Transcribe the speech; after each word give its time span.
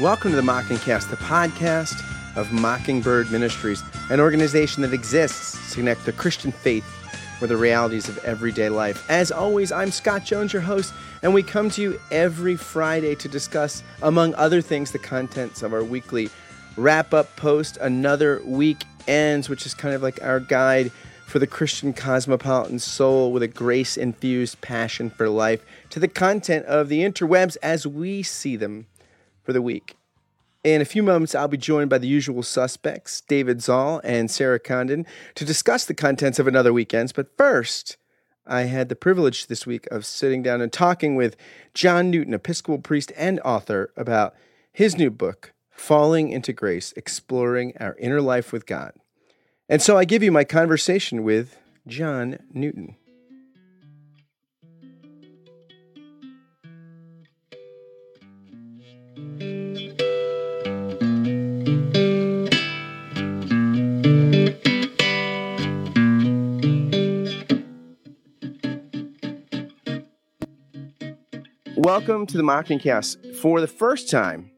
Welcome 0.00 0.30
to 0.30 0.36
the 0.36 0.42
Mockingcast, 0.42 1.10
the 1.10 1.16
podcast 1.16 2.04
of 2.36 2.52
Mockingbird 2.52 3.32
Ministries, 3.32 3.82
an 4.10 4.20
organization 4.20 4.82
that 4.82 4.92
exists 4.92 5.70
to 5.70 5.80
connect 5.80 6.04
the 6.04 6.12
Christian 6.12 6.52
faith 6.52 6.86
with 7.40 7.50
the 7.50 7.56
realities 7.56 8.08
of 8.08 8.16
everyday 8.18 8.68
life. 8.68 9.04
As 9.10 9.32
always, 9.32 9.72
I'm 9.72 9.90
Scott 9.90 10.24
Jones, 10.24 10.52
your 10.52 10.62
host, 10.62 10.94
and 11.24 11.34
we 11.34 11.42
come 11.42 11.68
to 11.70 11.82
you 11.82 12.00
every 12.12 12.54
Friday 12.54 13.16
to 13.16 13.26
discuss, 13.26 13.82
among 14.00 14.36
other 14.36 14.60
things, 14.60 14.92
the 14.92 15.00
contents 15.00 15.64
of 15.64 15.72
our 15.72 15.82
weekly 15.82 16.30
wrap 16.76 17.12
up 17.12 17.34
post. 17.34 17.76
Another 17.78 18.40
week 18.44 18.84
ends, 19.08 19.48
which 19.48 19.66
is 19.66 19.74
kind 19.74 19.96
of 19.96 20.02
like 20.04 20.22
our 20.22 20.38
guide 20.38 20.92
for 21.26 21.40
the 21.40 21.46
Christian 21.48 21.92
cosmopolitan 21.92 22.78
soul 22.78 23.32
with 23.32 23.42
a 23.42 23.48
grace 23.48 23.96
infused 23.96 24.60
passion 24.60 25.10
for 25.10 25.28
life 25.28 25.66
to 25.90 25.98
the 25.98 26.06
content 26.06 26.66
of 26.66 26.88
the 26.88 27.00
interwebs 27.00 27.56
as 27.64 27.84
we 27.84 28.22
see 28.22 28.54
them 28.54 28.86
for 29.48 29.54
the 29.54 29.62
week. 29.62 29.96
In 30.62 30.82
a 30.82 30.84
few 30.84 31.02
moments, 31.02 31.34
I'll 31.34 31.48
be 31.48 31.56
joined 31.56 31.88
by 31.88 31.96
the 31.96 32.06
usual 32.06 32.42
suspects, 32.42 33.22
David 33.22 33.62
Zahl 33.62 33.98
and 34.04 34.30
Sarah 34.30 34.60
Condon, 34.60 35.06
to 35.36 35.44
discuss 35.46 35.86
the 35.86 35.94
contents 35.94 36.38
of 36.38 36.46
Another 36.46 36.70
Week 36.70 36.92
Ends. 36.92 37.14
But 37.14 37.34
first, 37.38 37.96
I 38.46 38.64
had 38.64 38.90
the 38.90 38.94
privilege 38.94 39.46
this 39.46 39.66
week 39.66 39.86
of 39.86 40.04
sitting 40.04 40.42
down 40.42 40.60
and 40.60 40.70
talking 40.70 41.16
with 41.16 41.34
John 41.72 42.10
Newton, 42.10 42.34
Episcopal 42.34 42.80
priest 42.80 43.10
and 43.16 43.40
author, 43.40 43.90
about 43.96 44.34
his 44.70 44.98
new 44.98 45.10
book, 45.10 45.54
Falling 45.70 46.28
into 46.28 46.52
Grace 46.52 46.92
Exploring 46.94 47.72
Our 47.80 47.96
Inner 47.98 48.20
Life 48.20 48.52
with 48.52 48.66
God. 48.66 48.92
And 49.66 49.80
so 49.80 49.96
I 49.96 50.04
give 50.04 50.22
you 50.22 50.30
my 50.30 50.44
conversation 50.44 51.22
with 51.22 51.56
John 51.86 52.36
Newton. 52.52 52.96
Welcome 71.88 72.26
to 72.26 72.36
the 72.36 72.42
Mockingcast. 72.42 73.36
For 73.36 73.62
the 73.62 73.66
first 73.66 74.10
time, 74.10 74.50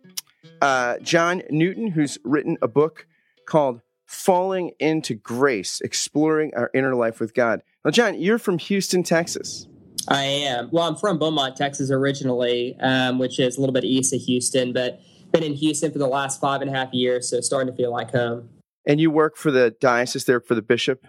uh, 0.60 0.98
John 0.98 1.42
Newton, 1.48 1.86
who's 1.86 2.18
written 2.24 2.58
a 2.60 2.66
book 2.66 3.06
called 3.46 3.82
Falling 4.04 4.72
into 4.80 5.14
Grace, 5.14 5.80
Exploring 5.80 6.50
Our 6.56 6.72
Inner 6.74 6.96
Life 6.96 7.20
with 7.20 7.32
God. 7.32 7.62
Now, 7.84 7.92
John, 7.92 8.20
you're 8.20 8.40
from 8.40 8.58
Houston, 8.58 9.04
Texas. 9.04 9.68
I 10.08 10.24
am. 10.24 10.70
Well, 10.72 10.82
I'm 10.82 10.96
from 10.96 11.20
Beaumont, 11.20 11.54
Texas 11.54 11.92
originally, 11.92 12.76
um, 12.80 13.20
which 13.20 13.38
is 13.38 13.56
a 13.56 13.60
little 13.60 13.74
bit 13.74 13.84
east 13.84 14.12
of 14.12 14.20
Houston, 14.22 14.72
but 14.72 15.00
been 15.30 15.44
in 15.44 15.54
Houston 15.54 15.92
for 15.92 16.00
the 16.00 16.08
last 16.08 16.40
five 16.40 16.62
and 16.62 16.68
a 16.68 16.74
half 16.74 16.92
years, 16.92 17.30
so 17.30 17.40
starting 17.40 17.72
to 17.72 17.76
feel 17.76 17.92
like 17.92 18.10
home. 18.10 18.48
And 18.84 19.00
you 19.00 19.08
work 19.12 19.36
for 19.36 19.52
the 19.52 19.70
diocese 19.80 20.24
there 20.24 20.40
for 20.40 20.56
the 20.56 20.62
bishop? 20.62 21.06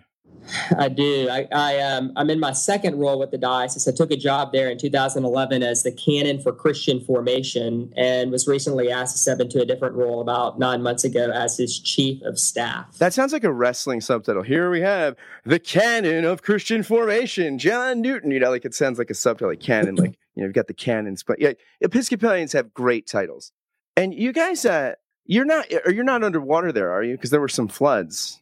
I 0.78 0.90
do. 0.90 1.30
I, 1.30 1.48
I 1.52 1.80
um, 1.80 2.12
I'm 2.16 2.30
in 2.30 2.40
my 2.40 2.52
second 2.54 3.00
role 3.00 3.20
with 3.20 3.32
the 3.32 3.38
diocese. 3.38 3.88
I 3.88 3.92
took 3.92 4.12
a 4.12 4.18
job 4.18 4.52
there 4.52 4.70
in 4.70 4.78
2011 4.78 5.64
as 5.64 5.84
the 5.84 5.92
canon 5.92 6.42
for 6.42 6.52
Christian 6.52 7.00
formation, 7.00 7.94
and 7.96 8.32
was 8.32 8.48
recently 8.48 8.92
asked 8.92 9.16
to 9.16 9.20
step 9.20 9.40
into 9.40 9.62
a 9.62 9.66
different 9.66 9.96
role 9.96 10.22
about 10.22 10.60
nine 10.60 10.82
months 10.82 11.04
ago 11.04 11.32
as 11.32 11.58
his 11.58 11.80
chief 11.80 12.22
of 12.24 12.40
staff. 12.40 12.98
That 12.98 13.14
sounds 13.14 13.34
like 13.34 13.44
a 13.44 13.52
wrestling 13.52 14.02
subtitle. 14.02 14.44
Here 14.44 14.70
we 14.70 14.82
have 14.82 15.16
the 15.46 15.60
canon 15.60 16.26
of 16.26 16.42
Christian 16.42 16.84
formation, 16.84 17.58
John 17.58 18.02
Newton. 18.02 18.32
You 18.32 18.40
know, 18.40 18.50
like 18.50 18.66
it 18.66 18.74
sounds 18.74 18.98
like 18.98 19.10
a 19.10 19.16
subtitle, 19.16 19.50
like 19.50 19.60
canon, 19.60 19.96
like 19.96 20.18
you 20.36 20.42
know, 20.42 20.48
you've 20.48 20.56
got 20.56 20.68
the 20.68 20.74
canons. 20.74 21.24
But 21.24 21.40
yeah, 21.40 21.54
Episcopalians 21.82 22.54
have 22.54 22.74
great 22.74 23.08
titles, 23.08 23.52
and 23.96 24.14
you 24.14 24.34
guys, 24.34 24.66
uh, 24.66 24.96
you're 25.26 25.46
not, 25.46 25.68
or 25.86 25.92
you're 25.92 26.04
not 26.04 26.24
underwater 26.24 26.72
there, 26.72 26.92
are 26.92 27.04
you? 27.04 27.16
Because 27.16 27.30
there 27.30 27.42
were 27.42 27.48
some 27.48 27.68
floods 27.68 28.42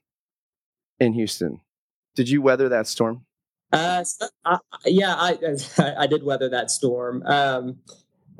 in 0.99 1.13
Houston. 1.13 1.61
Did 2.19 2.27
you 2.27 2.41
weather 2.41 2.67
that 2.67 2.85
storm? 2.85 3.23
Uh, 3.71 4.03
I, 4.43 4.57
yeah, 4.83 5.15
I, 5.15 5.37
I 5.97 6.05
did 6.05 6.21
weather 6.21 6.49
that 6.49 6.69
storm. 6.69 7.23
Um, 7.25 7.77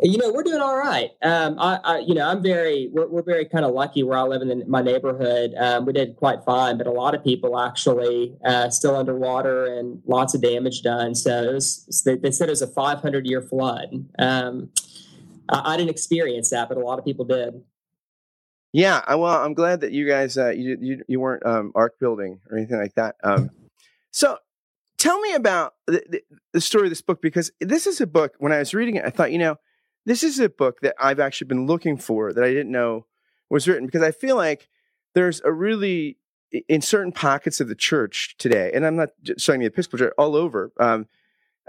you 0.01 0.17
know, 0.17 0.33
we're 0.33 0.43
doing 0.43 0.59
all 0.59 0.75
right. 0.75 1.11
Um, 1.21 1.57
I, 1.57 1.79
I, 1.81 1.99
you 1.99 2.13
know, 2.13 2.27
I'm 2.27 2.43
very, 2.43 2.89
we're, 2.91 3.07
we're 3.07 3.23
very 3.23 3.45
kind 3.45 3.63
of 3.63 3.71
lucky 3.71 4.03
where 4.03 4.17
I 4.17 4.23
live 4.23 4.41
in 4.41 4.49
the, 4.49 4.65
my 4.65 4.81
neighborhood. 4.81 5.53
Um, 5.57 5.85
we 5.85 5.93
did 5.93 6.17
quite 6.17 6.43
fine, 6.43 6.77
but 6.77 6.87
a 6.87 6.91
lot 6.91 7.15
of 7.15 7.23
people 7.23 7.57
actually 7.57 8.35
uh, 8.43 8.69
still 8.69 8.97
underwater 8.97 9.67
and 9.67 10.01
lots 10.05 10.33
of 10.33 10.41
damage 10.41 10.81
done. 10.81 11.15
So 11.15 11.43
it 11.43 11.53
was, 11.53 12.03
they, 12.05 12.17
they 12.17 12.31
said 12.31 12.49
it 12.49 12.51
was 12.51 12.61
a 12.61 12.67
500 12.67 13.25
year 13.25 13.41
flood. 13.41 14.09
Um, 14.19 14.71
I, 15.47 15.75
I 15.75 15.77
didn't 15.77 15.91
experience 15.91 16.49
that, 16.49 16.67
but 16.67 16.77
a 16.77 16.81
lot 16.81 16.99
of 16.99 17.05
people 17.05 17.23
did. 17.23 17.63
Yeah, 18.73 19.15
well, 19.15 19.41
I'm 19.41 19.53
glad 19.53 19.79
that 19.79 19.93
you 19.93 20.05
guys 20.05 20.37
uh, 20.37 20.49
you, 20.49 20.77
you 20.81 21.03
you 21.07 21.19
weren't 21.19 21.43
um, 21.45 21.71
ark 21.73 21.95
building 21.99 22.39
or 22.51 22.57
anything 22.57 22.77
like 22.77 22.93
that. 22.95 23.15
So, 24.11 24.37
tell 24.97 25.19
me 25.19 25.33
about 25.33 25.75
the, 25.87 26.21
the, 26.53 26.61
story 26.61 26.85
of 26.85 26.91
this 26.91 27.01
book 27.01 27.21
because 27.21 27.51
this 27.59 27.87
is 27.87 28.01
a 28.01 28.07
book. 28.07 28.33
When 28.39 28.51
I 28.51 28.59
was 28.59 28.73
reading 28.73 28.95
it, 28.95 29.05
I 29.05 29.09
thought, 29.09 29.31
you 29.31 29.37
know, 29.37 29.57
this 30.05 30.23
is 30.23 30.39
a 30.39 30.49
book 30.49 30.81
that 30.81 30.95
I've 30.99 31.19
actually 31.19 31.47
been 31.47 31.67
looking 31.67 31.97
for 31.97 32.33
that 32.33 32.43
I 32.43 32.49
didn't 32.49 32.71
know 32.71 33.05
was 33.49 33.67
written 33.67 33.85
because 33.85 34.01
I 34.01 34.11
feel 34.11 34.35
like 34.35 34.67
there's 35.15 35.41
a 35.43 35.51
really 35.51 36.17
in 36.67 36.81
certain 36.81 37.11
pockets 37.11 37.61
of 37.61 37.67
the 37.67 37.75
church 37.75 38.35
today, 38.37 38.71
and 38.73 38.85
I'm 38.85 38.95
not 38.95 39.09
just 39.21 39.45
saying 39.45 39.59
the 39.59 39.67
Episcopal 39.67 39.99
Church, 39.99 40.13
all 40.17 40.35
over 40.35 40.71
um, 40.79 41.07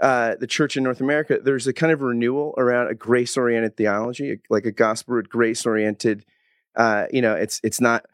uh, 0.01 0.35
the 0.39 0.47
church 0.47 0.75
in 0.75 0.83
North 0.83 1.01
America. 1.01 1.39
There's 1.41 1.67
a 1.67 1.73
kind 1.73 1.91
of 1.91 2.01
renewal 2.01 2.55
around 2.57 2.87
a 2.87 2.95
grace-oriented 2.95 3.77
theology, 3.77 4.39
like 4.49 4.65
a 4.65 4.71
gospel 4.71 5.21
grace-oriented 5.21 6.25
uh, 6.75 7.05
you 7.11 7.21
know, 7.21 7.33
it's 7.33 7.59
it's 7.63 7.81
not 7.81 8.05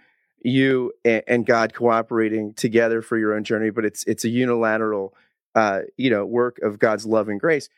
you 0.41 0.93
and, 1.03 1.45
God 1.45 1.73
cooperating 1.73 2.53
together 2.53 3.01
for 3.01 3.17
your 3.17 3.33
own 3.33 3.43
journey, 3.43 3.69
but 3.69 3.85
it's 3.85 4.03
it's 4.05 4.23
a 4.23 4.29
unilateral, 4.29 5.13
uh, 5.55 5.81
you 5.97 6.09
know, 6.09 6.25
work 6.25 6.59
of 6.61 6.79
God's 6.79 7.05
love 7.05 7.29
and 7.29 7.39
grace. 7.39 7.69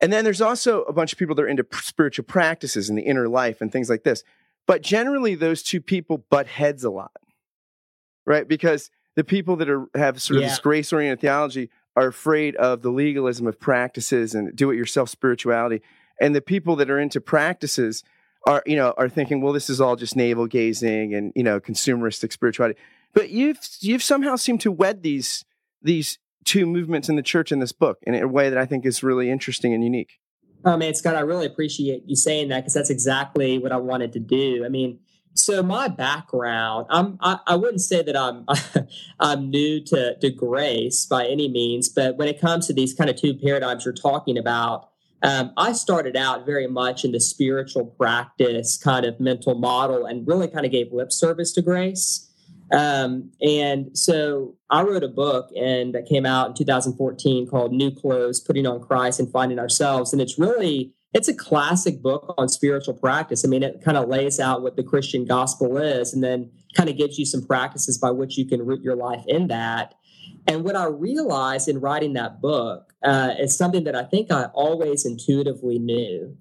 And 0.00 0.12
then 0.12 0.24
there's 0.24 0.40
also 0.40 0.82
a 0.82 0.92
bunch 0.92 1.12
of 1.12 1.18
people 1.18 1.34
that 1.36 1.42
are 1.42 1.48
into 1.48 1.66
spiritual 1.72 2.24
practices 2.24 2.88
and 2.88 2.98
the 2.98 3.02
inner 3.02 3.28
life 3.28 3.60
and 3.60 3.72
things 3.72 3.88
like 3.88 4.04
this. 4.04 4.22
But 4.66 4.82
generally, 4.82 5.34
those 5.34 5.62
two 5.62 5.80
people 5.80 6.18
butt 6.30 6.46
heads 6.46 6.84
a 6.84 6.90
lot, 6.90 7.12
right? 8.26 8.46
Because 8.46 8.90
the 9.16 9.24
people 9.24 9.56
that 9.56 9.68
are 9.68 9.86
have 9.94 10.20
sort 10.20 10.38
of 10.38 10.42
yeah. 10.42 10.48
this 10.48 10.58
grace 10.58 10.92
oriented 10.92 11.20
theology 11.20 11.70
are 11.96 12.08
afraid 12.08 12.56
of 12.56 12.82
the 12.82 12.90
legalism 12.90 13.46
of 13.46 13.60
practices 13.60 14.34
and 14.34 14.54
do 14.56 14.70
it 14.70 14.76
yourself 14.76 15.08
spirituality. 15.08 15.82
And 16.20 16.34
the 16.34 16.40
people 16.40 16.76
that 16.76 16.90
are 16.90 16.98
into 16.98 17.20
practices 17.20 18.02
are 18.46 18.62
you 18.66 18.76
know 18.76 18.94
are 18.96 19.08
thinking, 19.08 19.40
well, 19.40 19.52
this 19.52 19.70
is 19.70 19.80
all 19.80 19.96
just 19.96 20.16
navel 20.16 20.46
gazing 20.46 21.14
and 21.14 21.32
you 21.34 21.42
know 21.42 21.60
consumeristic 21.60 22.32
spirituality. 22.32 22.78
But 23.12 23.30
you've 23.30 23.58
you've 23.80 24.02
somehow 24.02 24.36
seemed 24.36 24.60
to 24.62 24.72
wed 24.72 25.02
these 25.02 25.44
these 25.82 26.18
two 26.44 26.66
movements 26.66 27.08
in 27.08 27.16
the 27.16 27.22
church 27.22 27.52
in 27.52 27.58
this 27.58 27.72
book 27.72 27.98
in 28.02 28.14
a 28.14 28.28
way 28.28 28.50
that 28.50 28.58
I 28.58 28.66
think 28.66 28.84
is 28.84 29.02
really 29.02 29.30
interesting 29.30 29.72
and 29.72 29.82
unique. 29.82 30.18
Oh 30.64 30.76
man, 30.76 30.94
Scott, 30.94 31.14
I 31.14 31.20
really 31.20 31.46
appreciate 31.46 32.04
you 32.06 32.16
saying 32.16 32.48
that 32.48 32.60
because 32.60 32.74
that's 32.74 32.90
exactly 32.90 33.58
what 33.58 33.72
I 33.72 33.76
wanted 33.76 34.12
to 34.14 34.20
do. 34.20 34.64
I 34.64 34.68
mean, 34.68 34.98
so 35.34 35.62
my 35.62 35.88
background, 35.88 36.86
I'm 36.90 37.18
I, 37.20 37.38
I 37.46 37.56
wouldn't 37.56 37.80
say 37.80 38.02
that 38.02 38.16
I'm 38.16 38.46
I'm 39.20 39.50
new 39.50 39.80
to 39.84 40.16
to 40.18 40.30
grace 40.30 41.06
by 41.06 41.26
any 41.26 41.48
means, 41.48 41.88
but 41.88 42.16
when 42.16 42.28
it 42.28 42.40
comes 42.40 42.66
to 42.66 42.72
these 42.72 42.94
kind 42.94 43.10
of 43.10 43.16
two 43.16 43.34
paradigms 43.34 43.84
you're 43.84 43.94
talking 43.94 44.38
about, 44.38 44.90
um, 45.24 45.52
I 45.56 45.72
started 45.72 46.16
out 46.16 46.44
very 46.44 46.66
much 46.66 47.02
in 47.02 47.12
the 47.12 47.18
spiritual 47.18 47.86
practice 47.86 48.76
kind 48.76 49.06
of 49.06 49.18
mental 49.18 49.54
model 49.54 50.04
and 50.04 50.28
really 50.28 50.48
kind 50.48 50.66
of 50.66 50.70
gave 50.70 50.92
lip 50.92 51.10
service 51.10 51.50
to 51.52 51.62
grace. 51.62 52.30
Um, 52.70 53.30
and 53.40 53.96
so 53.96 54.54
I 54.68 54.82
wrote 54.82 55.02
a 55.02 55.08
book 55.08 55.48
and 55.56 55.94
that 55.94 56.06
came 56.06 56.26
out 56.26 56.48
in 56.48 56.54
2014 56.54 57.46
called 57.46 57.72
New 57.72 57.90
Clothes, 57.90 58.38
Putting 58.38 58.66
on 58.66 58.80
Christ 58.80 59.18
and 59.18 59.30
Finding 59.32 59.58
Ourselves. 59.58 60.12
And 60.12 60.20
it's 60.20 60.38
really, 60.38 60.92
it's 61.14 61.28
a 61.28 61.34
classic 61.34 62.02
book 62.02 62.34
on 62.36 62.50
spiritual 62.50 62.94
practice. 62.94 63.46
I 63.46 63.48
mean, 63.48 63.62
it 63.62 63.80
kind 63.82 63.96
of 63.96 64.08
lays 64.08 64.38
out 64.38 64.62
what 64.62 64.76
the 64.76 64.82
Christian 64.82 65.24
gospel 65.24 65.78
is 65.78 66.12
and 66.12 66.22
then 66.22 66.50
kind 66.74 66.90
of 66.90 66.98
gives 66.98 67.18
you 67.18 67.24
some 67.24 67.46
practices 67.46 67.96
by 67.96 68.10
which 68.10 68.36
you 68.36 68.44
can 68.44 68.64
root 68.64 68.82
your 68.82 68.96
life 68.96 69.24
in 69.26 69.46
that. 69.48 69.94
And 70.46 70.64
what 70.64 70.76
I 70.76 70.84
realized 70.86 71.68
in 71.68 71.80
writing 71.80 72.12
that 72.14 72.42
book 72.42 72.93
uh, 73.04 73.34
is 73.38 73.56
something 73.56 73.84
that 73.84 73.94
I 73.94 74.04
think 74.04 74.32
I 74.32 74.44
always 74.54 75.04
intuitively 75.04 75.78
knew, 75.78 76.36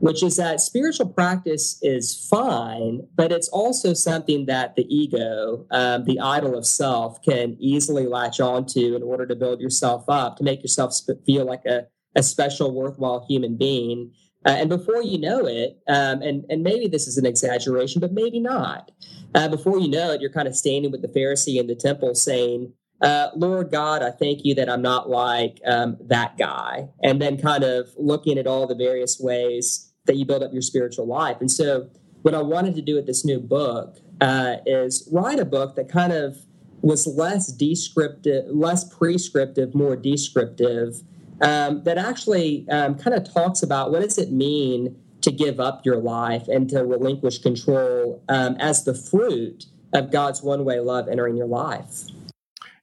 which 0.00 0.22
is 0.22 0.36
that 0.36 0.60
spiritual 0.60 1.08
practice 1.08 1.78
is 1.82 2.26
fine, 2.28 3.06
but 3.16 3.32
it's 3.32 3.48
also 3.48 3.94
something 3.94 4.46
that 4.46 4.76
the 4.76 4.86
ego, 4.94 5.66
um, 5.70 6.04
the 6.04 6.20
idol 6.20 6.56
of 6.56 6.66
self, 6.66 7.22
can 7.22 7.56
easily 7.58 8.06
latch 8.06 8.40
onto 8.40 8.94
in 8.94 9.02
order 9.02 9.26
to 9.26 9.36
build 9.36 9.60
yourself 9.60 10.04
up, 10.08 10.36
to 10.36 10.44
make 10.44 10.62
yourself 10.62 10.92
sp- 10.94 11.22
feel 11.24 11.44
like 11.44 11.64
a, 11.64 11.86
a 12.14 12.22
special, 12.22 12.74
worthwhile 12.74 13.24
human 13.28 13.56
being. 13.56 14.12
Uh, 14.46 14.50
and 14.50 14.68
before 14.68 15.02
you 15.02 15.18
know 15.18 15.46
it, 15.46 15.78
um, 15.88 16.22
and, 16.22 16.44
and 16.48 16.62
maybe 16.62 16.86
this 16.86 17.08
is 17.08 17.18
an 17.18 17.26
exaggeration, 17.26 18.00
but 18.00 18.12
maybe 18.12 18.38
not, 18.38 18.92
uh, 19.34 19.48
before 19.48 19.78
you 19.78 19.88
know 19.88 20.12
it, 20.12 20.20
you're 20.20 20.32
kind 20.32 20.48
of 20.48 20.56
standing 20.56 20.90
with 20.90 21.02
the 21.02 21.08
Pharisee 21.08 21.60
in 21.60 21.66
the 21.66 21.74
temple 21.74 22.14
saying, 22.14 22.72
uh, 23.00 23.28
Lord 23.36 23.70
God, 23.70 24.02
I 24.02 24.10
thank 24.10 24.44
you 24.44 24.54
that 24.56 24.68
I'm 24.68 24.82
not 24.82 25.08
like 25.08 25.60
um, 25.64 25.96
that 26.00 26.36
guy. 26.36 26.88
And 27.02 27.22
then 27.22 27.38
kind 27.38 27.64
of 27.64 27.90
looking 27.96 28.38
at 28.38 28.46
all 28.46 28.66
the 28.66 28.74
various 28.74 29.20
ways 29.20 29.92
that 30.06 30.16
you 30.16 30.24
build 30.24 30.42
up 30.42 30.52
your 30.52 30.62
spiritual 30.62 31.06
life. 31.06 31.36
And 31.40 31.50
so 31.50 31.88
what 32.22 32.34
I 32.34 32.42
wanted 32.42 32.74
to 32.74 32.82
do 32.82 32.94
with 32.94 33.06
this 33.06 33.24
new 33.24 33.38
book 33.38 33.98
uh, 34.20 34.56
is 34.66 35.08
write 35.12 35.38
a 35.38 35.44
book 35.44 35.76
that 35.76 35.88
kind 35.88 36.12
of 36.12 36.38
was 36.80 37.06
less 37.06 37.52
descriptive, 37.52 38.46
less 38.48 38.84
prescriptive, 38.84 39.74
more 39.74 39.96
descriptive. 39.96 41.02
Um, 41.40 41.84
that 41.84 41.98
actually 41.98 42.68
um, 42.68 42.96
kind 42.96 43.14
of 43.14 43.32
talks 43.32 43.62
about 43.62 43.92
what 43.92 44.02
does 44.02 44.18
it 44.18 44.32
mean 44.32 44.96
to 45.20 45.30
give 45.30 45.60
up 45.60 45.86
your 45.86 45.98
life 45.98 46.48
and 46.48 46.68
to 46.70 46.84
relinquish 46.84 47.38
control 47.38 48.24
um, 48.28 48.56
as 48.58 48.82
the 48.82 48.94
fruit 48.94 49.66
of 49.92 50.10
God's 50.10 50.42
one-way 50.42 50.80
love 50.80 51.06
entering 51.08 51.36
your 51.36 51.46
life. 51.46 52.06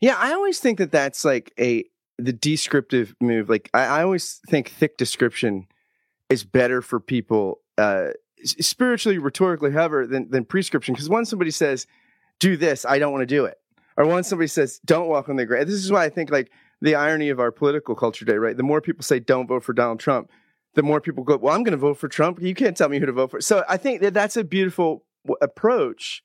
Yeah, 0.01 0.15
I 0.17 0.33
always 0.33 0.59
think 0.59 0.77
that 0.79 0.91
that's 0.91 1.25
like 1.25 1.53
a 1.59 1.85
the 2.17 2.33
descriptive 2.33 3.15
move. 3.21 3.49
Like 3.49 3.69
I, 3.73 3.85
I 3.85 4.03
always 4.03 4.39
think 4.47 4.69
thick 4.69 4.97
description 4.97 5.67
is 6.29 6.43
better 6.43 6.81
for 6.81 6.99
people 6.99 7.59
uh, 7.77 8.09
spiritually, 8.43 9.17
rhetorically, 9.17 9.71
however, 9.71 10.07
than 10.07 10.29
than 10.29 10.45
prescription. 10.45 10.93
Because 10.93 11.09
once 11.09 11.29
somebody 11.29 11.51
says, 11.51 11.87
"Do 12.39 12.57
this," 12.57 12.85
I 12.85 12.99
don't 12.99 13.11
want 13.11 13.23
to 13.23 13.27
do 13.27 13.45
it 13.45 13.57
or 13.97 14.05
once 14.05 14.27
somebody 14.27 14.47
says 14.47 14.79
don't 14.85 15.07
walk 15.07 15.29
on 15.29 15.35
the 15.35 15.45
gray 15.45 15.63
this 15.63 15.75
is 15.75 15.91
why 15.91 16.03
i 16.03 16.09
think 16.09 16.29
like 16.31 16.51
the 16.81 16.95
irony 16.95 17.29
of 17.29 17.39
our 17.39 17.51
political 17.51 17.95
culture 17.95 18.25
today 18.25 18.37
right 18.37 18.57
the 18.57 18.63
more 18.63 18.81
people 18.81 19.03
say 19.03 19.19
don't 19.19 19.47
vote 19.47 19.63
for 19.63 19.73
donald 19.73 19.99
trump 19.99 20.29
the 20.75 20.83
more 20.83 21.01
people 21.01 21.23
go 21.23 21.37
well 21.37 21.53
i'm 21.53 21.63
going 21.63 21.71
to 21.71 21.77
vote 21.77 21.97
for 21.97 22.07
trump 22.07 22.41
you 22.41 22.53
can't 22.53 22.77
tell 22.77 22.89
me 22.89 22.99
who 22.99 23.05
to 23.05 23.11
vote 23.11 23.31
for 23.31 23.41
so 23.41 23.63
i 23.67 23.77
think 23.77 24.01
that 24.01 24.13
that's 24.13 24.37
a 24.37 24.43
beautiful 24.43 25.05
w- 25.25 25.37
approach 25.41 26.23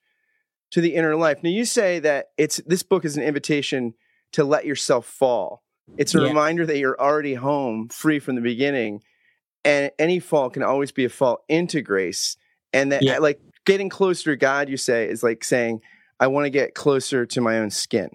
to 0.71 0.81
the 0.81 0.95
inner 0.95 1.17
life 1.17 1.43
now 1.43 1.51
you 1.51 1.65
say 1.65 1.99
that 1.99 2.31
it's 2.37 2.59
this 2.67 2.83
book 2.83 3.05
is 3.05 3.17
an 3.17 3.23
invitation 3.23 3.95
to 4.33 4.45
let 4.45 4.65
yourself 4.65 5.07
fall 5.07 5.63
it's 5.97 6.15
a 6.15 6.21
yeah. 6.21 6.29
reminder 6.29 6.65
that 6.65 6.79
you're 6.79 7.01
already 7.01 7.35
home 7.35 7.89
free 7.89 8.19
from 8.19 8.37
the 8.37 8.41
beginning 8.41 9.03
and 9.65 9.91
any 9.99 10.21
fall 10.21 10.49
can 10.49 10.63
always 10.63 10.93
be 10.93 11.05
a 11.05 11.09
fall 11.09 11.45
into 11.49 11.83
grace 11.83 12.37
and 12.73 12.93
that 12.93 13.03
yeah. 13.03 13.19
like 13.19 13.41
getting 13.67 13.89
closer 13.89 14.33
to 14.33 14.37
god 14.37 14.69
you 14.69 14.77
say 14.77 15.09
is 15.09 15.23
like 15.23 15.43
saying 15.45 15.81
I 16.21 16.27
want 16.27 16.45
to 16.45 16.51
get 16.51 16.75
closer 16.75 17.25
to 17.25 17.41
my 17.41 17.59
own 17.59 17.71
skin. 17.71 18.11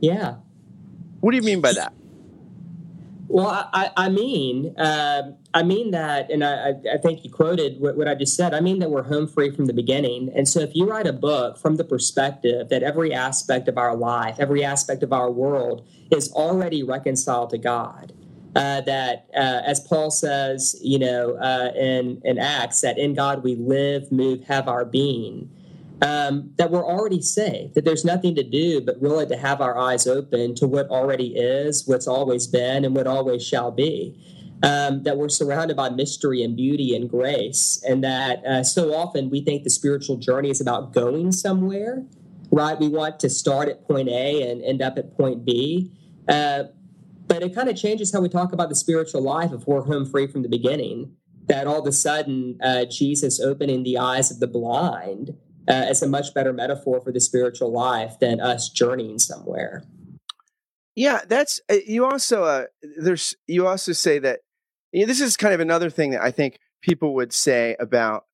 Yeah. 0.00 0.38
What 1.20 1.30
do 1.30 1.36
you 1.36 1.44
mean 1.44 1.60
by 1.60 1.72
that? 1.74 1.94
Well, 3.28 3.68
I, 3.72 3.90
I 3.96 4.08
mean, 4.08 4.78
uh, 4.78 5.32
I 5.52 5.62
mean 5.62 5.90
that, 5.90 6.30
and 6.30 6.44
I, 6.44 6.74
I 6.92 6.98
think 6.98 7.24
you 7.24 7.30
quoted 7.30 7.80
what, 7.80 7.96
what, 7.96 8.08
I 8.08 8.14
just 8.14 8.36
said. 8.36 8.54
I 8.54 8.60
mean 8.60 8.78
that 8.78 8.90
we're 8.90 9.02
home 9.02 9.26
free 9.26 9.50
from 9.50 9.66
the 9.66 9.72
beginning. 9.72 10.30
And 10.34 10.48
so, 10.48 10.60
if 10.60 10.74
you 10.74 10.88
write 10.88 11.06
a 11.06 11.12
book 11.12 11.58
from 11.58 11.76
the 11.76 11.84
perspective 11.84 12.68
that 12.68 12.82
every 12.82 13.12
aspect 13.12 13.68
of 13.68 13.78
our 13.78 13.96
life, 13.96 14.36
every 14.38 14.64
aspect 14.64 15.02
of 15.02 15.12
our 15.12 15.30
world 15.30 15.86
is 16.10 16.30
already 16.32 16.82
reconciled 16.82 17.50
to 17.50 17.58
God, 17.58 18.12
uh, 18.54 18.82
that 18.82 19.26
uh, 19.34 19.62
as 19.64 19.80
Paul 19.80 20.10
says, 20.10 20.76
you 20.82 20.98
know, 20.98 21.36
uh, 21.36 21.72
in 21.74 22.20
in 22.24 22.38
Acts, 22.38 22.80
that 22.82 22.98
in 22.98 23.14
God 23.14 23.42
we 23.42 23.56
live, 23.56 24.12
move, 24.12 24.44
have 24.44 24.68
our 24.68 24.84
being 24.84 25.50
um, 26.02 26.52
that 26.56 26.70
we're 26.70 26.84
already 26.84 27.22
saved, 27.22 27.74
that 27.74 27.84
there's 27.84 28.04
nothing 28.04 28.34
to 28.34 28.42
do 28.42 28.80
but 28.80 29.00
really 29.00 29.26
to 29.26 29.36
have 29.36 29.60
our 29.60 29.78
eyes 29.78 30.06
open 30.06 30.54
to 30.56 30.66
what 30.66 30.88
already 30.88 31.34
is, 31.36 31.86
what's 31.86 32.06
always 32.06 32.46
been, 32.46 32.84
and 32.84 32.94
what 32.94 33.06
always 33.06 33.46
shall 33.46 33.70
be. 33.70 34.22
Um, 34.62 35.02
that 35.02 35.18
we're 35.18 35.28
surrounded 35.28 35.76
by 35.76 35.90
mystery 35.90 36.42
and 36.42 36.56
beauty 36.56 36.96
and 36.96 37.10
grace, 37.10 37.82
and 37.86 38.02
that 38.02 38.44
uh, 38.46 38.64
so 38.64 38.94
often 38.94 39.28
we 39.28 39.42
think 39.42 39.64
the 39.64 39.70
spiritual 39.70 40.16
journey 40.16 40.48
is 40.48 40.62
about 40.62 40.94
going 40.94 41.30
somewhere, 41.32 42.06
right? 42.50 42.78
We 42.78 42.88
want 42.88 43.20
to 43.20 43.28
start 43.28 43.68
at 43.68 43.86
point 43.86 44.08
A 44.08 44.50
and 44.50 44.62
end 44.64 44.80
up 44.80 44.96
at 44.96 45.14
point 45.14 45.44
B. 45.44 45.92
Uh, 46.26 46.64
but 47.26 47.42
it 47.42 47.54
kind 47.54 47.68
of 47.68 47.76
changes 47.76 48.12
how 48.12 48.20
we 48.20 48.28
talk 48.28 48.52
about 48.52 48.68
the 48.70 48.74
spiritual 48.74 49.20
life 49.20 49.52
if 49.52 49.66
we're 49.66 49.82
home 49.82 50.06
free 50.06 50.26
from 50.26 50.42
the 50.42 50.48
beginning. 50.48 51.14
That 51.48 51.66
all 51.66 51.80
of 51.80 51.86
a 51.86 51.92
sudden, 51.92 52.58
uh, 52.62 52.86
Jesus 52.86 53.38
opening 53.38 53.82
the 53.82 53.98
eyes 53.98 54.30
of 54.30 54.40
the 54.40 54.46
blind 54.46 55.36
uh, 55.68 55.86
it's 55.88 56.02
a 56.02 56.08
much 56.08 56.34
better 56.34 56.52
metaphor 56.52 57.00
for 57.00 57.12
the 57.12 57.20
spiritual 57.20 57.72
life 57.72 58.18
than 58.20 58.40
us 58.40 58.68
journeying 58.68 59.18
somewhere. 59.18 59.84
Yeah, 60.94 61.20
that's 61.28 61.60
uh, 61.70 61.76
you. 61.86 62.06
Also, 62.06 62.44
uh, 62.44 62.64
there's 62.98 63.36
you 63.46 63.66
also 63.66 63.92
say 63.92 64.18
that 64.20 64.40
you 64.92 65.00
know, 65.00 65.06
this 65.06 65.20
is 65.20 65.36
kind 65.36 65.52
of 65.52 65.60
another 65.60 65.90
thing 65.90 66.10
that 66.10 66.22
I 66.22 66.30
think 66.30 66.58
people 66.80 67.14
would 67.14 67.32
say 67.32 67.76
about 67.78 68.24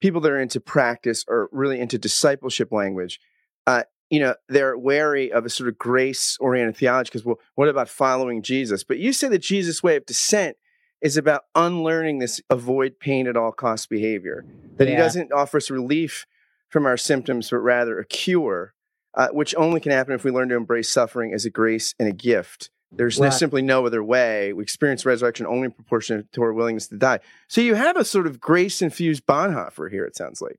people 0.00 0.20
that 0.22 0.32
are 0.32 0.40
into 0.40 0.60
practice 0.60 1.24
or 1.28 1.48
really 1.52 1.80
into 1.80 1.98
discipleship 1.98 2.72
language. 2.72 3.20
Uh, 3.66 3.84
you 4.10 4.20
know, 4.20 4.34
they're 4.48 4.76
wary 4.76 5.30
of 5.30 5.44
a 5.44 5.50
sort 5.50 5.68
of 5.68 5.76
grace-oriented 5.76 6.76
theology 6.76 7.08
because, 7.08 7.24
well, 7.24 7.38
what 7.56 7.68
about 7.68 7.88
following 7.88 8.42
Jesus? 8.42 8.82
But 8.82 8.98
you 8.98 9.12
say 9.12 9.28
that 9.28 9.42
Jesus' 9.42 9.82
way 9.82 9.96
of 9.96 10.06
descent 10.06 10.56
is 11.00 11.16
about 11.16 11.42
unlearning 11.54 12.18
this 12.18 12.40
avoid 12.50 12.98
pain 12.98 13.28
at 13.28 13.36
all 13.36 13.52
cost 13.52 13.88
behavior. 13.88 14.44
That 14.76 14.88
yeah. 14.88 14.92
he 14.92 14.96
doesn't 14.96 15.32
offer 15.32 15.58
us 15.58 15.70
relief 15.70 16.26
from 16.68 16.86
our 16.86 16.96
symptoms, 16.96 17.50
but 17.50 17.58
rather 17.58 17.98
a 17.98 18.04
cure, 18.04 18.74
uh, 19.14 19.28
which 19.28 19.54
only 19.56 19.80
can 19.80 19.92
happen 19.92 20.14
if 20.14 20.24
we 20.24 20.30
learn 20.30 20.48
to 20.50 20.56
embrace 20.56 20.90
suffering 20.90 21.32
as 21.32 21.44
a 21.44 21.50
grace 21.50 21.94
and 21.98 22.08
a 22.08 22.12
gift. 22.12 22.70
There's 22.90 23.20
no, 23.20 23.28
simply 23.28 23.60
no 23.60 23.84
other 23.84 24.02
way. 24.02 24.54
We 24.54 24.62
experience 24.62 25.04
resurrection 25.04 25.46
only 25.46 25.66
in 25.66 25.72
proportion 25.72 26.26
to 26.32 26.42
our 26.42 26.54
willingness 26.54 26.86
to 26.88 26.96
die. 26.96 27.20
So 27.46 27.60
you 27.60 27.74
have 27.74 27.98
a 27.98 28.04
sort 28.04 28.26
of 28.26 28.40
grace 28.40 28.80
infused 28.80 29.26
Bonhoeffer 29.26 29.90
here. 29.90 30.06
It 30.06 30.16
sounds 30.16 30.40
like. 30.40 30.58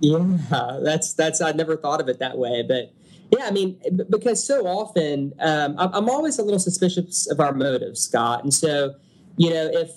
Yeah, 0.00 0.78
that's 0.82 1.14
that's. 1.14 1.40
I 1.40 1.52
never 1.52 1.76
thought 1.76 2.02
of 2.02 2.08
it 2.10 2.18
that 2.18 2.36
way, 2.36 2.62
but 2.62 2.92
yeah, 3.30 3.46
I 3.46 3.50
mean, 3.50 3.80
because 4.10 4.44
so 4.44 4.66
often 4.66 5.32
um, 5.40 5.74
I'm 5.78 6.10
always 6.10 6.38
a 6.38 6.42
little 6.42 6.58
suspicious 6.58 7.30
of 7.30 7.40
our 7.40 7.54
motives, 7.54 8.00
Scott, 8.00 8.42
and 8.42 8.52
so 8.52 8.94
you 9.36 9.50
know, 9.50 9.70
if 9.72 9.90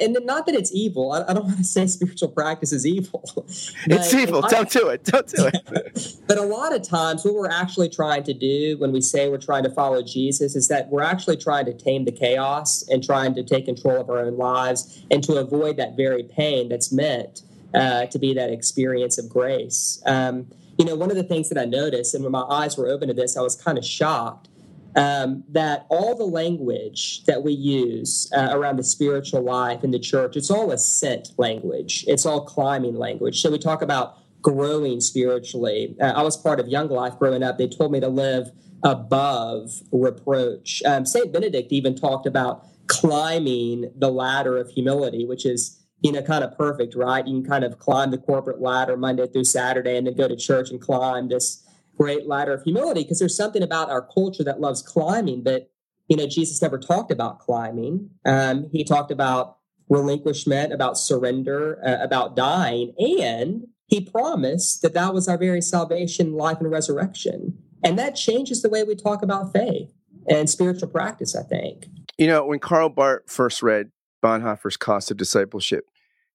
and 0.00 0.16
not 0.24 0.46
that 0.46 0.54
it's 0.54 0.72
evil. 0.72 1.12
I, 1.12 1.32
don't 1.32 1.44
want 1.46 1.58
to 1.58 1.64
say 1.64 1.86
spiritual 1.86 2.28
practice 2.28 2.72
is 2.72 2.86
evil. 2.86 3.22
it's 3.46 4.14
evil. 4.14 4.42
don't 4.42 4.70
do 4.70 4.88
it. 4.88 5.04
Don't 5.04 5.26
do 5.26 5.46
it. 5.46 6.16
but 6.26 6.38
a 6.38 6.42
lot 6.42 6.74
of 6.74 6.86
times, 6.86 7.24
what 7.24 7.34
we're 7.34 7.50
actually 7.50 7.88
trying 7.88 8.22
to 8.24 8.34
do 8.34 8.76
when 8.78 8.92
we 8.92 9.00
say 9.00 9.28
we're 9.28 9.38
trying 9.38 9.64
to 9.64 9.70
follow 9.70 10.02
Jesus 10.02 10.54
is 10.54 10.68
that 10.68 10.88
we're 10.90 11.02
actually 11.02 11.36
trying 11.36 11.66
to 11.66 11.72
tame 11.72 12.04
the 12.04 12.12
chaos 12.12 12.86
and 12.88 13.02
trying 13.02 13.34
to 13.34 13.42
take 13.42 13.64
control 13.64 14.00
of 14.00 14.10
our 14.10 14.18
own 14.18 14.36
lives 14.36 15.02
and 15.10 15.22
to 15.24 15.36
avoid 15.36 15.76
that 15.76 15.96
very 15.96 16.22
pain 16.22 16.68
that's 16.68 16.92
meant 16.92 17.42
uh, 17.74 18.06
to 18.06 18.18
be 18.18 18.34
that 18.34 18.50
experience 18.50 19.18
of 19.18 19.28
grace. 19.28 20.02
Um, 20.06 20.46
you 20.78 20.84
know, 20.84 20.96
one 20.96 21.10
of 21.10 21.16
the 21.16 21.22
things 21.22 21.48
that 21.50 21.58
I 21.58 21.64
noticed, 21.64 22.14
and 22.14 22.24
when 22.24 22.32
my 22.32 22.42
eyes 22.42 22.76
were 22.76 22.88
open 22.88 23.08
to 23.08 23.14
this, 23.14 23.36
I 23.36 23.40
was 23.40 23.54
kind 23.54 23.78
of 23.78 23.84
shocked 23.84 24.48
um, 24.96 25.44
that 25.50 25.86
all 25.88 26.16
the 26.16 26.24
language 26.24 27.24
that 27.24 27.42
we 27.42 27.52
use 27.52 28.30
uh, 28.36 28.48
around 28.52 28.76
the 28.76 28.84
spiritual 28.84 29.42
life 29.42 29.82
in 29.82 29.90
the 29.90 29.98
church, 29.98 30.36
it's 30.36 30.50
all 30.50 30.70
ascent 30.70 31.28
language. 31.36 32.04
It's 32.06 32.24
all 32.24 32.44
climbing 32.44 32.96
language. 32.96 33.40
So 33.40 33.50
we 33.50 33.58
talk 33.58 33.82
about 33.82 34.18
growing 34.42 35.00
spiritually. 35.00 35.96
Uh, 36.00 36.12
I 36.14 36.22
was 36.22 36.36
part 36.36 36.60
of 36.60 36.68
Young 36.68 36.88
Life 36.88 37.18
growing 37.18 37.42
up. 37.42 37.58
They 37.58 37.66
told 37.66 37.90
me 37.90 38.00
to 38.00 38.08
live 38.08 38.50
above 38.84 39.72
reproach. 39.90 40.82
Um, 40.84 41.06
Saint 41.06 41.32
Benedict 41.32 41.72
even 41.72 41.96
talked 41.96 42.26
about 42.26 42.66
climbing 42.86 43.90
the 43.96 44.10
ladder 44.10 44.58
of 44.58 44.68
humility, 44.68 45.24
which 45.24 45.46
is 45.46 45.80
you 46.02 46.12
know 46.12 46.22
kind 46.22 46.44
of 46.44 46.56
perfect, 46.56 46.94
right? 46.94 47.26
You 47.26 47.40
can 47.40 47.50
kind 47.50 47.64
of 47.64 47.78
climb 47.78 48.10
the 48.10 48.18
corporate 48.18 48.60
ladder 48.60 48.96
Monday 48.96 49.26
through 49.26 49.44
Saturday, 49.44 49.96
and 49.96 50.06
then 50.06 50.14
go 50.14 50.28
to 50.28 50.36
church 50.36 50.70
and 50.70 50.80
climb 50.80 51.28
this 51.28 51.63
great 51.96 52.26
ladder 52.26 52.52
of 52.52 52.62
humility 52.62 53.02
because 53.02 53.18
there's 53.18 53.36
something 53.36 53.62
about 53.62 53.90
our 53.90 54.02
culture 54.02 54.44
that 54.44 54.60
loves 54.60 54.82
climbing, 54.82 55.42
but 55.42 55.70
you 56.08 56.16
know, 56.16 56.26
Jesus 56.26 56.60
never 56.60 56.78
talked 56.78 57.10
about 57.10 57.38
climbing. 57.38 58.10
Um, 58.26 58.68
he 58.70 58.84
talked 58.84 59.10
about 59.10 59.56
relinquishment, 59.88 60.72
about 60.72 60.98
surrender, 60.98 61.80
uh, 61.84 62.02
about 62.02 62.36
dying, 62.36 62.92
and 62.98 63.66
he 63.86 64.00
promised 64.00 64.82
that 64.82 64.94
that 64.94 65.14
was 65.14 65.28
our 65.28 65.38
very 65.38 65.60
salvation, 65.60 66.34
life, 66.34 66.58
and 66.60 66.70
resurrection. 66.70 67.58
And 67.82 67.98
that 67.98 68.16
changes 68.16 68.62
the 68.62 68.70
way 68.70 68.82
we 68.82 68.94
talk 68.94 69.22
about 69.22 69.52
faith 69.52 69.92
and 70.28 70.48
spiritual 70.48 70.88
practice, 70.88 71.36
I 71.36 71.42
think. 71.42 71.86
You 72.16 72.26
know, 72.26 72.46
when 72.46 72.60
Karl 72.60 72.88
Barth 72.88 73.22
first 73.26 73.62
read 73.62 73.90
Bonhoeffer's 74.22 74.76
Cost 74.76 75.10
of 75.10 75.16
Discipleship, 75.16 75.84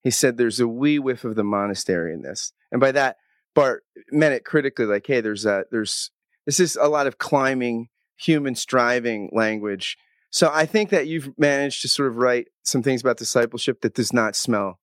he 0.03 0.11
said 0.11 0.37
there's 0.37 0.59
a 0.59 0.67
wee 0.67 0.99
whiff 0.99 1.23
of 1.23 1.35
the 1.35 1.43
monastery 1.43 2.13
in 2.13 2.21
this. 2.21 2.53
And 2.71 2.79
by 2.79 2.91
that, 2.91 3.17
Barth 3.55 3.81
meant 4.11 4.33
it 4.33 4.45
critically, 4.45 4.85
like, 4.85 5.05
hey, 5.07 5.21
there's 5.21 5.45
a 5.45 5.65
there's 5.71 6.11
this 6.45 6.59
is 6.59 6.75
a 6.75 6.87
lot 6.87 7.07
of 7.07 7.17
climbing, 7.17 7.89
human 8.17 8.55
striving 8.55 9.29
language. 9.33 9.97
So 10.31 10.49
I 10.53 10.65
think 10.65 10.91
that 10.91 11.07
you've 11.07 11.31
managed 11.37 11.81
to 11.81 11.87
sort 11.87 12.09
of 12.09 12.17
write 12.17 12.47
some 12.63 12.83
things 12.83 13.01
about 13.01 13.17
discipleship 13.17 13.81
that 13.81 13.95
does 13.95 14.13
not 14.13 14.35
smell 14.35 14.79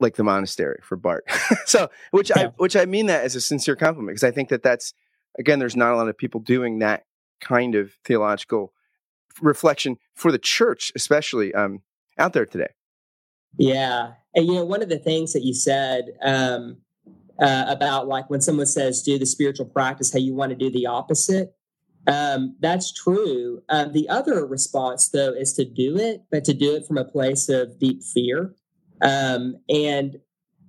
like 0.00 0.16
the 0.16 0.24
monastery 0.24 0.80
for 0.82 0.96
Barth 0.96 1.22
so, 1.66 1.88
which 2.10 2.30
yeah. 2.30 2.48
I 2.48 2.52
which 2.56 2.76
I 2.76 2.84
mean 2.84 3.06
that 3.06 3.24
as 3.24 3.36
a 3.36 3.40
sincere 3.40 3.76
compliment 3.76 4.08
because 4.16 4.24
I 4.24 4.32
think 4.32 4.48
that 4.48 4.62
that's 4.62 4.92
again, 5.38 5.58
there's 5.58 5.76
not 5.76 5.92
a 5.92 5.96
lot 5.96 6.08
of 6.08 6.16
people 6.16 6.40
doing 6.40 6.80
that 6.80 7.04
kind 7.40 7.74
of 7.74 7.92
theological 8.04 8.72
reflection 9.40 9.96
for 10.14 10.30
the 10.30 10.38
church, 10.38 10.92
especially 10.94 11.54
um, 11.54 11.82
out 12.18 12.32
there 12.32 12.46
today. 12.46 12.68
Yeah, 13.56 14.12
and 14.34 14.46
you 14.46 14.54
know, 14.54 14.64
one 14.64 14.82
of 14.82 14.88
the 14.88 14.98
things 14.98 15.32
that 15.32 15.42
you 15.42 15.54
said 15.54 16.06
um, 16.22 16.78
uh, 17.40 17.64
about 17.68 18.06
like 18.06 18.28
when 18.30 18.40
someone 18.40 18.66
says 18.66 19.02
do 19.02 19.18
the 19.18 19.26
spiritual 19.26 19.66
practice 19.66 20.12
how 20.12 20.18
you 20.18 20.34
want 20.34 20.50
to 20.50 20.56
do 20.56 20.70
the 20.70 20.86
opposite 20.86 21.54
um, 22.06 22.54
that's 22.60 22.92
true 22.92 23.62
um, 23.68 23.92
the 23.92 24.08
other 24.08 24.46
response 24.46 25.08
though 25.08 25.32
is 25.32 25.52
to 25.52 25.64
do 25.64 25.96
it 25.96 26.22
but 26.30 26.44
to 26.44 26.54
do 26.54 26.74
it 26.74 26.86
from 26.86 26.98
a 26.98 27.04
place 27.04 27.48
of 27.48 27.78
deep 27.78 28.02
fear 28.02 28.54
um, 29.02 29.56
and 29.68 30.16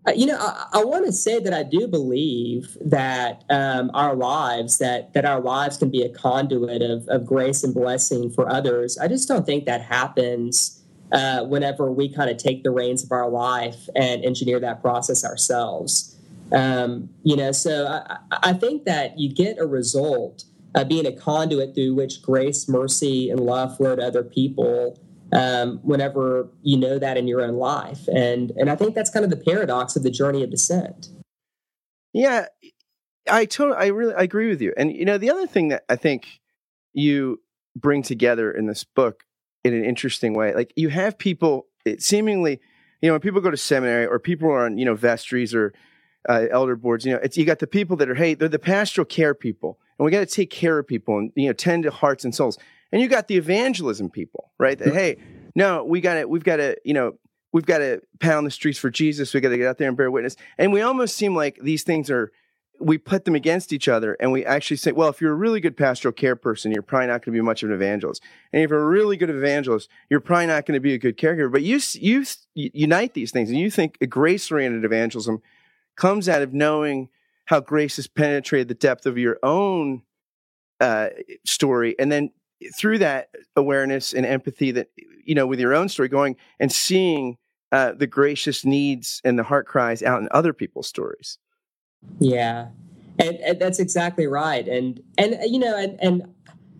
uh, 0.08 0.12
you 0.12 0.26
know, 0.28 0.38
I, 0.38 0.68
I 0.74 0.84
want 0.84 1.06
to 1.06 1.12
say 1.12 1.40
that 1.40 1.54
I 1.54 1.64
do 1.64 1.88
believe 1.88 2.78
that 2.80 3.44
um, 3.50 3.90
our 3.94 4.16
lives, 4.16 4.78
that 4.78 5.14
that 5.14 5.26
our 5.26 5.42
lives 5.42 5.78
can 5.78 5.90
be 5.90 6.04
a 6.04 6.10
conduit 6.10 6.82
of, 6.82 7.08
of 7.08 7.26
grace 7.26 7.64
and 7.64 7.74
blessing 7.74 8.30
for 8.30 8.48
others. 8.48 8.98
I 8.98 9.08
just 9.08 9.28
don't 9.28 9.46
think 9.46 9.66
that 9.66 9.82
happens 9.82 10.84
uh, 11.12 11.44
whenever 11.46 11.92
we 11.92 12.10
kind 12.10 12.30
of 12.30 12.38
take 12.38 12.64
the 12.64 12.72
reins 12.72 13.04
of 13.04 13.12
our 13.12 13.30
life 13.30 13.90
and 13.96 14.24
engineer 14.24 14.60
that 14.60 14.82
process 14.82 15.26
ourselves. 15.26 16.15
Um, 16.52 17.10
you 17.24 17.36
know, 17.36 17.52
so 17.52 17.88
I, 17.88 18.18
I, 18.32 18.54
think 18.54 18.86
that 18.86 19.18
you 19.18 19.34
get 19.34 19.58
a 19.58 19.66
result 19.66 20.44
uh, 20.75 20.84
being 20.84 21.06
a 21.06 21.12
conduit 21.12 21.74
through 21.74 21.96
which 21.96 22.22
grace, 22.22 22.70
mercy, 22.70 23.32
and 23.32 23.40
love 23.40 23.75
flow 23.78 23.96
to 23.96 24.04
other 24.04 24.24
people 24.24 25.00
um, 25.32 25.80
whenever 25.84 26.50
you 26.62 26.78
know 26.78 27.00
that 27.00 27.18
in 27.18 27.28
your 27.28 27.42
own 27.42 27.56
life. 27.56 28.08
And 28.08 28.52
and 28.52 28.70
I 28.70 28.75
think 28.75 28.94
that's 28.96 29.10
kind 29.10 29.24
of 29.24 29.32
the 29.32 29.38
paradox 29.38 29.96
of 29.96 30.04
the 30.04 30.12
journey 30.12 30.44
of 30.44 30.52
descent. 30.52 31.10
Yeah, 32.14 32.46
I 33.30 33.46
totally, 33.46 33.78
I 33.78 33.88
really, 33.88 34.14
I 34.14 34.24
agree 34.24 34.48
with 34.48 34.62
you. 34.62 34.74
And 34.78 34.94
you 34.94 35.06
know, 35.06 35.18
the 35.18 35.32
other 35.32 35.48
thing 35.48 35.70
that 35.70 35.84
I 35.90 35.96
think 35.96 36.28
you 36.94 37.42
bring 37.75 38.04
together 38.04 38.52
in 38.52 38.68
this 38.68 38.84
book 38.84 39.24
in 39.64 39.74
an 39.74 39.84
interesting 39.84 40.34
way, 40.34 40.54
like 40.54 40.72
you 40.75 40.90
have 40.90 41.18
people 41.18 41.68
it 41.86 42.02
seemingly, 42.02 42.60
you 43.02 43.10
know, 43.10 43.14
when 43.14 43.22
people 43.22 43.42
go 43.42 43.52
to 43.52 43.58
seminary 43.58 44.06
or 44.06 44.20
people 44.20 44.50
are 44.50 44.66
on, 44.66 44.78
you 44.78 44.86
know, 44.86 44.96
vestries 44.96 45.54
or 45.54 45.74
uh, 46.27 46.46
elder 46.51 46.75
boards, 46.75 47.05
you 47.05 47.13
know, 47.13 47.20
you 47.34 47.46
got 47.46 47.60
the 47.60 47.67
people 47.67 47.96
that 47.98 48.10
are, 48.10 48.15
hey, 48.15 48.34
they're 48.34 48.50
the 48.50 48.60
pastoral 48.60 49.05
care 49.05 49.34
people, 49.34 49.79
and 49.98 50.05
we 50.05 50.12
got 50.12 50.20
to 50.20 50.25
take 50.25 50.50
care 50.50 50.79
of 50.79 50.88
people 50.88 51.17
and 51.17 51.32
you 51.36 51.48
know 51.48 51.53
tend 51.53 51.84
to 51.84 51.91
hearts 51.91 52.25
and 52.25 52.34
souls. 52.34 52.58
And 52.91 53.01
you 53.01 53.08
got 53.08 53.27
the 53.27 53.36
evangelism 53.36 54.10
people, 54.10 54.51
right? 54.58 54.77
That, 54.77 54.94
hey, 54.94 55.17
no, 55.55 55.84
we 55.84 56.01
got 56.01 56.13
to, 56.15 56.25
we've 56.27 56.44
got 56.44 56.58
to, 56.58 56.77
you 56.86 56.94
know, 56.94 57.15
we've 57.51 57.65
got 57.65 57.79
to 57.79 58.01
pound 58.20 58.46
the 58.46 58.51
streets 58.51 58.77
for 58.79 58.89
Jesus. 58.89 59.34
We 59.34 59.41
got 59.41 59.50
to 59.50 59.58
get 59.58 59.67
out 59.67 59.77
there 59.77 59.88
and 59.88 59.98
bear 59.98 60.12
witness. 60.12 60.36
And 60.58 60.72
we 60.72 60.82
almost 60.82 61.17
seem 61.17 61.36
like 61.36 61.60
these 61.62 61.84
things 61.84 62.10
are, 62.10 62.32
we 62.79 62.98
put 62.98 63.24
them 63.24 63.36
against 63.36 63.72
each 63.72 63.88
other 63.88 64.17
and 64.20 64.32
we 64.32 64.46
actually 64.46 64.77
say, 64.77 64.91
well, 64.91 65.08
if 65.10 65.22
you're 65.22 65.32
a 65.32 65.36
really 65.36 65.62
good 65.62 65.77
pastoral 65.77 66.12
care 66.12 66.36
person, 66.36 66.72
you're 66.72 66.82
probably 66.82 67.08
not 67.08 67.24
going 67.24 67.34
to 67.34 67.39
be 67.39 67.41
much 67.41 67.63
of 67.63 67.70
an 67.70 67.75
evangelist. 67.75 68.22
And 68.51 68.63
if 68.63 68.70
you're 68.70 68.84
a 68.84 68.88
really 68.88 69.15
good 69.17 69.29
evangelist, 69.29 69.89
you're 70.10 70.20
probably 70.20 70.48
not 70.48 70.65
going 70.65 70.75
to 70.75 70.82
be 70.82 70.94
a 70.94 70.98
good 70.98 71.17
caregiver. 71.17 71.51
But 71.51 71.63
you, 71.63 71.79
you, 71.94 72.25
you 72.53 72.72
unite 72.74 73.13
these 73.13 73.32
things 73.32 73.50
and 73.50 73.58
you 73.58 73.72
think 73.72 73.98
a 74.01 74.08
grace 74.08 74.51
oriented 74.51 74.84
evangelism 74.84 75.41
comes 75.96 76.30
out 76.30 76.42
of 76.42 76.54
knowing 76.54 77.10
how 77.46 77.60
grace 77.60 77.96
has 77.98 78.08
penetrated 78.08 78.68
the 78.68 78.74
depth 78.74 79.06
of 79.06 79.18
your 79.18 79.38
own 79.44 80.02
uh, 80.82 81.10
story 81.46 81.96
and 82.00 82.12
then 82.12 82.32
through 82.78 82.98
that 82.98 83.30
awareness 83.56 84.14
and 84.14 84.25
empathy 84.25 84.72
that 84.72 84.90
you 85.24 85.36
know 85.36 85.48
with 85.48 85.60
your 85.60 85.74
own 85.74 85.90
story 85.90 86.08
going 86.08 86.36
and 86.60 86.72
seeing 86.72 87.38
uh, 87.72 87.92
the 87.94 88.08
gracious 88.08 88.64
needs 88.64 89.22
and 89.24 89.38
the 89.38 89.44
heart 89.44 89.68
cries 89.68 90.02
out 90.02 90.22
in 90.22 90.30
other 90.32 90.54
people's 90.54 90.88
stories. 90.88 91.38
Yeah. 92.20 92.68
And, 93.20 93.38
and 93.38 93.60
that's 93.60 93.80
exactly 93.80 94.28
right. 94.28 94.68
And 94.68 95.02
and 95.18 95.38
you 95.46 95.60
know 95.60 95.78
and 95.78 96.00
and 96.02 96.34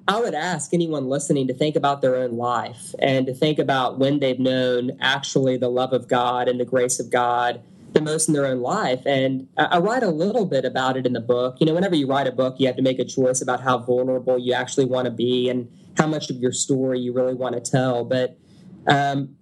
I 0.08 0.20
would 0.20 0.36
ask 0.36 0.74
anyone 0.74 1.08
listening 1.08 1.48
to 1.48 1.54
think 1.54 1.76
about 1.76 2.02
their 2.02 2.16
own 2.16 2.38
life 2.38 2.94
and 3.00 3.26
to 3.26 3.34
think 3.34 3.58
about 3.58 3.98
when 3.98 4.20
they've 4.20 4.40
known 4.40 4.92
actually 5.02 5.58
the 5.58 5.70
love 5.70 5.94
of 5.94 6.08
God 6.08 6.48
and 6.48 6.60
the 6.60 6.66
grace 6.66 7.00
of 7.00 7.10
God 7.10 7.62
the 7.96 8.02
most 8.02 8.28
in 8.28 8.34
their 8.34 8.46
own 8.46 8.60
life. 8.60 9.02
And 9.06 9.48
I 9.58 9.80
write 9.80 10.04
a 10.04 10.10
little 10.10 10.46
bit 10.46 10.66
about 10.66 10.98
it 10.98 11.06
in 11.08 11.14
the 11.14 11.22
book. 11.22 11.56
You 11.60 11.66
know, 11.66 11.74
whenever 11.74 11.96
you 11.96 12.08
write 12.08 12.28
a 12.28 12.32
book, 12.32 12.56
you 12.60 12.68
have 12.68 12.76
to 12.76 12.84
make 12.84 13.00
a 13.00 13.06
choice 13.06 13.42
about 13.42 13.62
how 13.62 13.80
vulnerable 13.80 14.38
you 14.38 14.54
actually 14.54 14.86
want 14.86 15.06
to 15.06 15.12
be 15.12 15.50
and 15.50 15.72
how 15.98 16.06
much 16.06 16.30
of 16.30 16.36
your 16.36 16.52
story 16.52 17.00
you 17.00 17.14
really 17.14 17.34
want 17.34 17.56
to 17.56 17.72
tell. 17.72 18.04
But 18.04 18.38
um, 18.86 19.36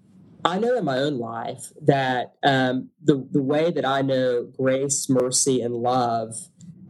I 0.45 0.59
know 0.59 0.77
in 0.77 0.85
my 0.85 0.99
own 0.99 1.17
life 1.17 1.71
that 1.81 2.35
um, 2.43 2.89
the, 3.03 3.27
the 3.31 3.41
way 3.41 3.71
that 3.71 3.85
I 3.85 4.03
know 4.03 4.43
grace, 4.55 5.09
mercy, 5.09 5.61
and 5.61 5.73
love 5.73 6.35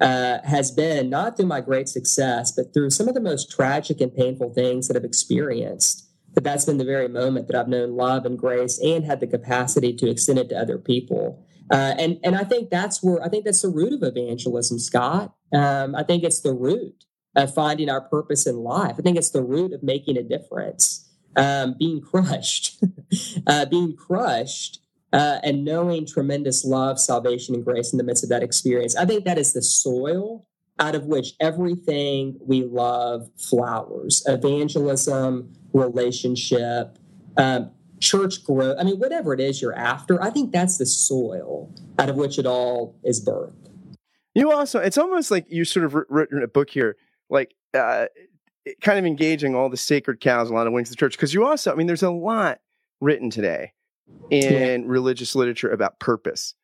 uh, 0.01 0.39
has 0.43 0.69
been 0.69 1.09
not 1.09 1.37
through 1.37 1.45
my 1.45 1.61
great 1.61 1.87
success, 1.87 2.51
but 2.51 2.73
through 2.73 2.89
some 2.89 3.07
of 3.07 3.13
the 3.13 3.21
most 3.21 3.49
tragic 3.49 4.01
and 4.01 4.13
painful 4.13 4.53
things 4.53 4.89
that 4.89 4.97
I've 4.97 5.05
experienced. 5.05 6.09
But 6.33 6.43
that's 6.43 6.65
been 6.65 6.77
the 6.77 6.83
very 6.83 7.07
moment 7.07 7.47
that 7.47 7.55
I've 7.55 7.67
known 7.69 7.95
love 7.95 8.25
and 8.25 8.37
grace 8.37 8.79
and 8.79 9.05
had 9.05 9.21
the 9.21 9.27
capacity 9.27 9.93
to 9.93 10.09
extend 10.09 10.39
it 10.39 10.49
to 10.49 10.59
other 10.59 10.77
people. 10.77 11.45
Uh, 11.71 11.95
and 11.97 12.19
and 12.23 12.35
I 12.35 12.43
think 12.43 12.69
that's 12.69 13.01
where 13.03 13.23
I 13.23 13.29
think 13.29 13.45
that's 13.45 13.61
the 13.61 13.69
root 13.69 13.93
of 13.93 14.03
evangelism, 14.03 14.79
Scott. 14.79 15.33
Um, 15.53 15.95
I 15.95 16.03
think 16.03 16.23
it's 16.23 16.41
the 16.41 16.53
root 16.53 17.05
of 17.35 17.53
finding 17.53 17.89
our 17.89 18.01
purpose 18.01 18.45
in 18.45 18.57
life. 18.57 18.95
I 18.97 19.01
think 19.01 19.17
it's 19.17 19.31
the 19.31 19.43
root 19.43 19.73
of 19.73 19.83
making 19.83 20.17
a 20.17 20.23
difference. 20.23 21.09
Um, 21.35 21.75
being 21.79 21.99
crushed, 21.99 22.83
uh, 23.47 23.65
being 23.65 23.95
crushed, 23.95 24.81
uh, 25.11 25.39
and 25.43 25.65
knowing 25.65 26.05
tremendous 26.05 26.63
love, 26.63 26.99
salvation, 26.99 27.55
and 27.55 27.65
grace 27.65 27.91
in 27.91 27.97
the 27.97 28.03
midst 28.03 28.23
of 28.23 28.29
that 28.29 28.43
experience. 28.43 28.95
I 28.95 29.05
think 29.05 29.25
that 29.25 29.39
is 29.39 29.53
the 29.53 29.63
soil 29.63 30.45
out 30.79 30.95
of 30.95 31.05
which 31.05 31.33
everything 31.39 32.37
we 32.39 32.63
love 32.63 33.29
flowers. 33.37 34.23
Evangelism, 34.27 35.53
relationship, 35.73 36.97
um, 37.37 37.71
church 38.03 38.43
growth. 38.43 38.77
I 38.79 38.83
mean, 38.83 38.99
whatever 38.99 39.33
it 39.33 39.39
is 39.39 39.61
you're 39.61 39.75
after, 39.75 40.21
I 40.21 40.29
think 40.29 40.51
that's 40.51 40.77
the 40.77 40.85
soil 40.85 41.73
out 41.97 42.09
of 42.09 42.17
which 42.17 42.37
it 42.37 42.45
all 42.45 42.95
is 43.03 43.25
birthed. 43.25 43.53
You 44.35 44.51
also, 44.51 44.79
it's 44.79 44.97
almost 44.97 45.31
like 45.31 45.45
you 45.49 45.63
sort 45.63 45.85
of 45.85 45.95
written 46.09 46.43
a 46.43 46.47
book 46.47 46.69
here, 46.69 46.97
like 47.29 47.53
uh, 47.73 48.07
kind 48.81 48.99
of 48.99 49.05
engaging 49.05 49.55
all 49.55 49.69
the 49.69 49.77
sacred 49.77 50.19
cows, 50.19 50.49
a 50.49 50.53
lot 50.53 50.67
of 50.67 50.73
wings 50.73 50.89
of 50.89 50.95
the 50.95 50.99
church. 50.99 51.13
Because 51.13 51.33
you 51.33 51.45
also, 51.45 51.71
I 51.71 51.75
mean, 51.75 51.87
there's 51.87 52.03
a 52.03 52.11
lot 52.11 52.59
written 52.99 53.29
today 53.29 53.73
in 54.29 54.81
yeah. 54.81 54.87
religious 54.87 55.35
literature 55.35 55.69
about 55.69 55.99
purpose. 55.99 56.55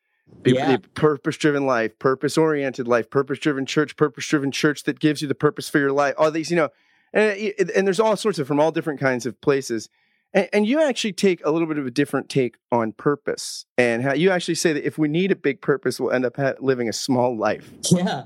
Yeah. 0.46 0.77
Purpose 0.93 1.38
driven 1.38 1.65
life, 1.65 1.98
purpose 2.00 2.38
oriented 2.38 2.88
life, 2.88 3.10
purpose 3.10 3.39
driven 3.39 3.65
church, 3.65 3.96
purpose 3.96 4.27
driven 4.27 4.51
church 4.51 4.84
that 4.84 5.00
gives 5.00 5.22
you 5.22 5.27
the 5.27 5.36
purpose 5.36 5.69
for 5.69 5.79
your 5.79 5.91
life. 5.91 6.15
All 6.17 6.31
these, 6.31 6.51
you 6.51 6.58
know, 6.58 6.69
and, 7.13 7.53
and 7.75 7.88
there's 7.88 8.00
all 8.00 8.15
sorts 8.15 8.39
of 8.39 8.48
from 8.48 8.60
all 8.60 8.72
different 8.72 9.00
kinds 9.00 9.25
of 9.25 9.39
places. 9.41 9.89
And, 10.33 10.50
and, 10.53 10.67
you 10.67 10.81
actually 10.81 11.13
take 11.13 11.43
a 11.43 11.50
little 11.50 11.67
bit 11.67 11.77
of 11.77 11.88
a 11.88 11.91
different 11.91 12.29
take 12.29 12.57
on 12.71 12.91
purpose 12.91 13.65
and 13.77 14.03
how 14.03 14.13
you 14.13 14.29
actually 14.29 14.55
say 14.55 14.74
that 14.74 14.86
if 14.86 14.98
we 14.98 15.07
need 15.07 15.31
a 15.31 15.36
big 15.36 15.62
purpose, 15.62 16.00
we'll 16.00 16.12
end 16.12 16.25
up 16.25 16.36
ha- 16.38 16.53
living 16.59 16.88
a 16.88 16.93
small 16.93 17.36
life. 17.36 17.71
Yeah. 17.89 18.25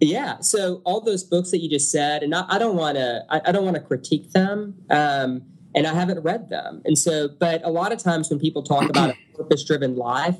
Yeah. 0.00 0.40
So 0.40 0.82
all 0.84 1.00
those 1.00 1.24
books 1.24 1.50
that 1.52 1.58
you 1.58 1.70
just 1.70 1.90
said, 1.90 2.22
and 2.22 2.34
I, 2.34 2.44
I 2.48 2.58
don't 2.58 2.76
want 2.76 2.96
to, 2.96 3.24
I, 3.30 3.40
I, 3.46 3.52
don't 3.52 3.64
want 3.64 3.76
to 3.76 3.82
critique 3.82 4.32
them. 4.32 4.74
Um, 4.90 5.42
and 5.74 5.86
I 5.86 5.94
haven't 5.94 6.20
read 6.20 6.50
them. 6.50 6.82
And 6.84 6.98
so, 6.98 7.28
but 7.38 7.62
a 7.64 7.70
lot 7.70 7.92
of 7.92 7.98
times 7.98 8.30
when 8.30 8.38
people 8.38 8.62
talk 8.62 8.88
about 8.88 9.10
a 9.10 9.14
purpose 9.36 9.64
driven 9.64 9.96
life, 9.96 10.36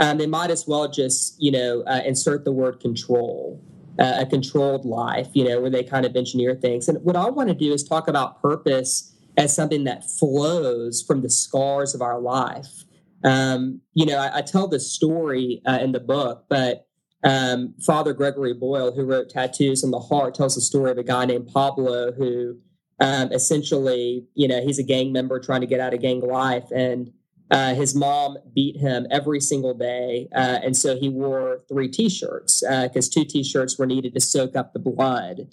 um, 0.00 0.18
they 0.18 0.26
might 0.26 0.50
as 0.50 0.66
well 0.66 0.88
just, 0.88 1.40
you 1.40 1.50
know, 1.50 1.82
uh, 1.82 2.00
insert 2.04 2.44
the 2.44 2.52
word 2.52 2.80
control. 2.80 3.62
Uh, 3.98 4.18
a 4.20 4.26
controlled 4.26 4.84
life, 4.84 5.26
you 5.32 5.42
know, 5.42 5.60
where 5.60 5.70
they 5.70 5.82
kind 5.82 6.06
of 6.06 6.14
engineer 6.14 6.54
things. 6.54 6.88
And 6.88 7.02
what 7.02 7.16
I 7.16 7.28
want 7.30 7.48
to 7.48 7.54
do 7.54 7.72
is 7.72 7.82
talk 7.82 8.06
about 8.06 8.40
purpose 8.40 9.12
as 9.38 9.54
something 9.54 9.84
that 9.84 10.04
flows 10.04 11.02
from 11.06 11.22
the 11.22 11.30
scars 11.30 11.94
of 11.94 12.02
our 12.02 12.20
life. 12.20 12.84
Um, 13.24 13.80
you 13.94 14.04
know, 14.04 14.18
I, 14.18 14.38
I, 14.38 14.42
tell 14.42 14.68
this 14.68 14.92
story 14.92 15.62
uh, 15.66 15.78
in 15.80 15.92
the 15.92 16.00
book, 16.00 16.44
but 16.48 16.86
um, 17.24 17.74
Father 17.84 18.12
Gregory 18.12 18.52
Boyle, 18.52 18.92
who 18.92 19.04
wrote 19.04 19.30
Tattoos 19.30 19.82
on 19.82 19.90
the 19.90 19.98
Heart, 19.98 20.34
tells 20.34 20.54
the 20.54 20.60
story 20.60 20.90
of 20.90 20.98
a 20.98 21.02
guy 21.02 21.24
named 21.24 21.48
Pablo 21.52 22.12
who 22.12 22.58
um, 23.00 23.32
essentially, 23.32 24.26
you 24.34 24.46
know, 24.46 24.60
he's 24.60 24.78
a 24.78 24.84
gang 24.84 25.12
member 25.12 25.40
trying 25.40 25.60
to 25.60 25.66
get 25.66 25.80
out 25.80 25.94
of 25.94 26.00
gang 26.00 26.20
life. 26.20 26.70
And 26.74 27.12
uh, 27.50 27.74
his 27.74 27.94
mom 27.94 28.36
beat 28.54 28.76
him 28.76 29.06
every 29.10 29.40
single 29.40 29.74
day. 29.74 30.28
Uh, 30.34 30.58
and 30.62 30.76
so 30.76 30.96
he 30.96 31.08
wore 31.08 31.62
three 31.68 31.88
t 31.88 32.08
shirts 32.08 32.60
because 32.60 33.08
uh, 33.08 33.12
two 33.12 33.24
t 33.24 33.42
shirts 33.42 33.78
were 33.78 33.86
needed 33.86 34.14
to 34.14 34.20
soak 34.20 34.54
up 34.54 34.72
the 34.72 34.78
blood. 34.78 35.48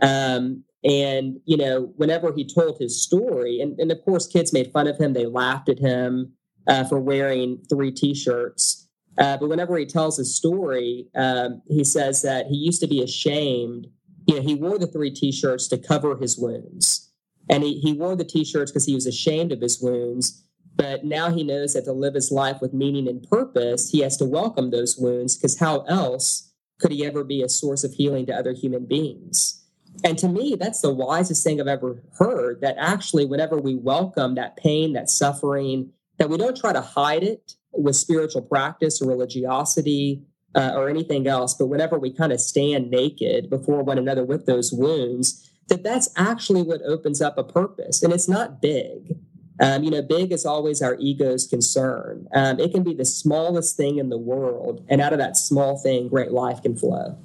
Um, 0.00 0.64
and, 0.84 1.40
you 1.44 1.56
know, 1.56 1.92
whenever 1.96 2.32
he 2.32 2.44
told 2.44 2.78
his 2.78 3.02
story, 3.02 3.60
and, 3.60 3.78
and 3.80 3.90
of 3.90 4.02
course, 4.04 4.26
kids 4.26 4.52
made 4.52 4.72
fun 4.72 4.86
of 4.86 4.98
him, 4.98 5.12
they 5.12 5.26
laughed 5.26 5.68
at 5.68 5.78
him 5.78 6.32
uh, 6.68 6.84
for 6.84 7.00
wearing 7.00 7.58
three 7.68 7.90
t 7.90 8.14
shirts. 8.14 8.88
Uh, 9.18 9.36
but 9.36 9.48
whenever 9.48 9.76
he 9.76 9.86
tells 9.86 10.16
his 10.16 10.36
story, 10.36 11.08
um, 11.16 11.60
he 11.66 11.82
says 11.82 12.22
that 12.22 12.46
he 12.46 12.56
used 12.56 12.80
to 12.80 12.86
be 12.86 13.02
ashamed. 13.02 13.88
You 14.28 14.36
know, 14.36 14.42
he 14.42 14.54
wore 14.54 14.78
the 14.78 14.86
three 14.86 15.10
t 15.10 15.32
shirts 15.32 15.66
to 15.68 15.78
cover 15.78 16.16
his 16.16 16.38
wounds. 16.38 17.10
And 17.50 17.64
he, 17.64 17.80
he 17.80 17.92
wore 17.94 18.14
the 18.14 18.24
t 18.24 18.44
shirts 18.44 18.70
because 18.70 18.86
he 18.86 18.94
was 18.94 19.06
ashamed 19.06 19.50
of 19.50 19.60
his 19.60 19.80
wounds. 19.80 20.44
But 20.76 21.04
now 21.04 21.32
he 21.32 21.42
knows 21.42 21.74
that 21.74 21.86
to 21.86 21.92
live 21.92 22.14
his 22.14 22.30
life 22.30 22.60
with 22.60 22.72
meaning 22.72 23.08
and 23.08 23.28
purpose, 23.28 23.90
he 23.90 24.00
has 24.00 24.16
to 24.18 24.24
welcome 24.24 24.70
those 24.70 24.96
wounds 24.96 25.36
because 25.36 25.58
how 25.58 25.80
else 25.88 26.52
could 26.78 26.92
he 26.92 27.04
ever 27.04 27.24
be 27.24 27.42
a 27.42 27.48
source 27.48 27.82
of 27.82 27.94
healing 27.94 28.26
to 28.26 28.34
other 28.34 28.52
human 28.52 28.86
beings? 28.86 29.57
And 30.04 30.16
to 30.18 30.28
me, 30.28 30.56
that's 30.58 30.80
the 30.80 30.92
wisest 30.92 31.42
thing 31.42 31.60
I've 31.60 31.66
ever 31.66 32.02
heard 32.18 32.60
that 32.60 32.76
actually, 32.78 33.26
whenever 33.26 33.58
we 33.58 33.74
welcome 33.74 34.34
that 34.36 34.56
pain, 34.56 34.92
that 34.92 35.10
suffering, 35.10 35.90
that 36.18 36.30
we 36.30 36.36
don't 36.36 36.56
try 36.56 36.72
to 36.72 36.80
hide 36.80 37.22
it 37.22 37.54
with 37.72 37.96
spiritual 37.96 38.42
practice 38.42 39.02
or 39.02 39.08
religiosity 39.08 40.22
uh, 40.54 40.72
or 40.74 40.88
anything 40.88 41.26
else, 41.26 41.54
but 41.54 41.66
whenever 41.66 41.98
we 41.98 42.12
kind 42.12 42.32
of 42.32 42.40
stand 42.40 42.90
naked 42.90 43.50
before 43.50 43.82
one 43.82 43.98
another 43.98 44.24
with 44.24 44.46
those 44.46 44.72
wounds, 44.72 45.48
that 45.68 45.82
that's 45.82 46.08
actually 46.16 46.62
what 46.62 46.80
opens 46.82 47.20
up 47.20 47.36
a 47.36 47.44
purpose. 47.44 48.02
And 48.02 48.12
it's 48.12 48.28
not 48.28 48.62
big. 48.62 49.16
Um, 49.60 49.82
you 49.82 49.90
know, 49.90 50.02
big 50.02 50.32
is 50.32 50.46
always 50.46 50.80
our 50.80 50.96
ego's 51.00 51.46
concern. 51.46 52.28
Um, 52.32 52.60
it 52.60 52.72
can 52.72 52.84
be 52.84 52.94
the 52.94 53.04
smallest 53.04 53.76
thing 53.76 53.98
in 53.98 54.08
the 54.08 54.18
world, 54.18 54.84
and 54.88 55.00
out 55.00 55.12
of 55.12 55.18
that 55.18 55.36
small 55.36 55.76
thing, 55.76 56.08
great 56.08 56.30
life 56.30 56.62
can 56.62 56.76
flow. 56.76 57.18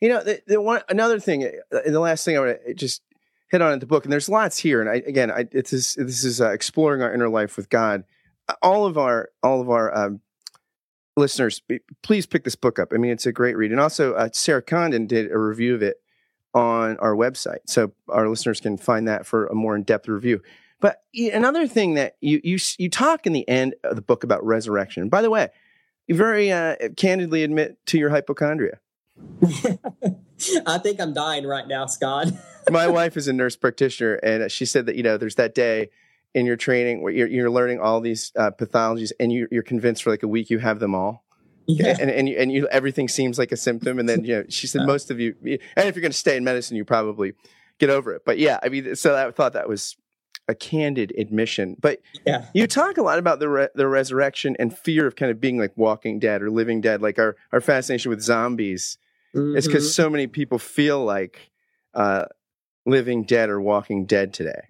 You 0.00 0.10
know, 0.10 0.22
the, 0.22 0.42
the 0.46 0.60
one 0.60 0.82
another 0.88 1.18
thing, 1.18 1.44
uh, 1.44 1.78
the 1.86 2.00
last 2.00 2.24
thing 2.24 2.36
I 2.36 2.40
want 2.40 2.58
to 2.66 2.74
just 2.74 3.02
hit 3.50 3.62
on 3.62 3.72
in 3.72 3.78
the 3.78 3.86
book, 3.86 4.04
and 4.04 4.12
there's 4.12 4.28
lots 4.28 4.58
here, 4.58 4.80
and 4.80 4.90
I 4.90 4.96
again, 5.06 5.30
I, 5.30 5.46
it's 5.52 5.70
this, 5.70 5.94
this 5.94 6.24
is 6.24 6.40
uh, 6.40 6.50
exploring 6.50 7.02
our 7.02 7.12
inner 7.12 7.28
life 7.28 7.56
with 7.56 7.70
God. 7.70 8.04
All 8.62 8.86
of 8.86 8.98
our 8.98 9.30
all 9.42 9.60
of 9.60 9.70
our 9.70 9.96
um, 9.96 10.20
listeners, 11.16 11.62
please 12.02 12.26
pick 12.26 12.44
this 12.44 12.56
book 12.56 12.78
up. 12.78 12.92
I 12.92 12.98
mean, 12.98 13.10
it's 13.10 13.26
a 13.26 13.32
great 13.32 13.56
read, 13.56 13.70
and 13.70 13.80
also 13.80 14.14
uh, 14.14 14.28
Sarah 14.32 14.62
Condon 14.62 15.06
did 15.06 15.30
a 15.30 15.38
review 15.38 15.74
of 15.74 15.82
it 15.82 15.96
on 16.54 16.96
our 16.98 17.14
website, 17.14 17.60
so 17.66 17.92
our 18.08 18.28
listeners 18.28 18.60
can 18.60 18.76
find 18.76 19.08
that 19.08 19.26
for 19.26 19.46
a 19.46 19.54
more 19.54 19.76
in 19.76 19.82
depth 19.82 20.08
review. 20.08 20.42
But 20.80 21.02
another 21.14 21.66
thing 21.66 21.94
that 21.94 22.16
you 22.20 22.40
you 22.44 22.58
you 22.78 22.90
talk 22.90 23.26
in 23.26 23.32
the 23.32 23.48
end 23.48 23.74
of 23.82 23.96
the 23.96 24.02
book 24.02 24.24
about 24.24 24.44
resurrection. 24.44 25.08
By 25.08 25.22
the 25.22 25.30
way, 25.30 25.48
you 26.06 26.14
very 26.14 26.52
uh, 26.52 26.76
candidly 26.96 27.42
admit 27.42 27.78
to 27.86 27.98
your 27.98 28.10
hypochondria. 28.10 28.78
I 30.66 30.78
think 30.78 31.00
I'm 31.00 31.12
dying 31.12 31.46
right 31.46 31.66
now, 31.66 31.86
Scott. 31.86 32.28
My 32.70 32.86
wife 32.88 33.16
is 33.16 33.28
a 33.28 33.32
nurse 33.32 33.56
practitioner, 33.56 34.14
and 34.14 34.50
she 34.50 34.64
said 34.64 34.86
that 34.86 34.96
you 34.96 35.02
know 35.02 35.16
there's 35.16 35.36
that 35.36 35.54
day 35.54 35.90
in 36.34 36.46
your 36.46 36.56
training 36.56 37.02
where 37.02 37.12
you're, 37.12 37.28
you're 37.28 37.50
learning 37.50 37.80
all 37.80 38.00
these 38.00 38.32
uh, 38.36 38.50
pathologies, 38.50 39.12
and 39.18 39.32
you, 39.32 39.48
you're 39.50 39.62
convinced 39.62 40.02
for 40.02 40.10
like 40.10 40.22
a 40.22 40.28
week 40.28 40.50
you 40.50 40.58
have 40.58 40.80
them 40.80 40.94
all. 40.94 41.24
Yeah. 41.66 41.96
And 41.98 42.10
and 42.10 42.28
you, 42.28 42.36
and 42.38 42.52
you 42.52 42.68
everything 42.68 43.08
seems 43.08 43.38
like 43.38 43.52
a 43.52 43.56
symptom, 43.56 43.98
and 43.98 44.08
then 44.08 44.24
you 44.24 44.36
know 44.36 44.44
she 44.48 44.66
said 44.66 44.86
most 44.86 45.10
of 45.10 45.20
you, 45.20 45.34
and 45.42 45.88
if 45.88 45.96
you're 45.96 46.02
going 46.02 46.12
to 46.12 46.18
stay 46.18 46.36
in 46.36 46.44
medicine, 46.44 46.76
you 46.76 46.84
probably 46.84 47.32
get 47.78 47.90
over 47.90 48.14
it. 48.14 48.22
But 48.24 48.38
yeah, 48.38 48.58
I 48.62 48.68
mean, 48.68 48.94
so 48.96 49.16
I 49.16 49.30
thought 49.30 49.52
that 49.54 49.68
was 49.68 49.96
a 50.48 50.54
candid 50.54 51.12
admission. 51.18 51.76
But 51.80 52.00
yeah. 52.24 52.46
you 52.54 52.66
talk 52.66 52.98
a 52.98 53.02
lot 53.02 53.18
about 53.18 53.40
the 53.40 53.48
re- 53.48 53.68
the 53.74 53.88
resurrection 53.88 54.56
and 54.58 54.76
fear 54.76 55.06
of 55.06 55.16
kind 55.16 55.30
of 55.30 55.40
being 55.40 55.58
like 55.58 55.72
Walking 55.76 56.18
Dead 56.18 56.42
or 56.42 56.50
Living 56.50 56.80
Dead, 56.80 57.02
like 57.02 57.18
our 57.18 57.36
our 57.52 57.60
fascination 57.60 58.10
with 58.10 58.20
zombies. 58.20 58.98
Mm-hmm. 59.36 59.56
It's 59.56 59.66
because 59.66 59.94
so 59.94 60.08
many 60.08 60.26
people 60.26 60.58
feel 60.58 61.04
like 61.04 61.50
uh, 61.94 62.24
Living 62.86 63.24
Dead 63.24 63.50
or 63.50 63.60
Walking 63.60 64.06
Dead 64.06 64.32
today. 64.32 64.62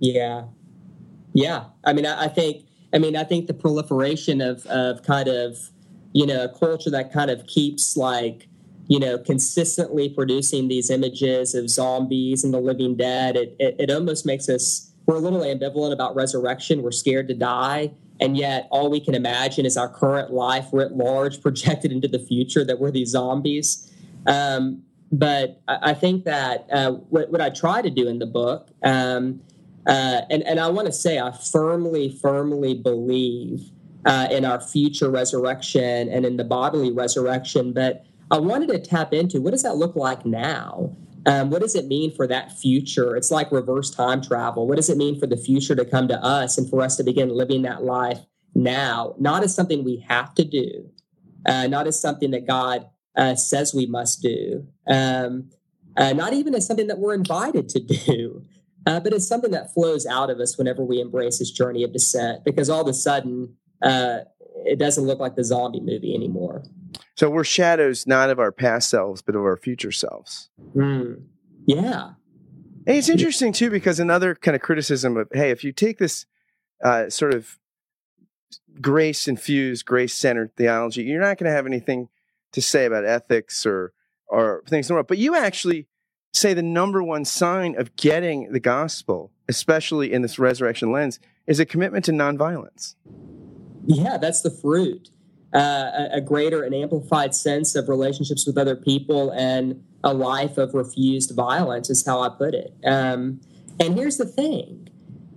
Yeah, 0.00 0.44
yeah. 1.32 1.66
I 1.84 1.92
mean, 1.92 2.06
I, 2.06 2.24
I 2.24 2.28
think. 2.28 2.64
I 2.90 2.98
mean, 2.98 3.16
I 3.16 3.24
think 3.24 3.48
the 3.48 3.54
proliferation 3.54 4.40
of 4.40 4.64
of 4.66 5.02
kind 5.02 5.28
of 5.28 5.58
you 6.14 6.26
know 6.26 6.44
a 6.44 6.48
culture 6.48 6.90
that 6.90 7.12
kind 7.12 7.30
of 7.30 7.46
keeps 7.46 7.96
like 7.96 8.48
you 8.88 8.98
know, 8.98 9.18
consistently 9.18 10.08
producing 10.08 10.68
these 10.68 10.90
images 10.90 11.54
of 11.54 11.68
zombies 11.68 12.42
and 12.42 12.54
the 12.54 12.58
living 12.58 12.96
dead, 12.96 13.36
it, 13.36 13.54
it, 13.58 13.76
it, 13.78 13.90
almost 13.90 14.24
makes 14.24 14.48
us 14.48 14.90
we're 15.06 15.16
a 15.16 15.20
little 15.20 15.40
ambivalent 15.40 15.92
about 15.92 16.14
resurrection. 16.16 16.82
We're 16.82 16.90
scared 16.90 17.28
to 17.28 17.34
die. 17.34 17.92
And 18.20 18.36
yet, 18.36 18.66
all 18.70 18.90
we 18.90 18.98
can 18.98 19.14
imagine 19.14 19.64
is 19.64 19.76
our 19.76 19.88
current 19.88 20.32
life 20.32 20.66
writ 20.72 20.92
large 20.92 21.40
projected 21.40 21.92
into 21.92 22.08
the 22.08 22.18
future 22.18 22.64
that 22.64 22.80
we're 22.80 22.90
these 22.90 23.10
zombies. 23.10 23.92
Um, 24.26 24.82
but 25.10 25.60
I, 25.68 25.90
I, 25.90 25.94
think 25.94 26.24
that 26.24 26.66
uh, 26.70 26.92
what, 26.92 27.30
what, 27.30 27.40
I 27.40 27.50
try 27.50 27.80
to 27.80 27.90
do 27.90 28.08
in 28.08 28.18
the 28.18 28.26
book, 28.26 28.68
um, 28.82 29.40
uh, 29.86 30.22
and, 30.30 30.42
and 30.42 30.60
I 30.60 30.68
want 30.68 30.86
to 30.86 30.92
say 30.92 31.18
I 31.18 31.30
firmly, 31.30 32.10
firmly 32.10 32.74
believe 32.74 33.70
uh, 34.04 34.28
in 34.30 34.44
our 34.44 34.60
future 34.60 35.10
resurrection 35.10 36.08
and 36.08 36.24
in 36.24 36.36
the 36.36 36.44
bodily 36.44 36.92
resurrection. 36.92 37.72
But 37.72 38.04
I 38.30 38.38
wanted 38.38 38.68
to 38.68 38.78
tap 38.78 39.14
into 39.14 39.40
what 39.40 39.52
does 39.52 39.62
that 39.62 39.76
look 39.76 39.96
like 39.96 40.26
now? 40.26 40.94
Um, 41.26 41.50
what 41.50 41.60
does 41.60 41.74
it 41.74 41.86
mean 41.86 42.14
for 42.14 42.26
that 42.26 42.58
future? 42.58 43.16
It's 43.16 43.30
like 43.30 43.50
reverse 43.50 43.90
time 43.90 44.22
travel. 44.22 44.66
What 44.66 44.76
does 44.76 44.88
it 44.88 44.96
mean 44.96 45.18
for 45.18 45.26
the 45.26 45.36
future 45.36 45.74
to 45.74 45.84
come 45.84 46.08
to 46.08 46.22
us 46.22 46.56
and 46.56 46.68
for 46.68 46.80
us 46.82 46.96
to 46.96 47.02
begin 47.02 47.28
living 47.30 47.62
that 47.62 47.82
life 47.82 48.20
now, 48.54 49.14
not 49.18 49.42
as 49.42 49.54
something 49.54 49.84
we 49.84 50.04
have 50.08 50.34
to 50.34 50.44
do, 50.44 50.90
uh, 51.46 51.66
not 51.66 51.86
as 51.86 52.00
something 52.00 52.30
that 52.30 52.46
God 52.46 52.86
uh, 53.18 53.34
says 53.34 53.74
we 53.74 53.86
must 53.86 54.22
do, 54.22 54.66
um, 54.86 55.50
uh, 55.96 56.12
not 56.14 56.32
even 56.32 56.54
as 56.54 56.66
something 56.66 56.86
that 56.86 56.98
we're 56.98 57.14
invited 57.14 57.68
to 57.68 57.80
do, 57.80 58.42
uh, 58.86 59.00
but 59.00 59.12
as 59.12 59.28
something 59.28 59.50
that 59.50 59.74
flows 59.74 60.06
out 60.06 60.30
of 60.30 60.38
us 60.38 60.56
whenever 60.56 60.84
we 60.84 61.00
embrace 61.00 61.38
this 61.38 61.50
journey 61.50 61.84
of 61.84 61.92
descent, 61.92 62.44
because 62.44 62.70
all 62.70 62.80
of 62.80 62.88
a 62.88 62.94
sudden 62.94 63.54
uh, 63.82 64.20
it 64.64 64.78
doesn't 64.78 65.04
look 65.04 65.18
like 65.18 65.36
the 65.36 65.44
zombie 65.44 65.80
movie 65.80 66.14
anymore. 66.14 66.62
So 67.16 67.28
we're 67.28 67.44
shadows 67.44 68.06
not 68.06 68.30
of 68.30 68.38
our 68.38 68.52
past 68.52 68.88
selves, 68.88 69.22
but 69.22 69.34
of 69.34 69.42
our 69.42 69.56
future 69.56 69.92
selves. 69.92 70.50
Mm. 70.74 71.22
Yeah. 71.66 72.10
And 72.86 72.96
it's 72.96 73.08
interesting 73.08 73.52
too, 73.52 73.70
because 73.70 74.00
another 74.00 74.34
kind 74.34 74.54
of 74.54 74.62
criticism 74.62 75.16
of, 75.16 75.28
hey, 75.32 75.50
if 75.50 75.64
you 75.64 75.72
take 75.72 75.98
this 75.98 76.26
uh, 76.82 77.10
sort 77.10 77.34
of 77.34 77.58
grace 78.80 79.26
infused, 79.28 79.84
grace 79.84 80.14
centered 80.14 80.54
theology, 80.56 81.02
you're 81.02 81.20
not 81.20 81.38
going 81.38 81.50
to 81.50 81.56
have 81.56 81.66
anything 81.66 82.08
to 82.52 82.62
say 82.62 82.84
about 82.86 83.04
ethics 83.04 83.64
or 83.66 83.92
or 84.26 84.62
things 84.68 84.88
in 84.88 84.92
the 84.92 84.96
world. 84.96 85.06
But 85.06 85.18
you 85.18 85.34
actually 85.34 85.86
say 86.34 86.52
the 86.52 86.62
number 86.62 87.02
one 87.02 87.24
sign 87.24 87.74
of 87.78 87.96
getting 87.96 88.52
the 88.52 88.60
gospel, 88.60 89.32
especially 89.48 90.12
in 90.12 90.22
this 90.22 90.38
resurrection 90.38 90.92
lens, 90.92 91.18
is 91.46 91.58
a 91.58 91.64
commitment 91.64 92.04
to 92.04 92.12
nonviolence. 92.12 92.94
Yeah, 93.86 94.18
that's 94.18 94.42
the 94.42 94.50
fruit 94.50 95.08
uh, 95.54 96.08
a 96.12 96.20
greater 96.20 96.62
and 96.62 96.74
amplified 96.74 97.34
sense 97.34 97.74
of 97.74 97.88
relationships 97.88 98.46
with 98.46 98.58
other 98.58 98.76
people 98.76 99.30
and 99.30 99.82
a 100.04 100.12
life 100.12 100.58
of 100.58 100.74
refused 100.74 101.34
violence 101.34 101.90
is 101.90 102.04
how 102.04 102.20
I 102.20 102.28
put 102.28 102.54
it. 102.54 102.74
Um, 102.84 103.40
and 103.80 103.94
here's 103.94 104.18
the 104.18 104.26
thing. 104.26 104.88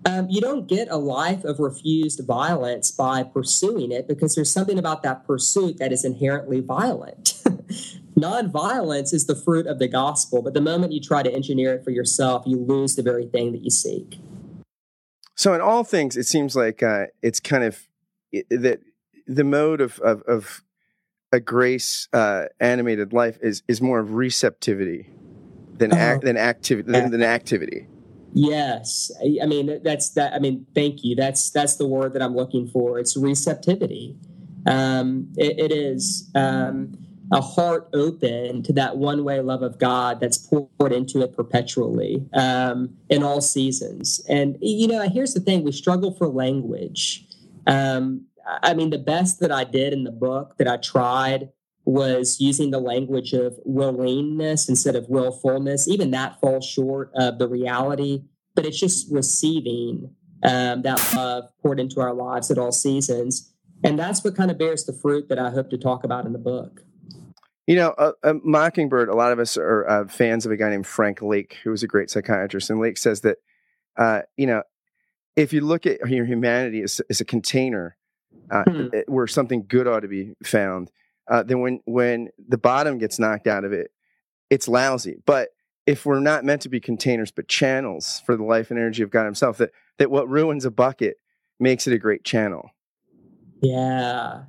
Um, 0.06 0.28
you 0.30 0.42
don't 0.42 0.68
get 0.68 0.88
a 0.90 0.98
life 0.98 1.44
of 1.44 1.60
refused 1.60 2.22
violence 2.26 2.90
by 2.90 3.24
pursuing 3.24 3.92
it 3.92 4.08
because 4.08 4.34
there's 4.34 4.52
something 4.52 4.80
about 4.80 5.04
that 5.04 5.28
pursuit 5.28 5.78
that 5.78 5.92
is 5.92 6.04
inherently 6.04 6.60
violent. 6.60 7.36
Nonviolence 8.20 9.14
is 9.14 9.28
the 9.28 9.36
fruit 9.36 9.68
of 9.68 9.80
the 9.80 9.88
gospel, 9.88 10.42
but 10.42 10.54
the 10.54 10.62
moment 10.62 10.92
you 10.92 11.00
try 11.00 11.22
to 11.22 11.32
engineer 11.32 11.76
it 11.76 11.84
for 11.84 11.92
yourself, 11.92 12.44
you 12.46 12.58
lose 12.58 12.96
the 12.96 13.04
very 13.04 13.28
thing 13.28 13.52
that 13.52 13.64
you 13.64 13.70
seek. 13.70 14.20
So, 15.36 15.54
in 15.54 15.62
all 15.62 15.84
things, 15.84 16.18
it 16.18 16.26
seems 16.26 16.56
like 16.56 16.84
uh, 16.84 17.06
it's 17.22 17.40
kind 17.40 17.64
of 17.64 17.88
it, 18.32 18.48
that 18.50 18.80
the 19.28 19.44
mode 19.44 19.82
of 19.82 20.00
of, 20.00 20.22
of 20.24 20.64
a 21.32 21.40
grace 21.40 22.08
uh, 22.12 22.46
animated 22.60 23.14
life 23.14 23.38
is 23.42 23.64
is 23.68 23.82
more 23.82 24.00
of 24.00 24.14
receptivity 24.14 25.10
than 25.78 25.94
uh-huh. 25.94 26.20
than 26.22 26.38
activity 26.38 26.92
than, 26.92 27.12
than 27.12 27.24
activity. 27.24 27.88
Yes, 28.34 29.12
I 29.42 29.46
mean 29.46 29.82
that's 29.84 30.10
that. 30.12 30.34
I 30.34 30.40
mean, 30.40 30.66
thank 30.74 31.04
you. 31.04 31.16
That's 31.16 31.50
that's 31.50 31.76
the 31.76 31.88
word 31.88 32.14
that 32.14 32.22
I'm 32.22 32.36
looking 32.36 32.68
for. 32.68 32.98
It's 32.98 33.18
receptivity. 33.18 34.16
Um, 34.66 35.28
it, 35.38 35.60
it 35.60 35.72
is 35.72 36.30
um, 36.36 36.94
a 37.32 37.42
heart 37.42 37.90
open 37.94 38.64
to 38.64 38.74
that 38.74 38.98
one 38.98 39.24
way 39.24 39.40
love 39.42 39.64
of 39.64 39.80
God 39.80 40.20
that's 40.20 40.38
poured 40.38 40.92
into 40.92 41.22
it 41.22 41.36
perpetually 41.36 42.26
um, 42.34 42.96
in 43.10 43.24
all 43.24 43.42
seasons. 43.42 44.22
And 44.30 44.58
you 44.62 44.88
know, 44.88 45.08
here's 45.10 45.34
the 45.34 45.42
thing: 45.42 45.64
we 45.64 45.74
struggle 45.74 46.14
for 46.14 46.28
language. 46.28 47.26
Um, 47.68 48.28
I 48.64 48.74
mean, 48.74 48.90
the 48.90 48.98
best 48.98 49.40
that 49.42 49.52
I 49.52 49.66
did 49.66 49.94
in 49.94 50.04
the 50.04 50.12
book 50.12 50.58
that 50.58 50.68
I 50.68 50.78
tried 50.78 51.50
was 51.86 52.38
using 52.40 52.72
the 52.72 52.80
language 52.80 53.34
of 53.34 53.58
willingness 53.66 54.70
instead 54.70 54.96
of 54.96 55.10
willfulness. 55.10 55.88
Even 55.88 56.12
that 56.12 56.40
falls 56.40 56.66
short 56.66 57.12
of 57.16 57.40
the 57.40 57.48
reality, 57.48 58.24
but 58.56 58.66
it's 58.66 58.80
just 58.80 59.12
receiving 59.12 60.14
um, 60.44 60.82
that 60.84 61.14
love 61.16 61.46
poured 61.62 61.80
into 61.80 62.00
our 62.00 62.14
lives 62.14 62.52
at 62.52 62.58
all 62.58 62.72
seasons. 62.72 63.54
And 63.84 63.98
that's 63.98 64.24
what 64.24 64.36
kind 64.36 64.52
of 64.52 64.58
bears 64.58 64.86
the 64.86 64.94
fruit 64.94 65.28
that 65.30 65.40
I 65.40 65.50
hope 65.50 65.70
to 65.72 65.78
talk 65.78 66.04
about 66.04 66.26
in 66.26 66.34
the 66.34 66.40
book. 66.40 66.82
You 67.68 67.76
know, 67.76 67.96
a, 67.98 68.12
a 68.24 68.34
Mockingbird, 68.44 69.10
a 69.10 69.16
lot 69.16 69.32
of 69.32 69.40
us 69.40 69.58
are 69.58 69.88
uh, 69.88 70.08
fans 70.08 70.46
of 70.46 70.52
a 70.52 70.58
guy 70.58 70.70
named 70.70 70.88
Frank 70.88 71.22
Lake, 71.22 71.58
who 71.64 71.72
was 71.72 71.84
a 71.84 71.88
great 71.88 72.10
psychiatrist. 72.10 72.70
And 72.70 72.80
Lake 72.80 72.98
says 72.98 73.22
that, 73.22 73.38
uh, 73.98 74.22
you 74.36 74.46
know, 74.46 74.64
if 75.36 75.54
you 75.54 75.62
look 75.62 75.86
at 75.86 76.00
your 76.10 76.26
humanity 76.26 76.82
as, 76.82 77.02
as 77.10 77.22
a 77.22 77.26
container, 77.26 77.98
uh, 78.50 78.64
hmm. 78.64 78.88
where 79.08 79.28
something 79.28 79.66
good 79.68 79.88
ought 79.88 80.02
to 80.02 80.08
be 80.08 80.34
found, 80.44 80.92
uh, 81.28 81.44
then 81.44 81.62
when 81.62 81.82
when 81.86 82.30
the 82.48 82.58
bottom 82.58 82.98
gets 82.98 83.20
knocked 83.20 83.48
out 83.48 83.64
of 83.64 83.74
it, 83.74 83.92
it's 84.50 84.68
lousy. 84.68 85.18
But 85.26 85.50
if 85.88 86.06
we're 86.06 86.20
not 86.20 86.46
meant 86.46 86.62
to 86.64 86.70
be 86.70 86.80
containers 86.80 87.32
but 87.32 87.48
channels 87.48 88.22
for 88.26 88.36
the 88.36 88.44
life 88.44 88.70
and 88.70 88.80
energy 88.80 89.04
of 89.04 89.10
God 89.10 89.26
Himself, 89.26 89.58
that 89.58 89.72
that 89.98 90.12
what 90.12 90.30
ruins 90.30 90.66
a 90.66 90.72
bucket 90.72 91.18
makes 91.60 91.88
it 91.88 91.94
a 91.94 92.00
great 92.00 92.24
channel. 92.24 92.72
Yeah. 93.62 94.44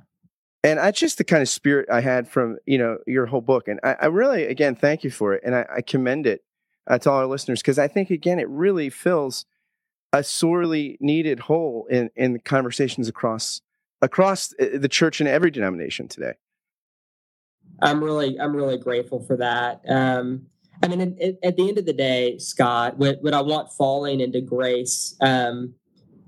And 0.63 0.79
that's 0.79 0.99
just 0.99 1.17
the 1.17 1.23
kind 1.23 1.41
of 1.41 1.49
spirit 1.49 1.89
I 1.91 2.01
had 2.01 2.27
from 2.27 2.57
you 2.65 2.77
know 2.77 2.97
your 3.05 3.25
whole 3.25 3.41
book, 3.41 3.67
and 3.67 3.79
I, 3.83 3.95
I 4.01 4.05
really 4.07 4.45
again 4.45 4.75
thank 4.75 5.03
you 5.03 5.11
for 5.11 5.33
it, 5.33 5.43
and 5.45 5.55
I, 5.55 5.65
I 5.77 5.81
commend 5.81 6.25
it 6.25 6.43
uh, 6.87 6.97
to 6.99 7.11
all 7.11 7.19
our 7.19 7.25
listeners 7.27 7.61
because 7.61 7.79
I 7.79 7.87
think 7.87 8.09
again 8.09 8.39
it 8.39 8.47
really 8.49 8.89
fills 8.89 9.45
a 10.13 10.23
sorely 10.23 10.97
needed 11.01 11.41
hole 11.41 11.87
in 11.89 12.09
in 12.15 12.39
conversations 12.39 13.09
across 13.09 13.61
across 14.01 14.53
uh, 14.59 14.67
the 14.75 14.87
church 14.87 15.19
in 15.19 15.27
every 15.27 15.51
denomination 15.51 16.07
today. 16.07 16.33
I'm 17.81 18.03
really, 18.03 18.39
I'm 18.39 18.55
really 18.55 18.77
grateful 18.77 19.23
for 19.25 19.37
that. 19.37 19.81
Um, 19.87 20.47
I 20.81 20.87
mean, 20.87 21.01
at, 21.43 21.55
the 21.55 21.69
end 21.69 21.77
of 21.77 21.85
the 21.85 21.93
day, 21.93 22.37
Scott, 22.39 22.97
what, 22.97 23.21
what 23.21 23.33
I 23.33 23.41
want 23.41 23.71
falling 23.71 24.19
into 24.19 24.41
grace 24.41 25.15
um, 25.21 25.73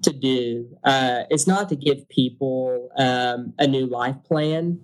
to 0.04 0.14
do 0.14 0.78
uh, 0.84 1.24
is 1.30 1.46
not 1.46 1.68
to 1.70 1.76
give 1.76 2.08
people 2.08 2.90
um, 2.98 3.54
a 3.60 3.68
new 3.68 3.86
life 3.86 4.16
plan. 4.24 4.80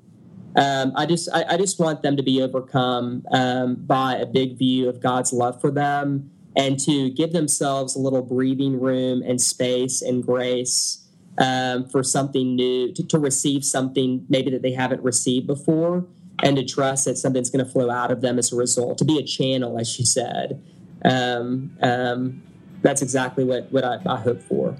Um, 0.57 0.91
I 0.97 1.05
just 1.05 1.29
I, 1.33 1.45
I, 1.51 1.57
just 1.57 1.79
want 1.79 2.01
them 2.01 2.17
to 2.17 2.23
be 2.23 2.41
overcome 2.41 3.23
um, 3.31 3.75
by 3.75 4.15
a 4.15 4.25
big 4.25 4.57
view 4.57 4.89
of 4.89 4.99
God's 4.99 5.31
love 5.31 5.61
for 5.61 5.71
them 5.71 6.29
and 6.57 6.77
to 6.81 7.09
give 7.11 7.31
themselves 7.31 7.95
a 7.95 7.99
little 7.99 8.21
breathing 8.21 8.77
room 8.77 9.23
and 9.25 9.39
space 9.39 10.01
and 10.01 10.21
grace 10.21 11.07
um, 11.37 11.87
for 11.87 12.03
something 12.03 12.55
new 12.55 12.91
to, 12.93 13.07
to 13.07 13.17
receive 13.17 13.63
something 13.63 14.25
maybe 14.27 14.51
that 14.51 14.61
they 14.61 14.73
haven't 14.73 15.01
received 15.01 15.47
before 15.47 16.05
and 16.43 16.57
to 16.57 16.65
trust 16.65 17.05
that 17.05 17.17
something's 17.17 17.49
going 17.49 17.63
to 17.65 17.71
flow 17.71 17.89
out 17.89 18.11
of 18.11 18.21
them 18.21 18.39
as 18.39 18.51
a 18.51 18.55
result, 18.55 18.97
to 18.99 19.05
be 19.05 19.17
a 19.17 19.23
channel, 19.23 19.79
as 19.79 19.97
you 19.99 20.05
said. 20.05 20.61
Um, 21.03 21.77
um, 21.81 22.43
that's 22.81 23.01
exactly 23.01 23.43
what, 23.43 23.71
what 23.71 23.83
I, 23.83 23.99
I, 24.05 24.17
hope 24.17 24.41
for. 24.41 24.75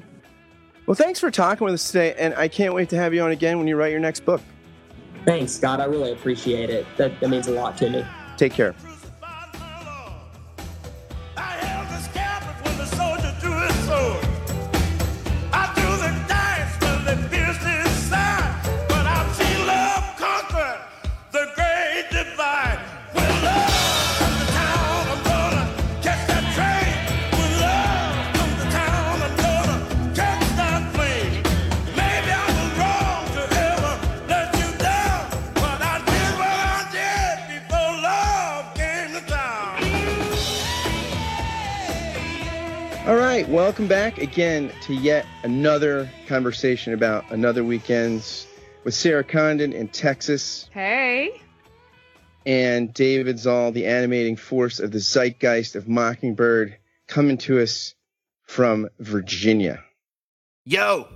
Well, 0.86 0.96
thanks 0.96 1.20
for 1.20 1.32
talking 1.32 1.66
with 1.66 1.74
us 1.74 1.88
today, 1.88 2.16
and 2.18 2.34
I 2.36 2.48
can't 2.48 2.74
wait 2.74 2.90
to 2.90 2.98
have 2.98 3.14
you 3.14 3.22
on 3.22 3.32
again 3.32 3.58
when 3.58 3.68
you 3.68 3.76
write 3.76 3.92
your 3.92 4.00
next 4.00 4.26
book. 4.26 4.42
Thanks, 5.26 5.52
Scott. 5.52 5.80
I 5.80 5.86
really 5.86 6.12
appreciate 6.12 6.70
it. 6.70 6.86
That, 6.98 7.20
that 7.20 7.30
means 7.30 7.48
a 7.48 7.52
lot 7.52 7.78
to 7.78 7.90
me. 7.90 8.06
Take 8.38 8.54
care. 8.54 8.76
Welcome 43.72 43.88
back 43.88 44.18
again 44.18 44.70
to 44.82 44.94
yet 44.94 45.26
another 45.44 46.12
conversation 46.28 46.92
about 46.94 47.32
Another 47.32 47.64
Week 47.64 47.90
Ends 47.90 48.46
with 48.84 48.94
Sarah 48.94 49.24
Condon 49.24 49.72
in 49.72 49.88
Texas. 49.88 50.70
Hey. 50.74 51.42
And 52.46 52.94
David 52.94 53.40
Zahl, 53.40 53.72
the 53.72 53.86
animating 53.86 54.36
force 54.36 54.82
of 54.82 54.92
the 54.92 55.00
zeitgeist 55.00 55.78
of 55.78 55.88
Mockingbird, 55.88 56.80
coming 57.08 57.38
to 57.38 57.62
us 57.62 57.96
from 58.44 58.90
Virginia. 59.00 59.82
Yo! 60.66 61.08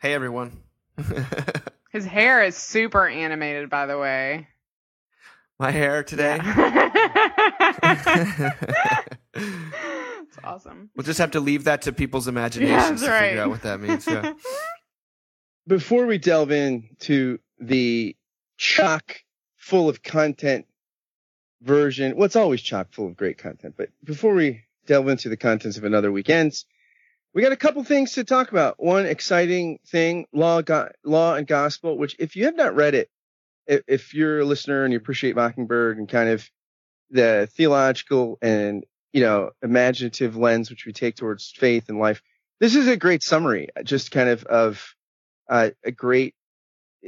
Hey, 0.00 0.14
everyone. 0.14 0.62
His 1.90 2.06
hair 2.06 2.42
is 2.42 2.56
super 2.56 3.06
animated, 3.06 3.68
by 3.68 3.84
the 3.84 3.98
way. 3.98 4.48
My 5.58 5.70
hair 5.70 6.02
today? 6.04 6.38
Yeah. 6.42 6.92
It's 10.42 10.48
awesome. 10.48 10.90
We'll 10.96 11.04
just 11.04 11.18
have 11.18 11.32
to 11.32 11.40
leave 11.40 11.64
that 11.64 11.82
to 11.82 11.92
people's 11.92 12.28
imaginations 12.28 13.02
yeah, 13.02 13.06
to 13.06 13.12
right. 13.12 13.28
figure 13.28 13.42
out 13.42 13.50
what 13.50 13.62
that 13.62 13.80
means. 13.80 14.06
Yeah. 14.06 14.32
Before 15.66 16.06
we 16.06 16.18
delve 16.18 16.50
into 16.50 17.38
the 17.60 18.16
chock 18.56 19.22
full 19.56 19.88
of 19.88 20.02
content 20.02 20.66
version, 21.62 22.16
well, 22.16 22.26
it's 22.26 22.34
always 22.34 22.60
chock 22.60 22.88
full 22.92 23.06
of 23.06 23.16
great 23.16 23.38
content, 23.38 23.74
but 23.76 23.90
before 24.02 24.34
we 24.34 24.64
delve 24.86 25.06
into 25.06 25.28
the 25.28 25.36
contents 25.36 25.76
of 25.76 25.84
Another 25.84 26.10
Week 26.10 26.28
Ends, 26.28 26.66
we 27.32 27.42
got 27.42 27.52
a 27.52 27.56
couple 27.56 27.84
things 27.84 28.14
to 28.14 28.24
talk 28.24 28.50
about. 28.50 28.82
One 28.82 29.06
exciting 29.06 29.78
thing, 29.86 30.26
law, 30.32 30.62
go, 30.62 30.90
law 31.04 31.34
and 31.34 31.46
gospel, 31.46 31.96
which 31.96 32.16
if 32.18 32.34
you 32.34 32.46
have 32.46 32.56
not 32.56 32.74
read 32.74 32.94
it, 32.94 33.08
if, 33.68 33.82
if 33.86 34.14
you're 34.14 34.40
a 34.40 34.44
listener 34.44 34.82
and 34.82 34.92
you 34.92 34.98
appreciate 34.98 35.36
Mockingbird 35.36 35.98
and 35.98 36.08
kind 36.08 36.28
of 36.28 36.50
the 37.10 37.48
theological 37.54 38.38
and 38.42 38.84
you 39.12 39.20
know, 39.20 39.50
imaginative 39.62 40.36
lens 40.36 40.70
which 40.70 40.86
we 40.86 40.92
take 40.92 41.16
towards 41.16 41.50
faith 41.50 41.88
and 41.88 41.98
life. 41.98 42.22
This 42.60 42.74
is 42.76 42.88
a 42.88 42.96
great 42.96 43.22
summary, 43.22 43.68
just 43.84 44.10
kind 44.10 44.28
of 44.28 44.44
of 44.44 44.94
uh, 45.48 45.70
a 45.84 45.90
great 45.90 46.34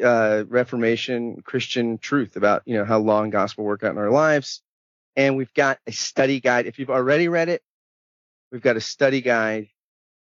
uh, 0.02 0.44
Reformation 0.48 1.42
Christian 1.44 1.98
truth 1.98 2.36
about 2.36 2.62
you 2.66 2.74
know 2.74 2.84
how 2.84 2.98
law 2.98 3.22
and 3.22 3.32
gospel 3.32 3.64
work 3.64 3.84
out 3.84 3.92
in 3.92 3.98
our 3.98 4.10
lives. 4.10 4.62
And 5.16 5.36
we've 5.36 5.54
got 5.54 5.78
a 5.86 5.92
study 5.92 6.40
guide. 6.40 6.66
If 6.66 6.78
you've 6.78 6.90
already 6.90 7.28
read 7.28 7.48
it, 7.48 7.62
we've 8.50 8.62
got 8.62 8.76
a 8.76 8.80
study 8.80 9.20
guide 9.20 9.68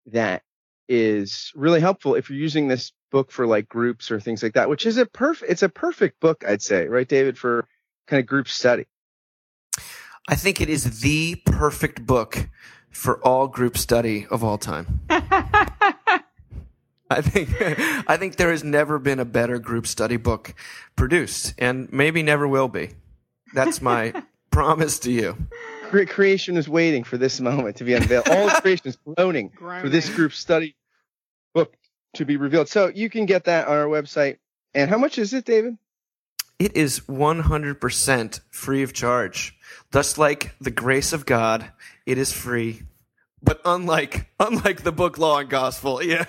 that 0.06 0.42
is 0.88 1.52
really 1.54 1.80
helpful 1.80 2.14
if 2.16 2.30
you're 2.30 2.38
using 2.38 2.66
this 2.66 2.92
book 3.10 3.30
for 3.30 3.46
like 3.46 3.68
groups 3.68 4.10
or 4.10 4.18
things 4.20 4.42
like 4.42 4.54
that, 4.54 4.68
which 4.68 4.86
is 4.86 4.96
a 4.96 5.06
perfect, 5.06 5.50
it's 5.50 5.62
a 5.62 5.68
perfect 5.68 6.20
book, 6.20 6.44
I'd 6.46 6.62
say, 6.62 6.86
right, 6.86 7.06
David, 7.06 7.38
for 7.38 7.68
kind 8.06 8.20
of 8.20 8.26
group 8.26 8.48
study. 8.48 8.86
I 10.30 10.36
think 10.36 10.60
it 10.60 10.68
is 10.68 11.00
the 11.00 11.34
perfect 11.44 12.06
book 12.06 12.48
for 12.88 13.18
all 13.26 13.48
group 13.48 13.76
study 13.76 14.28
of 14.30 14.44
all 14.44 14.58
time. 14.58 15.00
I 15.10 16.22
think 17.20 17.50
I 18.08 18.16
think 18.16 18.36
there 18.36 18.52
has 18.52 18.62
never 18.62 19.00
been 19.00 19.18
a 19.18 19.24
better 19.24 19.58
group 19.58 19.88
study 19.88 20.16
book 20.16 20.54
produced, 20.94 21.54
and 21.58 21.92
maybe 21.92 22.22
never 22.22 22.46
will 22.46 22.68
be. 22.68 22.90
That's 23.54 23.82
my 23.82 24.22
promise 24.52 25.00
to 25.00 25.10
you. 25.10 25.36
Creation 25.90 26.56
is 26.56 26.68
waiting 26.68 27.02
for 27.02 27.18
this 27.18 27.40
moment 27.40 27.74
to 27.78 27.84
be 27.84 27.94
unveiled. 27.94 28.28
All 28.28 28.50
creation 28.50 28.86
is 28.86 28.96
groaning 29.04 29.50
for 29.58 29.88
this 29.88 30.08
group 30.08 30.32
study 30.32 30.76
book 31.54 31.74
to 32.14 32.24
be 32.24 32.36
revealed. 32.36 32.68
So 32.68 32.86
you 32.86 33.10
can 33.10 33.26
get 33.26 33.46
that 33.46 33.66
on 33.66 33.76
our 33.76 33.86
website. 33.86 34.38
And 34.74 34.88
how 34.88 34.98
much 34.98 35.18
is 35.18 35.34
it, 35.34 35.44
David? 35.44 35.76
It 36.60 36.76
is 36.76 37.00
100% 37.08 38.40
free 38.50 38.82
of 38.82 38.92
charge. 38.92 39.56
Just 39.94 40.18
like 40.18 40.54
the 40.60 40.70
grace 40.70 41.14
of 41.14 41.24
God, 41.24 41.72
it 42.04 42.18
is 42.18 42.34
free. 42.34 42.82
But 43.42 43.60
unlike 43.64 44.30
unlike 44.38 44.82
the 44.82 44.92
book 44.92 45.16
Law 45.16 45.38
and 45.38 45.48
Gospel, 45.48 46.02
yeah, 46.02 46.24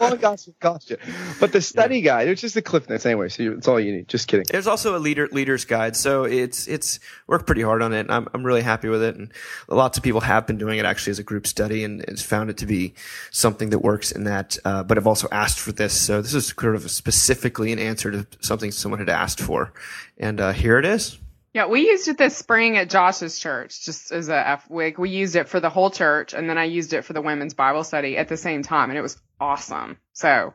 Law 0.00 0.10
and 0.10 0.20
Gospel 0.20 0.54
cost 0.58 0.90
you. 0.90 0.96
But 1.38 1.52
the 1.52 1.60
study 1.60 1.98
yeah. 1.98 2.04
guide, 2.04 2.28
it's 2.28 2.40
just 2.40 2.54
the 2.54 2.62
cliff 2.62 2.88
notes 2.88 3.06
anyway, 3.06 3.28
so 3.28 3.52
it's 3.52 3.68
all 3.68 3.78
you 3.78 3.92
need. 3.92 4.08
Just 4.08 4.26
kidding. 4.26 4.46
There's 4.50 4.66
also 4.66 4.96
a 4.96 4.98
leader 4.98 5.28
leader's 5.30 5.64
guide, 5.64 5.94
so 5.96 6.24
it's 6.24 6.66
it's 6.66 6.98
worked 7.28 7.46
pretty 7.46 7.62
hard 7.62 7.82
on 7.82 7.92
it. 7.92 8.06
I'm 8.10 8.26
I'm 8.34 8.44
really 8.44 8.62
happy 8.62 8.88
with 8.88 9.02
it, 9.02 9.14
and 9.14 9.32
lots 9.68 9.96
of 9.96 10.02
people 10.02 10.20
have 10.22 10.46
been 10.46 10.58
doing 10.58 10.78
it 10.78 10.84
actually 10.84 11.12
as 11.12 11.20
a 11.20 11.24
group 11.24 11.46
study, 11.46 11.84
and 11.84 12.00
it's 12.02 12.22
found 12.22 12.50
it 12.50 12.56
to 12.58 12.66
be 12.66 12.94
something 13.30 13.70
that 13.70 13.78
works 13.78 14.10
in 14.10 14.24
that. 14.24 14.58
Uh, 14.64 14.82
but 14.82 14.98
I've 14.98 15.06
also 15.06 15.28
asked 15.30 15.60
for 15.60 15.70
this, 15.70 15.92
so 15.92 16.20
this 16.20 16.34
is 16.34 16.48
sort 16.48 16.74
of 16.74 16.90
specifically 16.90 17.72
an 17.72 17.78
answer 17.78 18.10
to 18.10 18.26
something 18.40 18.72
someone 18.72 18.98
had 18.98 19.08
asked 19.08 19.40
for, 19.40 19.72
and 20.18 20.40
uh, 20.40 20.52
here 20.52 20.78
it 20.78 20.84
is. 20.84 21.16
Yeah, 21.52 21.66
we 21.66 21.88
used 21.88 22.06
it 22.06 22.16
this 22.16 22.36
spring 22.36 22.76
at 22.76 22.90
Josh's 22.90 23.38
church, 23.38 23.84
just 23.84 24.12
as 24.12 24.28
a 24.28 24.48
F 24.48 24.70
week. 24.70 24.98
We 24.98 25.10
used 25.10 25.34
it 25.34 25.48
for 25.48 25.58
the 25.58 25.70
whole 25.70 25.90
church, 25.90 26.32
and 26.32 26.48
then 26.48 26.58
I 26.58 26.64
used 26.64 26.92
it 26.92 27.04
for 27.04 27.12
the 27.12 27.22
women's 27.22 27.54
Bible 27.54 27.82
study 27.82 28.16
at 28.16 28.28
the 28.28 28.36
same 28.36 28.62
time, 28.62 28.90
and 28.90 28.98
it 28.98 29.02
was 29.02 29.20
awesome. 29.40 29.98
So 30.12 30.54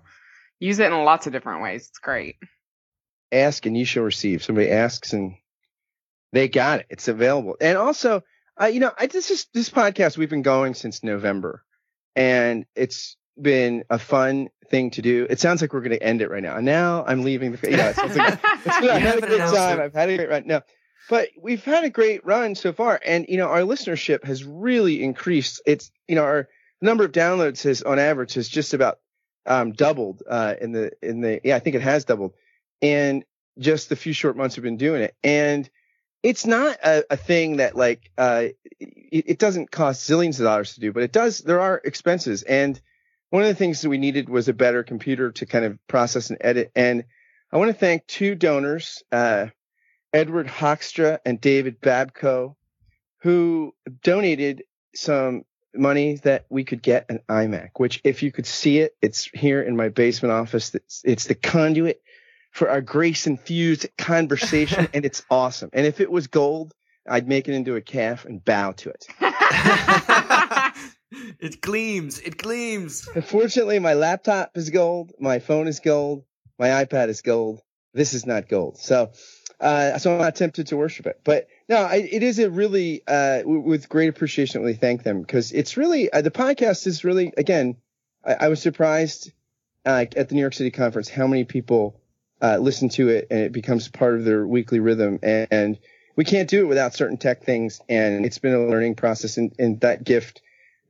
use 0.60 0.80
it 0.80 0.92
in 0.92 1.04
lots 1.04 1.28
of 1.28 1.34
different 1.34 1.62
ways. 1.62 1.88
It's 1.90 2.00
great. 2.00 2.36
Ask 3.32 3.66
and 3.66 3.78
you 3.78 3.84
shall 3.84 4.04
receive. 4.04 4.44
Somebody 4.44 4.72
asks 4.72 5.12
and 5.12 5.36
they 6.32 6.48
got 6.48 6.82
it. 6.82 6.86
It's 6.90 7.08
available. 7.10 7.58
And 7.60 7.78
also, 7.78 8.24
uh, 8.60 8.68
you 8.68 8.80
know, 8.80 8.92
I, 8.98 9.08
this 9.08 9.32
is 9.32 9.48
this 9.54 9.70
podcast 9.70 10.18
we've 10.18 10.30
been 10.30 10.44
going 10.44 10.76
since 10.76 11.04
November, 11.04 11.64
and 12.16 12.66
it's 12.74 13.18
been 13.42 13.84
a 13.90 14.00
fun 14.00 14.50
thing 14.70 14.92
to 14.92 15.02
do. 15.02 15.28
It 15.30 15.42
sounds 15.42 15.62
like 15.62 15.74
we're 15.74 15.82
going 15.82 15.92
to 15.92 16.02
end 16.04 16.22
it 16.22 16.30
right 16.30 16.44
now. 16.44 16.56
And 16.56 16.66
now 16.66 17.04
I'm 17.06 17.24
leaving 17.24 17.52
the. 17.52 17.70
Yeah, 17.70 17.90
it 17.90 17.96
sounds 17.96 18.16
like, 18.16 18.40
it's, 18.44 18.68
I've 18.68 19.02
had 19.02 19.18
a 19.18 19.28
good 19.28 19.40
time. 19.40 19.82
I've 19.82 19.94
had 19.94 20.10
a 20.10 20.18
great 20.18 20.30
run. 20.30 20.44
No, 20.46 20.62
but 21.10 21.30
we've 21.40 21.64
had 21.64 21.84
a 21.84 21.90
great 21.90 22.26
run 22.26 22.56
so 22.56 22.74
far, 22.74 23.00
and 23.06 23.26
you 23.30 23.38
know 23.38 23.48
our 23.48 23.62
listenership 23.62 24.24
has 24.24 24.44
really 24.44 25.04
increased. 25.04 25.62
It's 25.66 25.92
you 26.08 26.16
know 26.16 26.24
our 26.24 26.48
number 26.82 27.06
of 27.06 27.12
downloads 27.12 27.64
has 27.64 27.82
on 27.84 28.00
average 28.00 28.34
has 28.36 28.48
just 28.50 28.74
about 28.74 29.00
um, 29.46 29.74
doubled 29.74 30.24
uh, 30.30 30.56
in 30.60 30.72
the 30.72 30.92
in 31.02 31.22
the 31.22 31.42
yeah 31.44 31.56
I 31.56 31.60
think 31.60 31.76
it 31.76 31.82
has 31.82 32.06
doubled, 32.06 32.34
and 32.82 33.24
just 33.60 33.90
the 33.90 33.96
few 33.96 34.14
short 34.14 34.36
months 34.36 34.58
we've 34.58 34.64
been 34.64 34.78
doing 34.78 35.02
it, 35.02 35.16
and 35.24 35.70
it's 36.24 36.46
not 36.46 36.78
a, 36.84 37.04
a 37.12 37.18
thing 37.18 37.58
that 37.58 37.76
like 37.76 38.12
uh, 38.18 38.46
it, 38.80 39.26
it 39.28 39.40
doesn't 39.40 39.72
cost 39.72 40.10
zillions 40.10 40.40
of 40.40 40.46
dollars 40.46 40.74
to 40.74 40.80
do, 40.80 40.92
but 40.92 41.04
it 41.04 41.12
does. 41.12 41.40
There 41.40 41.62
are 41.62 41.82
expenses, 41.84 42.42
and 42.44 42.80
one 43.30 43.44
of 43.44 43.50
the 43.50 43.56
things 43.56 43.82
that 43.82 43.90
we 43.90 43.98
needed 43.98 44.30
was 44.30 44.48
a 44.48 44.54
better 44.54 44.84
computer 44.84 45.32
to 45.34 45.46
kind 45.46 45.66
of 45.66 45.78
process 45.88 46.30
and 46.30 46.40
edit. 46.42 46.72
And 46.76 47.06
I 47.52 47.58
want 47.58 47.70
to 47.70 47.78
thank 47.78 48.08
two 48.08 48.34
donors. 48.34 49.04
Uh, 49.12 49.48
Edward 50.16 50.48
Hoekstra 50.48 51.20
and 51.26 51.42
David 51.42 51.82
Babko, 51.82 52.56
who 53.22 53.76
donated 54.02 54.64
some 54.96 55.44
money 55.74 56.16
that 56.24 56.46
we 56.50 56.64
could 56.64 56.82
get 56.82 57.08
an 57.10 57.20
iMac, 57.28 57.72
which 57.76 58.00
if 58.06 58.24
you 58.24 58.32
could 58.32 58.46
see 58.46 58.80
it, 58.80 58.96
it's 59.02 59.30
here 59.34 59.62
in 59.62 59.76
my 59.76 59.90
basement 59.90 60.32
office. 60.32 60.74
It's, 60.74 61.02
it's 61.04 61.26
the 61.26 61.36
conduit 61.36 62.02
for 62.54 62.70
our 62.70 62.80
grace 62.80 63.28
infused 63.28 63.88
conversation 63.98 64.88
and 64.94 65.04
it's 65.04 65.22
awesome. 65.30 65.70
And 65.74 65.86
if 65.86 66.00
it 66.00 66.10
was 66.10 66.28
gold, 66.28 66.74
I'd 67.06 67.28
make 67.28 67.50
it 67.50 67.54
into 67.54 67.76
a 67.76 67.82
calf 67.82 68.24
and 68.24 68.44
bow 68.44 68.72
to 68.72 68.92
it. 68.92 69.08
it 71.42 71.60
gleams. 71.60 72.20
It 72.20 72.38
gleams. 72.38 73.06
Unfortunately, 73.14 73.80
my 73.80 73.96
laptop 73.96 74.52
is 74.56 74.70
gold, 74.70 75.12
my 75.20 75.40
phone 75.40 75.68
is 75.68 75.82
gold, 75.82 76.24
my 76.58 76.70
iPad 76.70 77.10
is 77.10 77.22
gold. 77.22 77.60
This 77.94 78.14
is 78.14 78.26
not 78.26 78.50
gold. 78.50 78.78
So, 78.78 79.12
uh, 79.60 79.98
so 79.98 80.14
I'm 80.14 80.20
not 80.20 80.36
tempted 80.36 80.68
to 80.68 80.78
worship 80.78 81.06
it. 81.06 81.20
But 81.24 81.48
no, 81.70 81.78
I, 81.78 81.96
it 81.96 82.24
is 82.24 82.40
a 82.40 82.50
really, 82.50 83.04
uh, 83.08 83.40
w- 83.40 83.62
with 83.62 83.90
great 83.90 84.10
appreciation, 84.10 84.62
really 84.62 84.76
thank 84.76 85.04
them 85.04 85.22
because 85.22 85.52
it's 85.52 85.78
really, 85.78 86.12
uh, 86.12 86.22
the 86.22 86.32
podcast 86.32 86.88
is 86.88 87.04
really, 87.04 87.34
again, 87.38 87.78
I, 88.26 88.34
I 88.42 88.48
was 88.50 88.62
surprised 88.62 89.32
uh, 89.86 90.06
at 90.16 90.30
the 90.30 90.36
New 90.36 90.42
York 90.42 90.54
City 90.54 90.72
conference 90.72 91.10
how 91.10 91.28
many 91.28 91.44
people 91.44 92.00
uh, 92.42 92.58
listen 92.58 92.90
to 92.90 93.10
it 93.10 93.28
and 93.32 93.40
it 93.40 93.52
becomes 93.52 93.88
part 93.88 94.16
of 94.16 94.26
their 94.26 94.46
weekly 94.46 94.80
rhythm. 94.80 95.20
And, 95.24 95.48
and 95.52 95.80
we 96.16 96.26
can't 96.26 96.50
do 96.50 96.62
it 96.62 96.68
without 96.68 96.94
certain 96.94 97.18
tech 97.18 97.44
things. 97.44 97.82
And 97.88 98.26
it's 98.26 98.40
been 98.40 98.54
a 98.54 98.66
learning 98.66 98.96
process. 98.96 99.38
And, 99.38 99.54
and 99.58 99.80
that 99.82 100.04
gift 100.04 100.42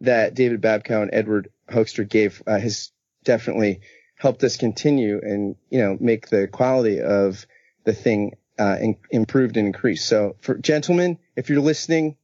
that 0.02 0.34
David 0.34 0.62
Babkow 0.62 1.02
and 1.04 1.12
Edward 1.14 1.50
Hoekstra 1.70 2.08
gave 2.08 2.44
uh, 2.46 2.60
has 2.60 2.92
definitely 3.24 3.82
helped 4.18 4.44
us 4.44 4.58
continue 4.58 5.20
and, 5.22 5.56
you 5.70 5.80
know, 5.80 5.98
make 6.00 6.30
the 6.30 6.48
quality 6.48 7.02
of 7.02 7.46
the 7.84 7.94
thing 7.94 8.36
uh, 8.60 8.78
in, 8.80 8.96
improved 9.12 9.58
and 9.58 9.68
increased. 9.68 10.08
So 10.08 10.36
for 10.42 10.56
gentlemen, 10.56 11.18
if 11.36 11.50
you're 11.50 11.62
listening, 11.62 12.16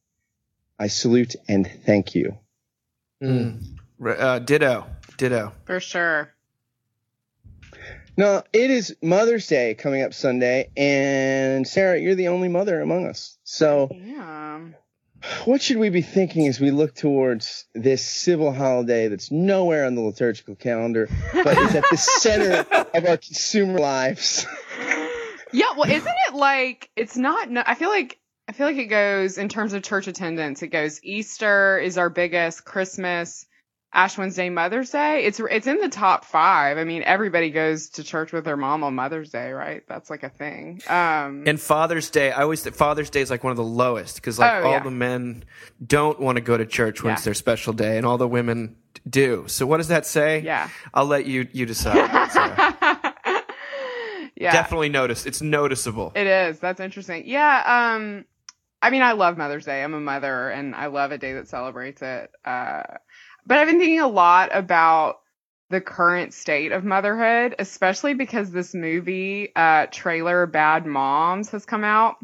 I 0.78 0.88
salute 0.88 1.36
and 1.48 1.70
thank 1.86 2.14
you. 2.14 2.38
Mm. 3.22 3.62
Uh, 4.04 4.38
ditto. 4.40 4.86
Ditto. 5.16 5.52
For 5.64 5.78
sure. 5.80 6.32
No, 8.16 8.42
it 8.52 8.70
is 8.70 8.96
Mother's 9.02 9.46
Day 9.46 9.74
coming 9.74 10.02
up 10.02 10.12
Sunday, 10.12 10.70
and 10.76 11.66
Sarah, 11.66 11.98
you're 11.98 12.14
the 12.14 12.28
only 12.28 12.48
mother 12.48 12.80
among 12.82 13.06
us. 13.06 13.38
So, 13.44 13.88
Yeah. 13.90 14.60
what 15.46 15.62
should 15.62 15.78
we 15.78 15.88
be 15.88 16.02
thinking 16.02 16.46
as 16.46 16.60
we 16.60 16.70
look 16.72 16.94
towards 16.94 17.64
this 17.74 18.04
civil 18.04 18.52
holiday 18.52 19.08
that's 19.08 19.30
nowhere 19.30 19.86
on 19.86 19.94
the 19.94 20.02
liturgical 20.02 20.56
calendar, 20.56 21.08
but 21.32 21.56
is 21.56 21.74
at 21.74 21.84
the 21.90 21.96
center 21.96 22.66
of 22.94 23.06
our 23.06 23.16
consumer 23.16 23.78
lives? 23.78 24.46
Yeah, 25.52 25.66
well, 25.76 25.90
isn't 25.90 26.14
it 26.28 26.34
like 26.34 26.90
it's 26.96 27.16
not? 27.16 27.50
No, 27.50 27.62
I 27.64 27.74
feel 27.74 27.90
like 27.90 28.18
I 28.48 28.52
feel 28.52 28.66
like 28.66 28.76
it 28.76 28.86
goes 28.86 29.38
in 29.38 29.48
terms 29.48 29.72
of 29.72 29.82
church 29.82 30.06
attendance. 30.08 30.62
It 30.62 30.68
goes 30.68 31.00
Easter 31.04 31.78
is 31.78 31.96
our 31.98 32.10
biggest, 32.10 32.64
Christmas, 32.64 33.46
Ash 33.94 34.16
Wednesday, 34.16 34.48
Mother's 34.48 34.90
Day. 34.90 35.24
It's 35.24 35.38
it's 35.38 35.66
in 35.66 35.78
the 35.78 35.88
top 35.90 36.24
five. 36.24 36.78
I 36.78 36.84
mean, 36.84 37.02
everybody 37.02 37.50
goes 37.50 37.90
to 37.90 38.04
church 38.04 38.32
with 38.32 38.44
their 38.44 38.56
mom 38.56 38.82
on 38.84 38.94
Mother's 38.94 39.30
Day, 39.30 39.52
right? 39.52 39.82
That's 39.88 40.08
like 40.10 40.22
a 40.22 40.30
thing. 40.30 40.80
Um, 40.88 41.44
And 41.46 41.60
Father's 41.60 42.08
Day, 42.10 42.32
I 42.32 42.42
always 42.42 42.62
think 42.62 42.74
Father's 42.74 43.10
Day 43.10 43.20
is 43.20 43.30
like 43.30 43.44
one 43.44 43.50
of 43.50 43.58
the 43.58 43.62
lowest 43.64 44.16
because 44.16 44.38
like 44.38 44.50
Oh, 44.62 44.66
all 44.66 44.72
yeah. 44.72 44.82
the 44.82 44.90
men 44.90 45.44
don't 45.86 46.18
want 46.18 46.36
to 46.36 46.42
go 46.42 46.56
to 46.56 46.64
church 46.66 47.02
when 47.02 47.10
Yeah. 47.10 47.14
it's 47.16 47.24
their 47.24 47.34
special 47.34 47.72
day, 47.74 47.96
and 47.98 48.06
all 48.06 48.16
the 48.18 48.26
women 48.28 48.76
do. 49.08 49.44
So 49.48 49.66
what 49.66 49.76
does 49.76 49.88
that 49.88 50.06
say? 50.06 50.40
yeah. 50.40 50.68
I'll 50.94 51.06
let 51.06 51.26
you 51.26 51.46
you 51.52 51.66
decide. 51.66 51.96
Yeah. 54.42 54.50
Definitely 54.50 54.88
noticed. 54.88 55.24
It's 55.24 55.40
noticeable. 55.40 56.10
It 56.16 56.26
is. 56.26 56.58
That's 56.58 56.80
interesting. 56.80 57.22
Yeah. 57.26 57.94
Um, 57.94 58.24
I 58.82 58.90
mean, 58.90 59.02
I 59.02 59.12
love 59.12 59.38
Mother's 59.38 59.66
Day. 59.66 59.84
I'm 59.84 59.94
a 59.94 60.00
mother, 60.00 60.50
and 60.50 60.74
I 60.74 60.86
love 60.86 61.12
a 61.12 61.18
day 61.18 61.34
that 61.34 61.46
celebrates 61.46 62.02
it. 62.02 62.28
Uh, 62.44 62.82
but 63.46 63.58
I've 63.58 63.68
been 63.68 63.78
thinking 63.78 64.00
a 64.00 64.08
lot 64.08 64.50
about 64.52 65.20
the 65.70 65.80
current 65.80 66.34
state 66.34 66.72
of 66.72 66.84
motherhood, 66.84 67.54
especially 67.60 68.14
because 68.14 68.50
this 68.50 68.74
movie, 68.74 69.52
uh, 69.54 69.86
trailer 69.92 70.46
Bad 70.46 70.86
Moms, 70.86 71.50
has 71.50 71.64
come 71.64 71.84
out, 71.84 72.16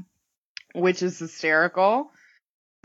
which 0.75 1.05
is 1.05 1.21
hysterical. 1.21 2.11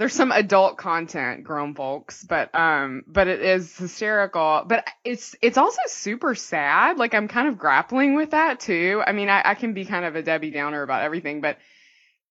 There's 0.03 0.11
some 0.11 0.33
adult 0.33 0.75
content, 0.75 1.45
grown 1.45 1.75
folks, 1.75 2.25
but 2.25 2.53
um, 2.53 3.03
but 3.07 3.29
it 3.29 3.39
is 3.39 3.77
hysterical. 3.77 4.65
But 4.67 4.85
it's 5.05 5.33
it's 5.41 5.57
also 5.57 5.79
super 5.87 6.35
sad. 6.35 6.97
Like 6.97 7.13
I'm 7.13 7.29
kind 7.29 7.47
of 7.47 7.57
grappling 7.57 8.13
with 8.13 8.31
that 8.31 8.59
too. 8.59 9.01
I 9.07 9.13
mean, 9.13 9.29
I, 9.29 9.41
I 9.45 9.55
can 9.55 9.73
be 9.73 9.85
kind 9.85 10.03
of 10.03 10.17
a 10.17 10.21
Debbie 10.21 10.51
Downer 10.51 10.83
about 10.83 11.03
everything, 11.03 11.39
but 11.39 11.57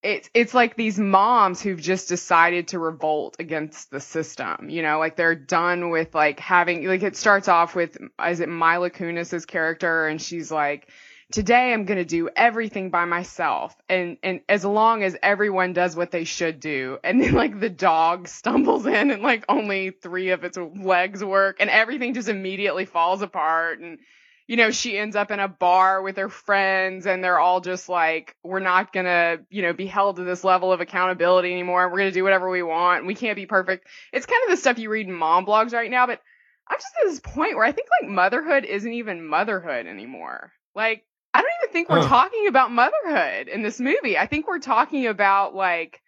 it's 0.03 0.29
it's 0.35 0.53
like 0.53 0.77
these 0.77 0.99
moms 0.99 1.63
who've 1.63 1.81
just 1.81 2.11
decided 2.11 2.69
to 2.69 2.79
revolt 2.79 3.37
against 3.39 3.91
the 3.91 4.01
system. 4.01 4.69
You 4.69 4.83
know, 4.83 4.99
like 4.99 5.17
they're 5.17 5.35
done 5.35 5.89
with 5.89 6.15
like 6.15 6.41
having 6.41 6.87
like 6.87 7.03
it 7.03 7.17
starts 7.17 7.49
off 7.49 7.75
with 7.75 7.97
is 8.23 8.41
it 8.41 8.51
Mila 8.51 8.91
Kunis's 8.91 9.47
character, 9.47 10.09
and 10.09 10.21
she's 10.21 10.53
like, 10.53 10.91
today 11.33 11.73
I'm 11.73 11.85
gonna 11.85 12.05
do 12.05 12.29
everything 12.35 12.91
by 12.91 13.05
myself, 13.05 13.77
and 13.89 14.19
and 14.23 14.41
as 14.49 14.65
long 14.65 15.03
as 15.03 15.17
everyone 15.23 15.73
does 15.73 15.97
what 15.97 16.11
they 16.11 16.25
should 16.25 16.61
do, 16.61 16.99
and 17.03 17.21
then 17.21 17.33
like 17.33 17.59
the 17.59 17.71
dog 17.71 18.29
stumbles 18.39 18.87
in 18.87 19.11
and 19.11 19.23
like 19.23 19.45
only 19.49 19.91
three 19.91 20.31
of 20.31 20.45
its 20.45 20.57
legs 20.57 21.25
work, 21.25 21.57
and 21.61 21.71
everything 21.71 22.15
just 22.15 22.29
immediately 22.29 22.85
falls 22.85 23.23
apart, 23.23 23.81
and 23.81 23.99
you 24.47 24.57
know, 24.57 24.71
she 24.71 24.99
ends 24.99 25.17
up 25.17 25.31
in 25.31 25.41
a 25.41 25.49
bar 25.49 26.03
with 26.03 26.17
her 26.17 26.29
friends 26.29 27.07
and 27.07 27.23
they're 27.23 27.39
all 27.39 27.61
just 27.61 27.89
like, 27.89 28.37
we're 28.43 28.61
not 28.61 28.93
gonna, 28.93 29.39
you 29.51 29.63
know, 29.63 29.73
be 29.73 29.87
held 29.87 30.17
to 30.17 30.25
this 30.25 30.45
level 30.45 30.73
of 30.73 30.81
accountability 30.81 31.51
anymore. 31.53 31.89
We're 31.89 31.99
gonna 31.99 32.11
do 32.11 32.25
whatever 32.25 32.51
we 32.51 32.63
want. 32.63 33.07
We 33.07 33.15
can't 33.15 33.37
be 33.37 33.47
perfect. 33.47 33.87
It's 34.13 34.27
kind 34.27 34.43
of 34.45 34.51
the 34.51 34.57
stuff 34.57 34.79
you 34.79 34.91
read 34.91 35.07
in 35.07 35.15
mom 35.15 35.47
blogs 35.47 35.73
right 35.73 35.91
now, 35.91 36.07
but 36.07 36.21
I'm 36.69 36.79
just 36.79 36.95
at 37.03 37.11
this 37.11 37.21
point 37.21 37.57
where 37.57 37.65
I 37.65 37.73
think 37.73 37.89
like 38.01 38.11
motherhood 38.11 38.65
isn't 38.65 38.93
even 38.93 39.27
motherhood 39.27 39.87
anymore. 39.87 40.53
Like, 40.75 41.05
I 41.35 41.41
don't 41.41 41.51
even 41.63 41.73
think 41.73 41.89
we're 41.89 42.01
Huh. 42.01 42.09
talking 42.09 42.47
about 42.49 42.71
motherhood 42.71 43.49
in 43.49 43.63
this 43.63 43.81
movie. 43.81 44.19
I 44.19 44.27
think 44.27 44.47
we're 44.47 44.59
talking 44.59 45.07
about 45.07 45.55
like 45.55 46.01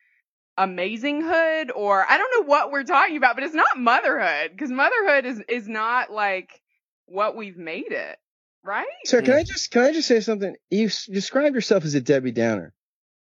amazinghood 0.59 1.71
or 1.75 2.05
I 2.09 2.17
don't 2.19 2.41
know 2.41 2.49
what 2.49 2.71
we're 2.71 2.85
talking 2.85 3.17
about, 3.17 3.35
but 3.35 3.45
it's 3.45 3.55
not 3.55 3.77
motherhood 3.77 4.53
because 4.53 4.71
motherhood 4.71 5.25
is 5.25 5.41
is 5.49 5.69
not 5.69 6.11
like 6.13 6.61
what 7.07 7.37
we've 7.37 7.57
made 7.57 7.91
it, 7.93 8.19
right? 8.63 8.87
So 9.07 9.21
can 9.23 9.35
I 9.35 9.43
just 9.45 9.71
can 9.71 9.83
I 9.83 9.93
just 9.93 10.09
say 10.09 10.21
something? 10.21 10.55
You 10.71 10.87
s- 10.87 11.07
describe 11.07 11.55
yourself 11.55 11.85
as 11.85 11.95
a 11.95 12.01
Debbie 12.01 12.33
Downer, 12.33 12.73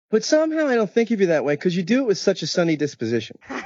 but 0.09 0.23
somehow 0.23 0.67
I 0.67 0.75
don't 0.75 0.91
think 0.91 1.11
of 1.11 1.21
you 1.21 1.27
that 1.27 1.45
way 1.45 1.53
because 1.55 1.75
you 1.75 1.83
do 1.83 1.99
it 2.01 2.07
with 2.07 2.17
such 2.17 2.41
a 2.41 2.47
sunny 2.47 2.75
disposition. 2.75 3.37
it's 3.49 3.59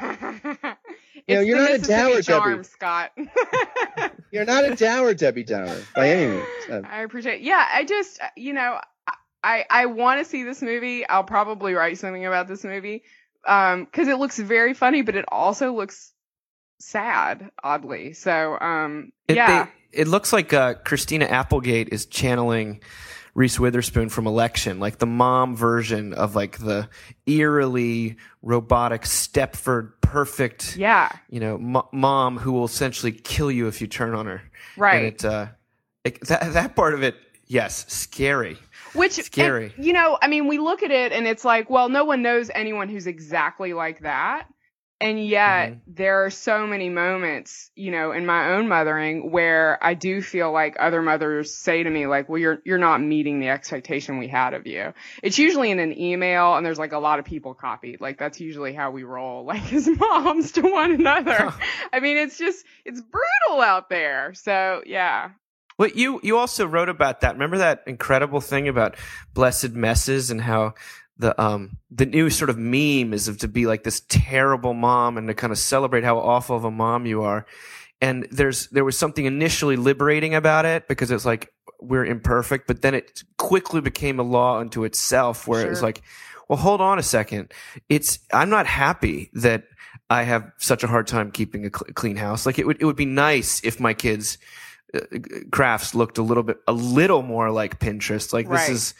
know, 1.30 1.42
you're 1.42 1.58
not 1.58 1.72
a 1.72 1.80
Mississippi 1.80 1.88
dour, 1.88 2.22
charm, 2.22 2.52
Debbie. 2.52 2.64
Scott. 2.64 3.12
You're 4.36 4.44
not 4.46 4.66
a 4.66 4.76
dour 4.76 5.14
Debbie 5.14 5.44
Downer 5.46 5.82
by 5.96 6.10
any 6.10 6.32
means. 6.36 6.86
I 6.92 7.04
appreciate. 7.04 7.42
Yeah, 7.42 7.66
I 7.74 7.86
just 7.86 8.20
you 8.36 8.52
know 8.52 8.80
I 9.42 9.66
I 9.70 9.86
want 9.86 10.20
to 10.20 10.26
see 10.30 10.44
this 10.44 10.62
movie. 10.62 11.08
I'll 11.08 11.24
probably 11.24 11.74
write 11.74 11.98
something 11.98 12.26
about 12.26 12.50
this 12.50 12.66
movie 12.66 13.04
um 13.48 13.86
because 13.86 14.10
it 14.10 14.18
looks 14.18 14.38
very 14.38 14.74
funny, 14.74 15.04
but 15.04 15.16
it 15.16 15.24
also 15.30 15.72
looks 15.72 16.12
sad, 16.80 17.50
oddly. 17.64 18.12
So 18.14 18.58
um 18.60 19.14
It, 19.30 19.38
yeah. 19.38 19.66
they- 19.66 19.72
it 20.02 20.10
looks 20.10 20.34
like 20.34 20.52
uh, 20.52 20.74
Christina 20.74 21.24
Applegate 21.24 21.88
is 21.94 22.06
channeling 22.06 22.82
Reese 23.36 23.60
Witherspoon 23.60 24.08
from 24.08 24.28
Election, 24.28 24.80
like 24.80 24.98
the 24.98 25.06
mom 25.06 25.56
version 25.56 26.14
of 26.14 26.36
like 26.36 26.58
the 26.58 26.90
eerily 27.26 28.16
robotic 28.42 29.02
Stepford 29.02 29.92
perfect, 30.00 30.78
yeah, 30.78 31.12
you 31.30 31.42
know, 31.42 31.58
mo- 31.58 31.90
mom 31.92 32.38
who 32.38 32.54
will 32.54 32.64
essentially 32.64 33.12
kill 33.12 33.52
you 33.52 33.68
if 33.68 33.82
you 33.82 33.88
turn 33.88 34.16
on 34.16 34.26
her. 34.26 34.42
right. 34.78 34.96
And 34.96 35.06
it, 35.08 35.26
uh, 35.26 35.48
it, 36.06 36.22
that 36.28 36.54
that 36.54 36.76
part 36.78 36.94
of 36.94 37.04
it, 37.04 37.16
yes, 37.46 37.86
scary. 37.92 38.58
Which 38.94 39.12
Scary. 39.12 39.74
and, 39.76 39.86
you 39.86 39.92
know, 39.92 40.18
I 40.22 40.30
mean, 40.30 40.48
we 40.48 40.58
look 40.58 40.82
at 40.82 40.92
it 40.92 41.12
and 41.12 41.28
it's 41.28 41.44
like, 41.44 41.70
well, 41.70 41.90
no 41.90 42.06
one 42.06 42.22
knows 42.22 42.50
anyone 42.56 42.88
who's 42.88 43.08
exactly 43.08 43.74
like 43.74 44.00
that. 44.00 44.48
And 45.02 45.24
yet 45.24 45.72
Mm-hmm. 45.72 45.80
there 45.94 46.24
are 46.26 46.30
so 46.30 46.66
many 46.66 46.88
moments, 46.90 47.70
you 47.76 47.92
know, 47.92 48.14
in 48.14 48.26
my 48.26 48.54
own 48.54 48.70
mothering 48.70 49.30
where 49.30 49.78
I 49.84 49.94
do 49.94 50.22
feel 50.22 50.54
like 50.54 50.78
other 50.80 51.02
mothers 51.02 51.54
say 51.54 51.84
to 51.84 51.90
me 51.90 52.08
like, 52.08 52.30
well, 52.30 52.38
you're 52.40 52.60
you're 52.64 52.78
not 52.78 53.02
meeting 53.02 53.40
the 53.42 53.50
expectation 53.50 54.20
we 54.20 54.30
had 54.30 54.54
of 54.54 54.66
you. 54.66 54.94
It's 55.22 55.38
usually 55.38 55.70
in 55.70 55.80
an 55.80 56.00
email 56.00 56.56
and 56.56 56.66
there's 56.66 56.80
like 56.80 56.94
a 56.94 57.00
lot 57.00 57.20
of 57.20 57.26
people 57.26 57.54
copied. 57.54 58.00
Like 58.00 58.18
that's 58.18 58.40
usually 58.40 58.74
how 58.74 58.92
we 58.92 59.04
roll 59.04 59.44
like 59.52 59.74
as 59.74 59.88
moms 59.88 60.54
to 60.54 60.62
one 60.62 60.92
another. 60.94 61.54
I 61.92 62.00
mean, 62.00 62.16
it's 62.18 62.38
just 62.38 62.66
it's 62.86 63.02
brutal 63.02 63.62
out 63.62 63.90
there. 63.90 64.34
So, 64.34 64.82
yeah. 64.86 65.32
Well, 65.78 65.90
you 65.94 66.22
you 66.24 66.38
also 66.38 66.66
wrote 66.66 66.88
about 66.88 67.20
that. 67.20 67.34
Remember 67.34 67.58
that 67.58 67.84
incredible 67.86 68.40
thing 68.40 68.70
about 68.70 68.96
blessed 69.34 69.72
messes 69.72 70.32
and 70.32 70.40
how 70.40 70.76
the 71.18 71.40
um 71.42 71.78
the 71.90 72.06
new 72.06 72.30
sort 72.30 72.50
of 72.50 72.58
meme 72.58 73.14
is 73.14 73.28
of 73.28 73.38
to 73.40 73.48
be 73.48 73.66
like 73.66 73.84
this 73.84 74.02
terrible 74.10 74.74
mom 74.74 75.18
and 75.18 75.28
to 75.28 75.34
kind 75.34 75.52
of 75.52 75.58
celebrate 75.58 76.04
how 76.04 76.18
awful 76.18 76.56
of 76.56 76.66
a 76.66 76.72
mom 76.72 77.06
you 77.06 77.24
are. 77.24 77.46
And 78.02 78.28
there's 78.32 78.68
there 78.68 78.84
was 78.84 78.98
something 78.98 79.26
initially 79.26 79.78
liberating 79.78 80.36
about 80.36 80.66
it 80.66 80.88
because 80.88 81.12
it's 81.12 81.26
like 81.26 81.54
we're 81.80 82.06
imperfect, 82.06 82.68
but 82.68 82.82
then 82.82 82.94
it 82.94 83.24
quickly 83.38 83.82
became 83.82 84.20
a 84.20 84.24
law 84.24 84.60
unto 84.60 84.84
itself 84.84 85.48
where 85.48 85.66
it 85.66 85.70
was 85.70 85.82
like, 85.82 86.02
well, 86.48 86.58
hold 86.58 86.82
on 86.82 87.00
a 87.00 87.04
second. 87.04 87.54
It's 87.90 88.20
I'm 88.34 88.50
not 88.50 88.68
happy 88.68 89.30
that 89.34 89.64
I 90.10 90.24
have 90.24 90.52
such 90.58 90.84
a 90.84 90.88
hard 90.88 91.08
time 91.08 91.32
keeping 91.32 91.66
a 91.66 91.70
cl- 91.70 91.92
clean 91.94 92.18
house. 92.18 92.46
Like 92.46 92.60
it 92.60 92.68
would 92.68 92.78
it 92.82 92.86
would 92.86 92.96
be 92.96 93.06
nice 93.06 93.64
if 93.64 93.80
my 93.80 93.94
kids 93.94 94.38
uh, 94.94 95.00
crafts 95.52 95.96
looked 95.96 96.18
a 96.18 96.22
little 96.24 96.44
bit 96.44 96.58
a 96.68 96.74
little 96.74 97.22
more 97.22 97.50
like 97.52 97.80
Pinterest. 97.80 98.34
Like 98.34 98.48
this 98.50 98.70
is 98.70 98.94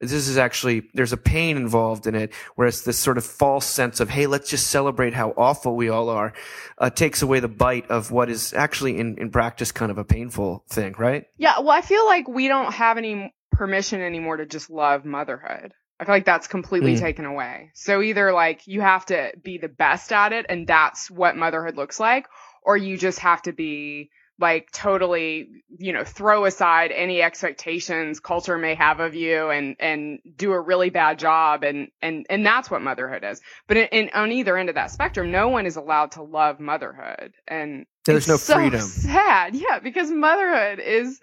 This 0.00 0.12
is 0.28 0.38
actually, 0.38 0.88
there's 0.94 1.12
a 1.12 1.16
pain 1.16 1.56
involved 1.56 2.06
in 2.06 2.14
it, 2.14 2.32
whereas 2.54 2.84
this 2.84 2.98
sort 2.98 3.18
of 3.18 3.26
false 3.26 3.66
sense 3.66 3.98
of, 3.98 4.08
hey, 4.10 4.26
let's 4.28 4.48
just 4.48 4.68
celebrate 4.68 5.12
how 5.12 5.34
awful 5.36 5.74
we 5.74 5.88
all 5.88 6.08
are, 6.08 6.32
uh, 6.78 6.88
takes 6.88 7.20
away 7.22 7.40
the 7.40 7.48
bite 7.48 7.90
of 7.90 8.12
what 8.12 8.30
is 8.30 8.52
actually 8.54 8.98
in, 8.98 9.18
in 9.18 9.30
practice 9.30 9.72
kind 9.72 9.90
of 9.90 9.98
a 9.98 10.04
painful 10.04 10.64
thing, 10.68 10.94
right? 10.98 11.24
Yeah, 11.36 11.58
well, 11.58 11.70
I 11.70 11.80
feel 11.80 12.06
like 12.06 12.28
we 12.28 12.46
don't 12.46 12.72
have 12.72 12.96
any 12.96 13.34
permission 13.50 14.00
anymore 14.00 14.36
to 14.36 14.46
just 14.46 14.70
love 14.70 15.04
motherhood. 15.04 15.72
I 15.98 16.04
feel 16.04 16.14
like 16.14 16.24
that's 16.24 16.46
completely 16.46 16.94
Mm. 16.94 17.00
taken 17.00 17.24
away. 17.24 17.70
So 17.74 18.00
either 18.00 18.32
like 18.32 18.68
you 18.68 18.80
have 18.80 19.04
to 19.06 19.32
be 19.42 19.58
the 19.58 19.68
best 19.68 20.12
at 20.12 20.32
it 20.32 20.46
and 20.48 20.64
that's 20.64 21.10
what 21.10 21.36
motherhood 21.36 21.76
looks 21.76 21.98
like, 21.98 22.26
or 22.62 22.76
you 22.76 22.96
just 22.96 23.18
have 23.18 23.42
to 23.42 23.52
be 23.52 24.10
like 24.40 24.70
totally, 24.70 25.48
you 25.78 25.92
know, 25.92 26.04
throw 26.04 26.44
aside 26.44 26.92
any 26.92 27.22
expectations 27.22 28.20
culture 28.20 28.56
may 28.56 28.74
have 28.74 29.00
of 29.00 29.14
you 29.14 29.50
and, 29.50 29.76
and 29.80 30.20
do 30.36 30.52
a 30.52 30.60
really 30.60 30.90
bad 30.90 31.18
job. 31.18 31.64
And, 31.64 31.88
and, 32.00 32.24
and 32.30 32.46
that's 32.46 32.70
what 32.70 32.80
motherhood 32.80 33.24
is. 33.24 33.40
But 33.66 33.78
in, 33.78 33.86
in, 33.88 34.10
on 34.14 34.30
either 34.30 34.56
end 34.56 34.68
of 34.68 34.76
that 34.76 34.92
spectrum, 34.92 35.32
no 35.32 35.48
one 35.48 35.66
is 35.66 35.76
allowed 35.76 36.12
to 36.12 36.22
love 36.22 36.60
motherhood. 36.60 37.34
And 37.48 37.86
There's 38.06 38.28
no 38.28 38.36
so 38.36 38.54
freedom. 38.54 38.80
sad. 38.82 39.56
Yeah. 39.56 39.80
Because 39.80 40.10
motherhood 40.10 40.78
is 40.78 41.20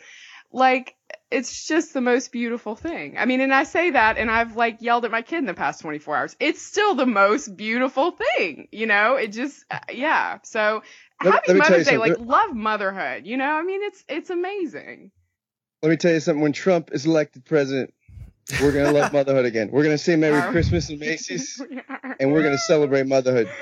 like, 0.51 0.95
it's 1.31 1.67
just 1.67 1.93
the 1.93 2.01
most 2.01 2.31
beautiful 2.31 2.75
thing. 2.75 3.17
I 3.17 3.25
mean, 3.25 3.39
and 3.41 3.53
I 3.53 3.63
say 3.63 3.91
that 3.91 4.17
and 4.17 4.29
I've 4.29 4.55
like 4.55 4.81
yelled 4.81 5.05
at 5.05 5.11
my 5.11 5.21
kid 5.21 5.39
in 5.39 5.45
the 5.45 5.53
past 5.53 5.81
24 5.81 6.17
hours. 6.17 6.35
It's 6.39 6.61
still 6.61 6.95
the 6.95 7.05
most 7.05 7.55
beautiful 7.55 8.11
thing, 8.11 8.67
you 8.71 8.85
know? 8.87 9.15
It 9.15 9.31
just, 9.31 9.63
uh, 9.71 9.79
yeah. 9.91 10.39
So 10.43 10.83
happy 11.31 11.53
let 11.53 11.55
me 11.55 11.61
tell 11.61 11.69
you 11.69 11.71
Mother's 11.71 11.87
Day, 11.87 11.97
like 11.97 12.19
love 12.19 12.53
motherhood, 12.55 13.25
you 13.25 13.37
know? 13.37 13.51
I 13.51 13.61
mean, 13.63 13.81
it's, 13.83 14.03
it's 14.07 14.29
amazing. 14.29 15.11
Let 15.81 15.89
me 15.89 15.97
tell 15.97 16.13
you 16.13 16.19
something. 16.19 16.41
When 16.41 16.53
Trump 16.53 16.89
is 16.93 17.05
elected 17.05 17.45
president, 17.45 17.93
we're 18.61 18.71
gonna 18.71 18.91
love 18.91 19.13
motherhood 19.13 19.45
again. 19.45 19.69
We're 19.71 19.83
gonna 19.83 19.97
say 19.97 20.15
Merry 20.15 20.39
Are? 20.39 20.51
Christmas 20.51 20.89
in 20.89 20.99
Macy's, 20.99 21.61
and 22.19 22.31
we're 22.31 22.43
gonna 22.43 22.57
celebrate 22.57 23.07
motherhood. 23.07 23.49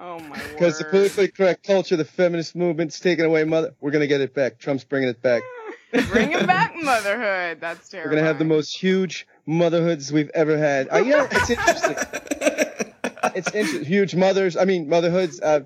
Oh 0.00 0.20
my 0.20 0.28
word. 0.28 0.52
Because 0.52 0.78
the 0.78 0.84
politically 0.84 1.26
correct 1.26 1.66
culture, 1.66 1.96
the 1.96 2.04
feminist 2.04 2.54
movement's 2.54 3.00
taking 3.00 3.24
away 3.24 3.42
mother. 3.42 3.74
We're 3.80 3.90
gonna 3.90 4.06
get 4.06 4.20
it 4.20 4.32
back. 4.32 4.60
Trump's 4.60 4.84
bringing 4.84 5.08
it 5.08 5.20
back. 5.20 5.42
Bringing 6.10 6.46
back 6.46 6.76
motherhood. 6.76 7.60
That's 7.60 7.88
terrible. 7.88 8.08
We're 8.08 8.14
gonna 8.14 8.28
have 8.28 8.38
the 8.38 8.44
most 8.44 8.76
huge 8.76 9.26
motherhoods 9.44 10.12
we've 10.12 10.30
ever 10.34 10.56
had. 10.56 10.88
Uh, 10.88 11.00
know, 11.00 11.26
it's 11.28 11.50
interesting. 11.50 11.96
it's 13.34 13.50
inter- 13.50 13.82
huge 13.82 14.14
mothers. 14.14 14.56
I 14.56 14.66
mean, 14.66 14.88
motherhoods. 14.88 15.40
Uh, 15.40 15.62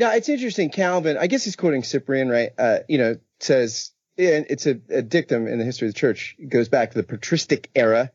no, 0.00 0.10
it's 0.10 0.28
interesting. 0.28 0.70
Calvin, 0.70 1.16
I 1.18 1.26
guess 1.26 1.44
he's 1.44 1.56
quoting 1.56 1.82
Cyprian, 1.82 2.28
right? 2.28 2.50
Uh, 2.58 2.78
you 2.88 2.98
know, 2.98 3.16
says 3.38 3.92
and 4.18 4.46
it's 4.50 4.66
a, 4.66 4.78
a 4.90 5.02
dictum 5.02 5.46
in 5.46 5.58
the 5.58 5.64
history 5.64 5.88
of 5.88 5.94
the 5.94 5.98
church. 5.98 6.36
It 6.38 6.48
goes 6.48 6.68
back 6.68 6.90
to 6.90 6.96
the 6.98 7.02
patristic 7.04 7.70
era 7.74 8.10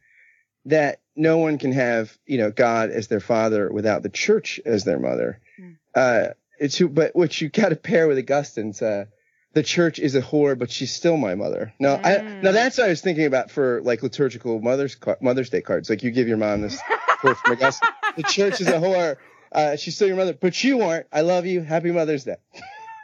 that 0.65 0.99
no 1.15 1.37
one 1.37 1.57
can 1.57 1.71
have, 1.71 2.15
you 2.25 2.37
know, 2.37 2.51
God 2.51 2.89
as 2.89 3.07
their 3.07 3.19
father 3.19 3.71
without 3.71 4.03
the 4.03 4.09
church 4.09 4.59
as 4.65 4.83
their 4.83 4.99
mother. 4.99 5.39
Mm. 5.59 5.77
Uh, 5.95 6.33
it's 6.59 6.75
who, 6.77 6.89
but 6.89 7.15
which 7.15 7.41
you 7.41 7.49
got 7.49 7.69
to 7.69 7.75
pair 7.75 8.07
with 8.07 8.17
Augustine's, 8.17 8.81
uh, 8.81 9.05
the 9.53 9.63
church 9.63 9.99
is 9.99 10.15
a 10.15 10.21
whore, 10.21 10.57
but 10.59 10.69
she's 10.69 10.93
still 10.93 11.17
my 11.17 11.33
mother. 11.35 11.73
Now, 11.79 11.95
I, 11.95 12.15
Mm. 12.17 12.43
now 12.43 12.51
that's 12.51 12.77
what 12.77 12.87
I 12.87 12.89
was 12.89 13.01
thinking 13.01 13.25
about 13.25 13.49
for 13.51 13.81
like 13.83 14.03
liturgical 14.03 14.59
Mother's 14.61 14.97
Mother's 15.21 15.49
Day 15.49 15.61
cards. 15.61 15.89
Like 15.89 16.03
you 16.03 16.11
give 16.11 16.27
your 16.27 16.37
mom 16.37 16.61
this 16.61 16.79
quote 17.19 17.37
from 17.37 17.53
Augustine. 17.53 17.89
The 18.17 18.23
church 18.23 18.59
is 18.61 18.67
a 18.67 18.73
whore. 18.79 19.15
Uh, 19.55 19.77
she's 19.77 19.95
still 19.95 20.07
your 20.07 20.17
mother, 20.17 20.33
but 20.33 20.61
you 20.65 20.81
aren't. 20.81 21.07
I 21.13 21.21
love 21.21 21.45
you. 21.45 21.61
Happy 21.61 21.89
Mother's 21.89 22.25
Day. 22.25 22.35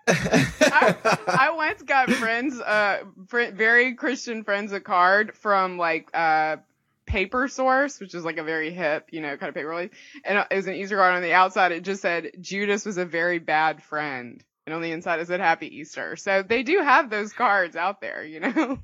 I, 0.06 1.18
I 1.28 1.52
once 1.56 1.82
got 1.84 2.12
friends, 2.12 2.60
uh, 2.60 3.04
fr- 3.28 3.52
very 3.54 3.96
Christian 3.96 4.44
friends, 4.44 4.74
a 4.74 4.82
card 4.82 5.34
from 5.38 5.78
like 5.78 6.10
uh, 6.14 6.58
Paper 7.06 7.48
Source, 7.48 8.02
which 8.02 8.14
is 8.14 8.26
like 8.26 8.38
a 8.38 8.44
very 8.44 8.70
hip, 8.72 9.08
you 9.12 9.22
know, 9.22 9.38
kind 9.38 9.48
of 9.48 9.56
paper 9.56 9.70
release, 9.70 9.92
and 10.26 10.46
it 10.52 10.56
was 10.56 10.68
an 10.68 10.76
Easter 10.76 10.98
card. 10.98 11.16
On 11.16 11.22
the 11.22 11.32
outside, 11.32 11.72
it 11.72 11.84
just 11.84 12.02
said 12.02 12.32
Judas 12.42 12.86
was 12.86 12.98
a 12.98 13.06
very 13.06 13.40
bad 13.40 13.82
friend, 13.82 14.44
and 14.66 14.76
on 14.76 14.82
the 14.82 14.92
inside 14.92 15.22
it 15.22 15.28
said 15.28 15.40
Happy 15.40 15.78
Easter. 15.78 16.18
So 16.18 16.44
they 16.44 16.64
do 16.64 16.80
have 16.80 17.10
those 17.10 17.32
cards 17.32 17.78
out 17.78 18.02
there, 18.02 18.26
you 18.26 18.42
know. 18.42 18.80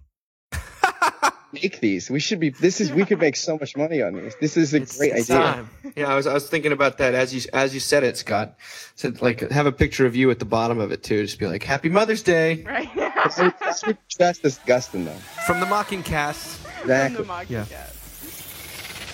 Make 1.54 1.80
these. 1.80 2.10
We 2.10 2.20
should 2.20 2.40
be. 2.42 2.50
This 2.50 2.82
is. 2.82 2.92
We 2.92 3.06
could 3.06 3.20
make 3.20 3.38
so 3.38 3.58
much 3.58 3.78
money 3.78 4.02
on 4.02 4.14
these. 4.14 4.36
This 4.42 4.58
is 4.58 4.74
a 4.74 4.78
It's- 4.78 4.98
great 4.98 5.14
it's 5.14 5.30
idea. 5.32 5.44
time. 5.54 5.70
Yeah, 5.96 6.08
I 6.12 6.16
was 6.16 6.28
I 6.28 6.34
was 6.34 6.50
thinking 6.50 6.74
about 6.74 6.98
that 6.98 7.14
as 7.16 7.34
you 7.34 7.42
as 7.54 7.74
you 7.74 7.80
said 7.80 8.04
it, 8.04 8.18
Scott. 8.18 8.58
Said 8.96 9.22
like 9.22 9.40
have 9.52 9.66
a 9.66 9.72
picture 9.72 10.06
of 10.06 10.16
you 10.16 10.30
at 10.30 10.40
the 10.40 10.46
bottom 10.46 10.78
of 10.80 10.92
it 10.92 11.04
too. 11.04 11.24
Just 11.24 11.40
be 11.40 11.48
like 11.48 11.64
Happy 11.64 11.88
Mother's 11.90 12.22
Day 12.22 12.64
Right. 12.66 12.90
I 12.98 13.32
would- 13.38 13.54
I 13.62 13.74
would 13.88 13.98
That's 14.20 14.40
disgusting, 14.40 15.06
though. 15.06 15.12
from 15.46 15.60
the 15.62 15.66
Mocking 15.68 16.04
Cast. 16.04 16.58
From 16.58 16.88
the 16.90 16.94
Exactly. 16.96 17.26
Monkey 17.26 17.54
Yeah. 17.54 17.66
Cat. 17.66 17.94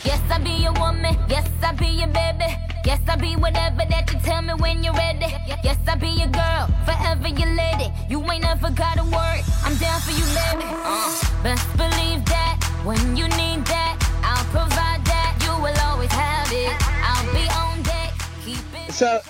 Yes, 0.06 0.22
I 0.30 0.38
be 0.39 0.52
your 0.52 0.74
woman. 0.74 1.16
Yes, 1.30 1.50
I 1.62 1.72
be 1.72 1.88
your 1.88 2.08
baby. 2.08 2.52
Yes, 2.86 3.00
I 3.08 3.16
be 3.16 3.38
whatever 3.38 3.84
that 3.89 4.12
you 4.12 4.20
tell 4.20 4.42
me 4.42 4.54
when 4.56 4.84
you're 4.84 4.94
ready. 4.94 5.32
Yes, 5.63 5.78
I 5.88 5.96
be 5.96 6.10
your 6.10 6.28
girl, 6.28 6.68
forever 6.84 7.30
your 7.30 7.56
lady. 7.56 7.89
You 8.10 8.20
ain't 8.30 8.44
never 8.44 8.70
got 8.72 9.00
a 9.00 9.04
word. 9.04 9.42
I'm 9.63 9.78
down 9.78 10.02
for 10.02 10.12
you, 10.12 10.26
baby. 10.36 10.68
Uh, 10.68 11.08
best 11.42 11.66
believe 11.78 12.26
that 12.26 12.60
when 12.84 13.16
you 13.16 13.30
need 13.39 13.63
that, 13.68 13.96
I'll 14.24 14.44
provide 14.52 15.06
that. 15.06 15.39
You 15.39 15.56
will 15.63 15.80
always 15.88 16.12
have 16.12 16.52
it. 16.52 16.76
I'll 17.08 17.34
be 17.34 17.48
on 17.56 17.82
deck. 17.84 18.13
Keep 18.44 18.89
it. 18.89 18.92
So, 18.92 19.22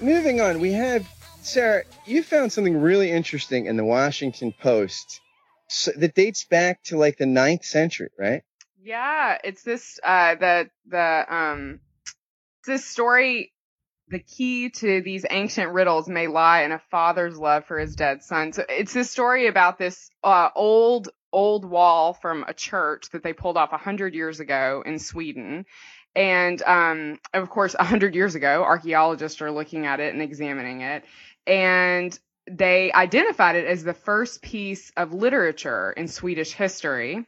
moving 0.00 0.40
on, 0.40 0.58
we 0.58 0.72
have 0.72 1.06
Sarah. 1.40 1.84
You 2.04 2.24
found 2.24 2.52
something 2.52 2.80
really 2.80 3.12
interesting 3.12 3.66
in 3.66 3.76
the 3.76 3.84
Washington 3.84 4.52
Post 4.60 5.20
so, 5.68 5.92
that 5.96 6.16
dates 6.16 6.42
back 6.42 6.82
to 6.84 6.96
like 6.96 7.16
the 7.16 7.26
ninth 7.26 7.64
century, 7.64 8.10
right? 8.18 8.42
Yeah, 8.86 9.38
it's 9.42 9.64
this 9.64 9.98
uh 10.04 10.36
the 10.36 10.70
the 10.86 11.24
um 11.28 11.80
this 12.68 12.84
story 12.84 13.52
the 14.10 14.20
key 14.20 14.70
to 14.70 15.02
these 15.02 15.26
ancient 15.28 15.72
riddles 15.72 16.08
may 16.08 16.28
lie 16.28 16.62
in 16.62 16.70
a 16.70 16.78
father's 16.92 17.36
love 17.36 17.64
for 17.64 17.80
his 17.80 17.96
dead 17.96 18.22
son. 18.22 18.52
So 18.52 18.64
it's 18.68 18.92
this 18.92 19.10
story 19.10 19.48
about 19.48 19.76
this 19.76 20.08
uh 20.22 20.50
old 20.54 21.08
old 21.32 21.64
wall 21.64 22.12
from 22.12 22.44
a 22.46 22.54
church 22.54 23.10
that 23.10 23.24
they 23.24 23.32
pulled 23.32 23.56
off 23.56 23.72
a 23.72 23.76
hundred 23.76 24.14
years 24.14 24.38
ago 24.38 24.84
in 24.86 25.00
Sweden. 25.00 25.66
And 26.14 26.62
um 26.62 27.18
of 27.34 27.50
course 27.50 27.74
a 27.76 27.82
hundred 27.82 28.14
years 28.14 28.36
ago, 28.36 28.62
archaeologists 28.62 29.42
are 29.42 29.50
looking 29.50 29.86
at 29.86 29.98
it 29.98 30.14
and 30.14 30.22
examining 30.22 30.82
it. 30.82 31.02
And 31.44 32.16
they 32.48 32.92
identified 32.92 33.56
it 33.56 33.66
as 33.66 33.82
the 33.82 33.94
first 33.94 34.42
piece 34.42 34.92
of 34.96 35.12
literature 35.12 35.90
in 35.90 36.06
Swedish 36.06 36.52
history 36.52 37.26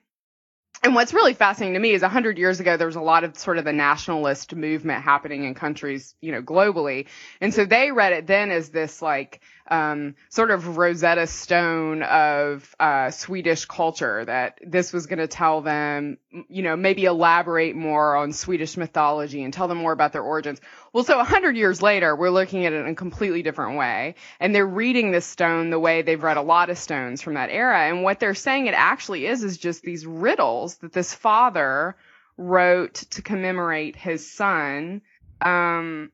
and 0.83 0.95
what's 0.95 1.13
really 1.13 1.35
fascinating 1.35 1.75
to 1.75 1.81
me 1.81 1.93
is 1.93 2.03
100 2.03 2.39
years 2.39 2.61
ago 2.61 2.77
there 2.77 2.87
was 2.87 2.97
a 2.97 3.01
lot 3.01 3.25
of 3.25 3.37
sort 3.37 3.59
of 3.59 3.65
the 3.65 3.73
nationalist 3.73 4.55
movement 4.55 5.03
happening 5.03 5.45
in 5.45 5.55
countries 5.55 6.15
you 6.21 6.33
know 6.33 6.43
globally. 6.43 7.07
And 7.41 7.53
so 7.53 7.65
they 7.65 7.91
read 7.91 8.13
it 8.13 8.27
then 8.27 8.51
as 8.51 8.71
this 8.71 9.03
like 9.03 9.41
um, 9.71 10.15
sort 10.29 10.51
of 10.51 10.77
rosetta 10.77 11.27
stone 11.27 12.03
of 12.03 12.75
uh, 12.81 13.11
swedish 13.11 13.65
culture 13.67 14.25
that 14.25 14.59
this 14.67 14.93
was 14.93 15.07
going 15.07 15.19
to 15.19 15.27
tell 15.27 15.61
them 15.61 16.19
you 16.49 16.63
know 16.63 16.77
maybe 16.77 17.05
elaborate 17.05 17.77
more 17.77 18.17
on 18.17 18.33
swedish 18.33 18.77
mythology 18.77 19.43
and 19.43 19.53
tell 19.53 19.69
them 19.69 19.79
more 19.79 19.93
about 19.93 20.13
their 20.13 20.23
origins. 20.23 20.61
Well 20.93 21.05
so 21.05 21.17
100 21.17 21.57
years 21.57 21.83
later 21.83 22.17
we're 22.17 22.31
looking 22.31 22.67
at 22.67 22.73
it 22.73 22.81
in 22.81 22.87
a 22.87 22.95
completely 22.95 23.43
different 23.43 23.79
way 23.79 24.15
and 24.41 24.55
they're 24.55 24.67
reading 24.67 25.11
this 25.11 25.27
stone 25.27 25.71
the 25.71 25.79
way 25.79 26.03
they've 26.03 26.23
read 26.23 26.37
a 26.37 26.43
lot 26.43 26.71
of 26.71 26.79
stones 26.79 27.23
from 27.23 27.35
that 27.35 27.51
era 27.51 27.89
and 27.89 28.03
what 28.03 28.21
they're 28.21 28.35
saying 28.35 28.67
it 28.67 28.75
actually 28.75 29.27
is 29.27 29.45
is 29.45 29.59
just 29.59 29.83
these 29.83 30.07
riddles 30.07 30.77
that 30.77 30.93
this 30.93 31.15
father 31.15 31.97
wrote 32.37 32.95
to 32.95 33.23
commemorate 33.23 33.97
his 33.97 34.31
son 34.31 35.03
um 35.41 36.11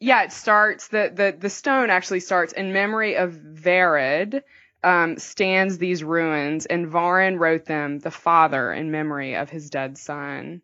yeah 0.00 0.22
it 0.22 0.32
starts 0.32 0.88
the 0.88 1.12
the 1.14 1.36
the 1.38 1.50
stone 1.50 1.90
actually 1.90 2.20
starts 2.20 2.52
in 2.52 2.72
memory 2.72 3.16
of 3.16 3.32
Varid 3.32 4.42
um, 4.84 5.18
stands 5.18 5.78
these 5.78 6.04
ruins, 6.04 6.66
and 6.66 6.86
Varin 6.86 7.38
wrote 7.38 7.64
them, 7.64 7.98
the 7.98 8.10
father, 8.10 8.72
in 8.72 8.90
memory 8.90 9.34
of 9.34 9.48
his 9.48 9.70
dead 9.70 9.96
son. 9.96 10.60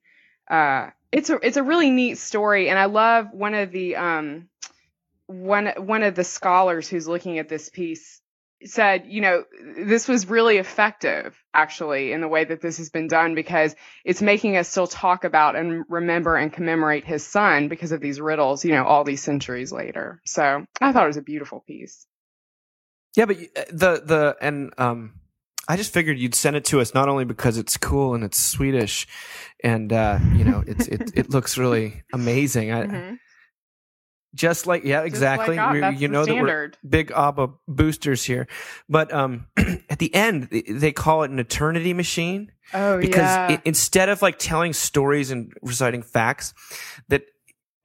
Uh, 0.48 0.90
it's 1.10 1.30
a 1.30 1.38
it's 1.42 1.56
a 1.56 1.62
really 1.62 1.90
neat 1.90 2.18
story, 2.18 2.68
and 2.68 2.78
I 2.78 2.84
love 2.84 3.32
one 3.32 3.54
of 3.54 3.72
the 3.72 3.96
um, 3.96 4.48
one 5.26 5.72
one 5.78 6.02
of 6.02 6.14
the 6.14 6.24
scholars 6.24 6.88
who's 6.88 7.08
looking 7.08 7.38
at 7.38 7.48
this 7.48 7.70
piece 7.70 8.19
said, 8.64 9.04
you 9.06 9.20
know, 9.20 9.44
this 9.78 10.06
was 10.08 10.28
really 10.28 10.58
effective 10.58 11.36
actually 11.54 12.12
in 12.12 12.20
the 12.20 12.28
way 12.28 12.44
that 12.44 12.60
this 12.60 12.78
has 12.78 12.90
been 12.90 13.08
done 13.08 13.34
because 13.34 13.74
it's 14.04 14.20
making 14.22 14.56
us 14.56 14.68
still 14.68 14.86
talk 14.86 15.24
about 15.24 15.56
and 15.56 15.84
remember 15.88 16.36
and 16.36 16.52
commemorate 16.52 17.04
his 17.04 17.26
son 17.26 17.68
because 17.68 17.92
of 17.92 18.00
these 18.00 18.20
riddles, 18.20 18.64
you 18.64 18.72
know, 18.72 18.84
all 18.84 19.04
these 19.04 19.22
centuries 19.22 19.72
later. 19.72 20.20
So 20.24 20.64
I 20.80 20.92
thought 20.92 21.04
it 21.04 21.08
was 21.08 21.16
a 21.16 21.22
beautiful 21.22 21.60
piece. 21.60 22.06
Yeah, 23.16 23.24
but 23.24 23.38
uh, 23.38 23.64
the 23.70 24.02
the 24.04 24.36
and 24.40 24.72
um, 24.78 25.14
I 25.68 25.76
just 25.76 25.92
figured 25.92 26.18
you'd 26.18 26.34
send 26.34 26.56
it 26.56 26.64
to 26.66 26.80
us 26.80 26.94
not 26.94 27.08
only 27.08 27.24
because 27.24 27.58
it's 27.58 27.76
cool 27.76 28.14
and 28.14 28.22
it's 28.22 28.38
Swedish, 28.38 29.08
and 29.64 29.92
uh, 29.92 30.18
you 30.36 30.44
know 30.44 30.62
it's 30.66 30.86
it 30.86 31.10
it 31.14 31.30
looks 31.30 31.58
really 31.58 32.02
amazing. 32.12 32.72
I 32.72 32.84
Mhm. 32.86 33.18
Just 34.34 34.66
like 34.66 34.84
yeah, 34.84 35.02
exactly. 35.02 35.56
Like, 35.56 35.92
We- 35.94 35.96
you 35.98 36.08
know 36.08 36.24
that 36.24 36.34
we're 36.34 36.72
big 36.88 37.10
ABBA 37.10 37.48
boosters 37.66 38.22
here, 38.24 38.46
but 38.88 39.12
um, 39.12 39.46
at 39.90 39.98
the 39.98 40.14
end 40.14 40.48
they- 40.50 40.92
call 40.92 41.24
it 41.24 41.30
an 41.30 41.38
eternity 41.40 41.92
machine 41.94 42.52
Oh 42.72 43.00
because 43.00 43.18
yeah. 43.18 43.46
i- 43.50 43.62
instead 43.64 44.08
of 44.08 44.22
like 44.22 44.38
telling 44.38 44.72
stories 44.72 45.30
and 45.32 45.52
reciting 45.62 46.02
facts, 46.02 46.54
that 47.08 47.24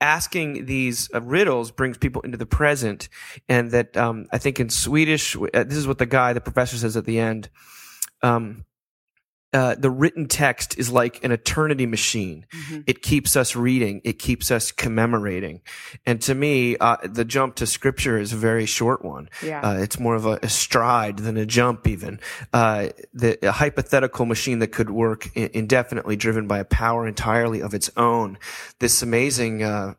asking 0.00 0.66
these 0.66 1.08
uh, 1.14 1.20
riddles 1.22 1.70
brings 1.72 1.98
people 1.98 2.22
into 2.22 2.36
the 2.36 2.46
present, 2.46 3.08
and 3.48 3.70
that 3.72 3.96
um, 3.96 4.26
I 4.32 4.38
think 4.38 4.60
in 4.60 4.68
Swedish, 4.70 5.34
uh, 5.36 5.64
this 5.64 5.76
is 5.76 5.88
what 5.88 5.98
the 5.98 6.06
guy, 6.06 6.32
the 6.32 6.40
professor, 6.40 6.76
says 6.76 6.96
at 6.96 7.06
the 7.06 7.18
end. 7.18 7.48
Um, 8.22 8.64
uh, 9.56 9.74
the 9.84 9.90
written 10.00 10.26
text 10.28 10.68
is 10.82 10.88
like 11.00 11.14
an 11.24 11.32
eternity 11.32 11.86
machine. 11.86 12.38
Mhm. 12.54 12.84
It 12.86 12.98
keeps 13.10 13.32
us 13.42 13.56
reading. 13.56 14.00
It 14.04 14.18
keeps 14.26 14.50
us 14.50 14.70
commemorating. 14.84 15.56
And 16.08 16.20
to 16.28 16.34
me, 16.34 16.76
uh, 16.86 16.96
the 17.18 17.24
jump 17.24 17.54
to 17.56 17.66
scripture 17.66 18.16
is 18.24 18.32
a 18.32 18.36
very 18.36 18.66
short 18.66 19.00
one. 19.04 19.28
Yeah. 19.42 19.60
Uh, 19.66 19.78
it's 19.84 19.98
more 19.98 20.14
of 20.20 20.26
a, 20.26 20.38
a 20.42 20.48
stride 20.48 21.16
than 21.26 21.36
a 21.36 21.46
jump, 21.46 21.86
even. 21.88 22.20
Uh, 22.52 22.88
the 23.14 23.30
a 23.46 23.52
hypothetical 23.52 24.26
machine 24.26 24.58
that 24.60 24.72
could 24.76 24.90
work 24.90 25.28
i- 25.36 25.50
indefinitely, 25.54 26.16
driven 26.16 26.46
by 26.46 26.58
a 26.58 26.64
power 26.64 27.06
entirely 27.08 27.60
of 27.62 27.72
its 27.74 27.90
own. 27.96 28.38
This 28.80 29.02
amazing 29.02 29.62
uh, 29.62 29.94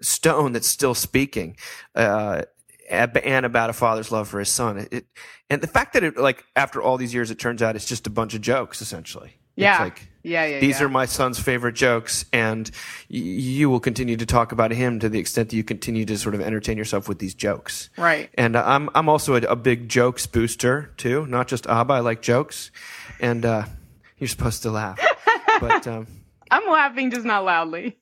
stone 0.00 0.52
that's 0.52 0.68
still 0.68 0.94
speaking, 0.94 1.56
uh, 1.94 2.42
and 2.90 3.46
about 3.46 3.70
a 3.70 3.72
father's 3.72 4.10
love 4.12 4.28
for 4.28 4.38
his 4.38 4.48
son. 4.48 4.78
It, 4.78 4.88
it- 4.92 5.06
and 5.48 5.60
the 5.60 5.68
fact 5.68 5.92
that 5.92 6.02
it, 6.02 6.16
like, 6.16 6.44
after 6.56 6.82
all 6.82 6.96
these 6.96 7.14
years, 7.14 7.30
it 7.30 7.38
turns 7.38 7.62
out 7.62 7.76
it's 7.76 7.86
just 7.86 8.06
a 8.08 8.10
bunch 8.10 8.34
of 8.34 8.40
jokes, 8.40 8.82
essentially. 8.82 9.28
It's 9.56 9.62
Yeah. 9.62 9.78
like, 9.80 10.08
yeah. 10.24 10.44
Yeah. 10.44 10.58
these 10.58 10.80
yeah. 10.80 10.86
are 10.86 10.88
my 10.88 11.06
son's 11.06 11.38
favorite 11.38 11.76
jokes, 11.76 12.24
and 12.32 12.68
y- 13.08 13.18
you 13.18 13.70
will 13.70 13.78
continue 13.78 14.16
to 14.16 14.26
talk 14.26 14.50
about 14.50 14.72
him 14.72 14.98
to 14.98 15.08
the 15.08 15.20
extent 15.20 15.50
that 15.50 15.56
you 15.56 15.62
continue 15.62 16.04
to 16.04 16.18
sort 16.18 16.34
of 16.34 16.40
entertain 16.40 16.76
yourself 16.76 17.08
with 17.08 17.20
these 17.20 17.32
jokes. 17.34 17.90
right. 17.96 18.28
And 18.36 18.56
uh, 18.56 18.62
I'm 18.66 18.90
I'm 18.94 19.08
also 19.08 19.34
a, 19.36 19.42
a 19.42 19.54
big 19.56 19.88
jokes 19.88 20.26
booster 20.26 20.90
too, 20.96 21.26
not 21.28 21.46
just 21.46 21.66
ABBA. 21.68 21.94
I 21.94 22.00
like 22.00 22.22
jokes, 22.22 22.72
and 23.20 23.46
uh, 23.46 23.66
you're 24.18 24.26
supposed 24.28 24.62
to 24.64 24.70
laugh, 24.72 24.98
but 25.60 25.86
um, 25.86 26.08
I'm 26.50 26.66
laughing, 26.68 27.12
just 27.12 27.24
not 27.24 27.44
loudly. 27.44 27.96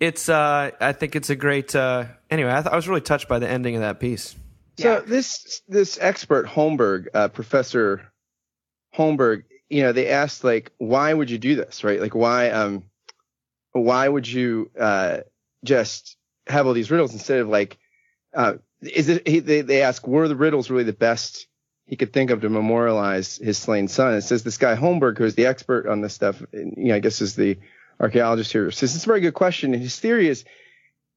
It's 0.00 0.28
uh, 0.28 0.70
I 0.80 0.92
think 0.92 1.16
it's 1.16 1.30
a 1.30 1.36
great. 1.36 1.74
Uh, 1.74 2.04
anyway, 2.30 2.50
I, 2.50 2.62
th- 2.62 2.72
I 2.72 2.76
was 2.76 2.88
really 2.88 3.00
touched 3.00 3.28
by 3.28 3.38
the 3.38 3.48
ending 3.48 3.74
of 3.74 3.80
that 3.82 4.00
piece. 4.00 4.36
So 4.78 4.94
Yeah. 4.94 5.00
this 5.00 5.62
this 5.68 5.98
expert 6.00 6.46
Holmberg, 6.46 7.06
uh, 7.14 7.28
Professor 7.28 8.12
Holmberg, 8.94 9.44
you 9.70 9.82
know, 9.82 9.92
they 9.92 10.08
asked 10.08 10.44
like, 10.44 10.72
why 10.78 11.12
would 11.12 11.30
you 11.30 11.38
do 11.38 11.56
this, 11.56 11.84
right? 11.84 12.00
Like, 12.00 12.14
why 12.14 12.50
um, 12.50 12.84
why 13.72 14.08
would 14.08 14.26
you 14.28 14.70
uh, 14.78 15.18
just 15.64 16.16
have 16.46 16.66
all 16.66 16.72
these 16.74 16.90
riddles 16.90 17.12
instead 17.12 17.40
of 17.40 17.48
like, 17.48 17.78
uh, 18.34 18.54
is 18.82 19.08
it? 19.08 19.26
He, 19.26 19.40
they 19.40 19.62
they 19.62 19.82
ask, 19.82 20.06
were 20.06 20.28
the 20.28 20.36
riddles 20.36 20.70
really 20.70 20.84
the 20.84 20.92
best 20.92 21.46
he 21.86 21.96
could 21.96 22.12
think 22.12 22.30
of 22.30 22.40
to 22.42 22.48
memorialize 22.48 23.36
his 23.36 23.58
slain 23.58 23.88
son? 23.88 24.14
It 24.14 24.22
says 24.22 24.42
this 24.42 24.58
guy 24.58 24.76
Holmberg, 24.76 25.18
who's 25.18 25.34
the 25.34 25.46
expert 25.46 25.86
on 25.88 26.00
this 26.00 26.14
stuff, 26.14 26.42
and, 26.52 26.74
you 26.76 26.86
know, 26.88 26.96
I 26.96 26.98
guess 27.00 27.20
is 27.22 27.34
the 27.34 27.58
archaeologist 28.00 28.52
here, 28.52 28.70
says 28.70 28.94
it's 28.94 29.04
a 29.04 29.08
very 29.08 29.20
good 29.20 29.34
question. 29.34 29.74
And 29.74 29.82
his 29.82 29.98
theory 29.98 30.28
is, 30.28 30.44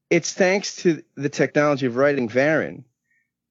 it's 0.08 0.32
thanks 0.32 0.76
to 0.76 1.02
the 1.14 1.28
technology 1.28 1.86
of 1.86 1.96
writing 1.96 2.28
Varin 2.28 2.84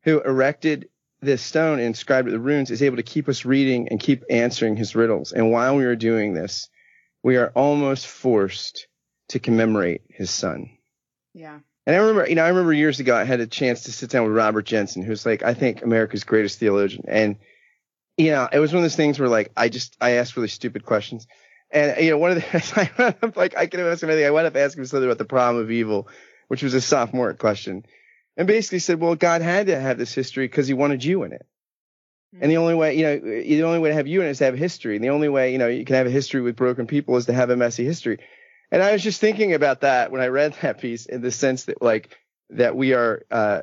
who 0.03 0.21
erected 0.21 0.89
this 1.21 1.41
stone 1.41 1.79
and 1.79 1.87
inscribed 1.87 2.27
it 2.27 2.31
with 2.31 2.41
runes 2.41 2.71
is 2.71 2.81
able 2.81 2.97
to 2.97 3.03
keep 3.03 3.27
us 3.27 3.45
reading 3.45 3.89
and 3.89 3.99
keep 3.99 4.23
answering 4.29 4.75
his 4.75 4.95
riddles. 4.95 5.31
And 5.31 5.51
while 5.51 5.75
we 5.75 5.85
are 5.85 5.95
doing 5.95 6.33
this, 6.33 6.69
we 7.23 7.37
are 7.37 7.51
almost 7.55 8.07
forced 8.07 8.87
to 9.29 9.39
commemorate 9.39 10.01
his 10.09 10.31
son. 10.31 10.69
Yeah. 11.33 11.59
And 11.85 11.95
I 11.95 11.99
remember, 11.99 12.29
you 12.29 12.35
know, 12.35 12.45
I 12.45 12.49
remember 12.49 12.73
years 12.73 12.99
ago 12.99 13.15
I 13.15 13.23
had 13.23 13.39
a 13.39 13.47
chance 13.47 13.83
to 13.83 13.91
sit 13.91 14.09
down 14.09 14.23
with 14.23 14.35
Robert 14.35 14.65
Jenson, 14.65 15.01
who's 15.01 15.25
like, 15.25 15.43
I 15.43 15.53
think 15.53 15.81
America's 15.81 16.23
greatest 16.23 16.59
theologian. 16.59 17.05
And, 17.07 17.35
you 18.17 18.31
know, 18.31 18.47
it 18.51 18.59
was 18.59 18.71
one 18.71 18.79
of 18.79 18.83
those 18.83 18.95
things 18.95 19.19
where 19.19 19.29
like, 19.29 19.51
I 19.57 19.69
just, 19.69 19.97
I 19.99 20.11
asked 20.11 20.35
really 20.35 20.47
stupid 20.47 20.85
questions. 20.85 21.27
And, 21.71 22.03
you 22.03 22.11
know, 22.11 22.17
one 22.17 22.31
of 22.31 22.37
the, 22.37 23.15
I'm 23.21 23.33
like, 23.35 23.55
I 23.55 23.67
could 23.67 23.79
have 23.79 23.89
asked 23.89 24.03
him 24.03 24.09
anything. 24.09 24.25
I 24.25 24.31
wound 24.31 24.47
up 24.47 24.55
asking 24.55 24.81
him 24.81 24.87
something 24.87 25.07
about 25.07 25.17
the 25.17 25.25
problem 25.25 25.63
of 25.63 25.71
evil, 25.71 26.07
which 26.47 26.63
was 26.63 26.73
a 26.73 26.81
sophomore 26.81 27.33
question. 27.33 27.85
And 28.37 28.47
basically 28.47 28.79
said, 28.79 28.99
well, 28.99 29.15
God 29.15 29.41
had 29.41 29.67
to 29.67 29.79
have 29.79 29.97
this 29.97 30.13
history 30.13 30.45
because 30.45 30.67
he 30.67 30.73
wanted 30.73 31.03
you 31.03 31.23
in 31.23 31.33
it. 31.33 31.45
And 32.39 32.51
the 32.51 32.57
only 32.57 32.75
way, 32.75 32.95
you 32.95 33.03
know, 33.03 33.19
the 33.19 33.63
only 33.63 33.79
way 33.79 33.89
to 33.89 33.95
have 33.95 34.07
you 34.07 34.21
in 34.21 34.27
it 34.27 34.31
is 34.31 34.37
to 34.37 34.45
have 34.45 34.55
history. 34.55 34.95
And 34.95 35.03
the 35.03 35.09
only 35.09 35.29
way, 35.29 35.51
you 35.51 35.57
know, 35.57 35.67
you 35.67 35.83
can 35.83 35.95
have 35.95 36.07
a 36.07 36.11
history 36.11 36.41
with 36.41 36.55
broken 36.55 36.85
people 36.85 37.17
is 37.17 37.25
to 37.25 37.33
have 37.33 37.49
a 37.49 37.55
messy 37.55 37.83
history. 37.83 38.19
And 38.71 38.83
I 38.83 38.91
was 38.91 39.03
just 39.03 39.19
thinking 39.19 39.53
about 39.53 39.81
that 39.81 40.11
when 40.11 40.21
I 40.21 40.27
read 40.27 40.53
that 40.61 40.79
piece 40.79 41.05
in 41.05 41.21
the 41.21 41.31
sense 41.31 41.65
that 41.65 41.81
like 41.81 42.17
that 42.51 42.75
we 42.75 42.93
are 42.93 43.23
uh 43.31 43.61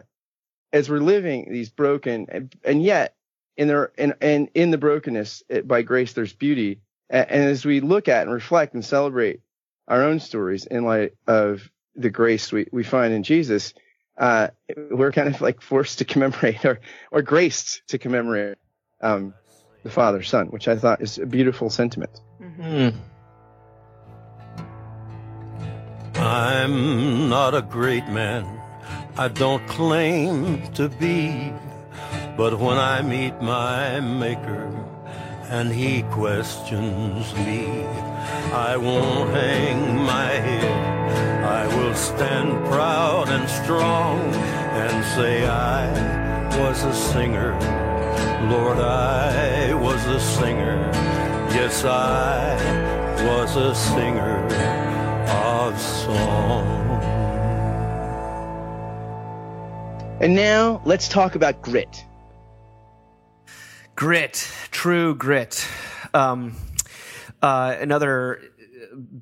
as 0.72 0.90
we're 0.90 0.98
living 0.98 1.50
these 1.50 1.70
broken 1.70 2.26
and, 2.28 2.54
and 2.64 2.82
yet 2.82 3.14
in 3.56 3.68
there 3.68 3.92
and, 3.98 4.14
and 4.20 4.48
in 4.54 4.70
the 4.70 4.78
brokenness 4.78 5.42
it, 5.48 5.66
by 5.66 5.82
grace 5.82 6.12
there's 6.12 6.32
beauty 6.32 6.80
and, 7.10 7.30
as 7.30 7.64
we 7.64 7.80
look 7.80 8.08
at 8.08 8.22
and 8.22 8.32
reflect 8.32 8.74
and 8.74 8.84
celebrate 8.84 9.40
our 9.88 10.02
own 10.02 10.20
stories 10.20 10.66
in 10.66 10.84
light 10.84 11.12
of 11.26 11.70
the 11.94 12.10
grace 12.10 12.52
we, 12.52 12.66
we 12.72 12.82
find 12.82 13.12
in 13.14 13.22
Jesus 13.22 13.72
uh 14.18 14.48
we're 14.90 15.12
kind 15.12 15.28
of 15.28 15.40
like 15.40 15.60
forced 15.60 15.98
to 15.98 16.04
commemorate 16.04 16.64
or 16.64 16.80
or 17.10 17.22
graced 17.22 17.82
to 17.88 17.98
commemorate 17.98 18.58
um 19.00 19.34
the 19.82 19.90
father 19.90 20.22
son 20.22 20.46
which 20.48 20.68
I 20.68 20.76
thought 20.76 21.00
is 21.02 21.18
a 21.18 21.26
beautiful 21.26 21.70
sentiment 21.70 22.20
Mhm. 22.40 22.94
I'm 26.18 27.28
not 27.28 27.54
a 27.54 27.60
great 27.62 28.06
man, 28.08 28.46
I 29.18 29.28
don't 29.28 29.66
claim 29.68 30.62
to 30.72 30.88
be. 30.88 31.52
But 32.36 32.58
when 32.58 32.78
I 32.78 33.02
meet 33.02 33.40
my 33.40 34.00
maker 34.00 34.70
and 35.48 35.72
he 35.72 36.02
questions 36.02 37.34
me, 37.34 37.84
I 38.52 38.76
won't 38.76 39.30
hang 39.30 39.96
my 40.04 40.30
head. 40.30 41.44
I 41.44 41.66
will 41.76 41.94
stand 41.94 42.66
proud 42.66 43.28
and 43.28 43.48
strong 43.48 44.18
and 44.82 45.04
say 45.14 45.46
I 45.46 45.86
was 46.58 46.82
a 46.82 46.94
singer. 46.94 47.52
Lord, 48.50 48.78
I 48.78 49.72
was 49.74 50.04
a 50.06 50.20
singer. 50.20 50.90
Yes, 51.50 51.84
I 51.84 52.56
was 53.24 53.56
a 53.56 53.74
singer 53.74 54.44
of 55.28 55.80
song. 55.80 56.86
and 60.20 60.34
now 60.34 60.80
let's 60.84 61.08
talk 61.08 61.34
about 61.34 61.60
grit 61.62 62.04
Grit, 63.96 64.52
true 64.70 65.14
grit. 65.14 65.66
Um, 66.12 66.54
uh, 67.40 67.74
another 67.80 68.42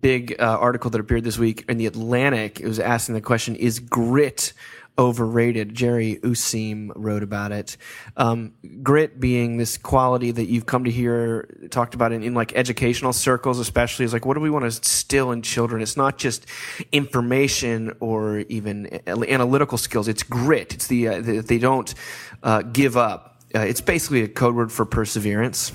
big 0.01 0.35
uh, 0.41 0.43
article 0.43 0.91
that 0.91 1.01
appeared 1.01 1.23
this 1.23 1.39
week 1.39 1.65
in 1.69 1.79
the 1.79 1.87
Atlantic. 1.87 2.59
It 2.59 2.67
was 2.67 2.81
asking 2.81 3.15
the 3.15 3.21
question: 3.21 3.55
Is 3.55 3.79
grit 3.79 4.53
overrated? 4.99 5.77
Jerry 5.77 6.19
Useem 6.25 6.91
wrote 6.97 7.23
about 7.23 7.53
it. 7.53 7.77
Um, 8.17 8.55
grit 8.83 9.21
being 9.21 9.59
this 9.59 9.79
quality 9.79 10.33
that 10.33 10.47
you've 10.47 10.67
come 10.67 10.85
to 10.85 10.91
hear 10.91 11.49
talked 11.71 11.95
about 11.95 12.11
in, 12.11 12.25
in 12.25 12.35
like 12.35 12.53
educational 12.55 13.13
circles, 13.13 13.61
especially 13.61 14.05
is 14.05 14.13
like, 14.13 14.27
what 14.27 14.35
do 14.35 14.41
we 14.41 14.51
want 14.51 14.65
to 14.65 14.67
instill 14.67 15.31
in 15.31 15.43
children? 15.43 15.83
It's 15.83 15.97
not 15.97 16.19
just 16.19 16.47
information 16.91 17.95
or 18.01 18.41
even 18.49 19.01
analytical 19.07 19.79
skills. 19.79 20.09
It's 20.09 20.25
grit. 20.25 20.75
It's 20.75 20.89
the, 20.89 21.09
uh, 21.09 21.21
the 21.21 21.39
they 21.41 21.59
don't 21.59 21.95
uh, 22.43 22.63
give 22.63 22.97
up. 22.97 23.34
Uh, 23.55 23.61
it's 23.61 23.81
basically 23.81 24.23
a 24.23 24.29
code 24.29 24.55
word 24.55 24.73
for 24.73 24.85
perseverance. 24.85 25.73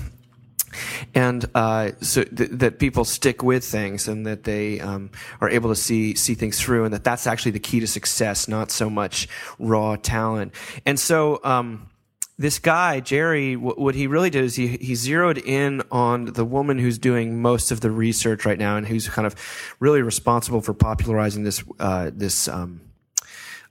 And 1.14 1.44
uh, 1.54 1.92
so 2.00 2.22
th- 2.22 2.50
that 2.52 2.78
people 2.78 3.04
stick 3.04 3.42
with 3.42 3.64
things 3.64 4.06
and 4.06 4.26
that 4.26 4.44
they 4.44 4.80
um, 4.80 5.10
are 5.40 5.48
able 5.48 5.70
to 5.70 5.76
see 5.76 6.14
see 6.14 6.34
things 6.34 6.60
through 6.60 6.84
and 6.84 6.94
that 6.94 7.02
that's 7.02 7.26
actually 7.26 7.52
the 7.52 7.58
key 7.58 7.80
to 7.80 7.86
success 7.86 8.46
not 8.46 8.70
so 8.70 8.88
much 8.88 9.28
raw 9.58 9.96
talent. 9.96 10.54
And 10.86 10.98
so 10.98 11.40
um, 11.42 11.90
this 12.38 12.58
guy 12.58 13.00
Jerry 13.00 13.54
w- 13.54 13.74
what 13.74 13.94
he 13.94 14.06
really 14.06 14.30
did 14.30 14.44
is 14.44 14.54
he 14.54 14.68
he 14.76 14.94
zeroed 14.94 15.38
in 15.38 15.82
on 15.90 16.26
the 16.26 16.44
woman 16.44 16.78
who's 16.78 16.98
doing 16.98 17.42
most 17.42 17.72
of 17.72 17.80
the 17.80 17.90
research 17.90 18.44
right 18.46 18.58
now 18.58 18.76
and 18.76 18.86
who's 18.86 19.08
kind 19.08 19.26
of 19.26 19.34
really 19.80 20.02
responsible 20.02 20.60
for 20.60 20.72
popularizing 20.72 21.42
this 21.42 21.64
uh, 21.80 22.10
this 22.14 22.46
um, 22.46 22.80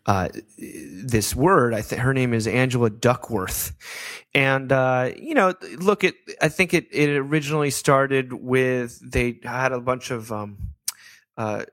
uh, 0.05 0.29
this 0.57 1.35
word. 1.35 1.73
I 1.73 1.81
think 1.81 2.01
her 2.01 2.13
name 2.13 2.33
is 2.33 2.47
Angela 2.47 2.89
Duckworth, 2.89 3.73
and 4.33 4.71
uh, 4.71 5.11
you 5.17 5.33
know, 5.33 5.53
look 5.77 6.03
at. 6.03 6.15
I 6.41 6.49
think 6.49 6.73
it 6.73 6.87
it 6.91 7.09
originally 7.09 7.69
started 7.69 8.33
with 8.33 8.99
they 8.99 9.39
had 9.43 9.71
a 9.71 9.79
bunch 9.79 10.11
of 10.11 10.31
um, 10.31 10.57
uh, 11.37 11.65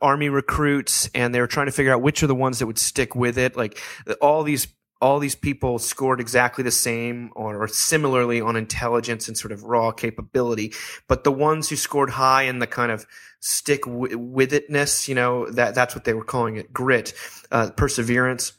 army 0.00 0.28
recruits, 0.28 1.08
and 1.14 1.34
they 1.34 1.40
were 1.40 1.46
trying 1.46 1.66
to 1.66 1.72
figure 1.72 1.92
out 1.92 2.02
which 2.02 2.22
are 2.22 2.26
the 2.26 2.34
ones 2.34 2.58
that 2.58 2.66
would 2.66 2.78
stick 2.78 3.14
with 3.14 3.38
it. 3.38 3.56
Like 3.56 3.78
all 4.20 4.42
these 4.42 4.68
all 5.00 5.18
these 5.18 5.34
people 5.34 5.78
scored 5.78 6.20
exactly 6.20 6.62
the 6.62 6.70
same 6.70 7.30
or, 7.34 7.62
or, 7.62 7.68
similarly 7.68 8.40
on 8.40 8.54
intelligence 8.54 9.28
and 9.28 9.36
sort 9.36 9.50
of 9.50 9.64
raw 9.64 9.90
capability. 9.90 10.74
But 11.08 11.24
the 11.24 11.32
ones 11.32 11.70
who 11.70 11.76
scored 11.76 12.10
high 12.10 12.42
in 12.42 12.58
the 12.58 12.66
kind 12.66 12.92
of 12.92 13.06
stick 13.40 13.86
with 13.86 14.52
itness, 14.52 15.08
you 15.08 15.14
know, 15.14 15.50
that, 15.50 15.74
that's 15.74 15.94
what 15.94 16.04
they 16.04 16.14
were 16.14 16.24
calling 16.24 16.56
it, 16.56 16.72
grit, 16.72 17.14
uh, 17.50 17.70
perseverance. 17.70 18.52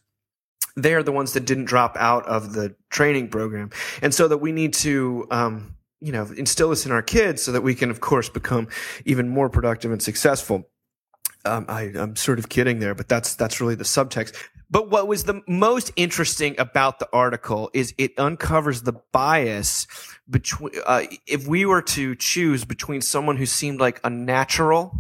They're 0.76 1.04
the 1.04 1.12
ones 1.12 1.34
that 1.34 1.46
didn't 1.46 1.66
drop 1.66 1.96
out 1.98 2.26
of 2.26 2.54
the 2.54 2.76
training 2.90 3.30
program. 3.30 3.70
And 4.02 4.14
so 4.14 4.28
that 4.28 4.38
we 4.40 4.52
need 4.52 4.74
to, 4.76 5.28
um, 5.30 5.76
you 6.00 6.12
know, 6.12 6.28
instill 6.36 6.72
this 6.72 6.86
in 6.86 6.92
our 6.92 7.04
kids 7.04 7.44
so 7.44 7.52
that 7.52 7.62
we 7.62 7.76
can, 7.76 7.92
of 7.92 8.02
course, 8.02 8.30
become 8.30 8.68
even 9.06 9.30
more 9.30 9.50
productive 9.50 9.92
and 9.92 10.02
successful. 10.02 10.68
Um, 11.46 11.66
I, 11.68 11.92
am 11.96 12.16
sort 12.16 12.40
of 12.40 12.50
kidding 12.50 12.80
there, 12.80 12.96
but 12.96 13.08
that's 13.08 13.36
that's 13.36 13.60
really 13.62 13.76
the 13.76 13.84
subtext. 13.84 14.36
But 14.72 14.90
what 14.90 15.08
was 15.08 15.26
the 15.26 15.42
most 15.48 15.92
interesting 15.98 16.58
about 16.58 17.00
the 17.00 17.10
article 17.12 17.70
is 17.74 17.94
it 17.98 18.18
uncovers 18.18 18.84
the 18.84 18.94
bias 19.12 19.86
between, 20.30 20.72
uh, 20.86 21.04
if 21.28 21.46
we 21.46 21.66
were 21.66 21.82
to 21.82 22.16
choose 22.16 22.64
between 22.64 23.02
someone 23.02 23.36
who 23.36 23.46
seemed 23.46 23.82
like 23.82 24.00
a 24.06 24.10
natural 24.10 24.98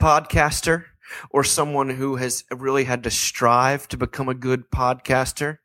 podcaster 0.00 0.86
or 1.30 1.44
someone 1.44 1.88
who 1.88 2.16
has 2.16 2.42
really 2.50 2.82
had 2.82 3.04
to 3.04 3.10
strive 3.10 3.86
to 3.88 3.96
become 3.96 4.28
a 4.28 4.34
good 4.34 4.68
podcaster, 4.72 5.58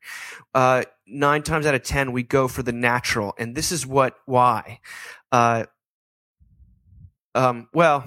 uh, 0.54 0.84
nine 1.08 1.42
times 1.42 1.66
out 1.66 1.74
of 1.74 1.82
10, 1.82 2.12
we 2.12 2.22
go 2.22 2.46
for 2.46 2.62
the 2.62 2.72
natural. 2.72 3.34
And 3.38 3.56
this 3.56 3.72
is 3.72 3.84
what, 3.84 4.14
why. 4.24 4.78
Uh, 5.32 5.64
um, 7.34 7.68
well, 7.74 8.04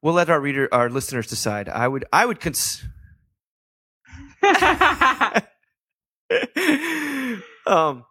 we'll 0.00 0.14
let 0.14 0.30
our 0.30 0.40
reader, 0.40 0.66
our 0.72 0.88
listeners 0.88 1.26
decide. 1.26 1.68
I 1.68 1.86
would, 1.86 2.06
I 2.10 2.24
would 2.24 2.40
um, 7.66 8.04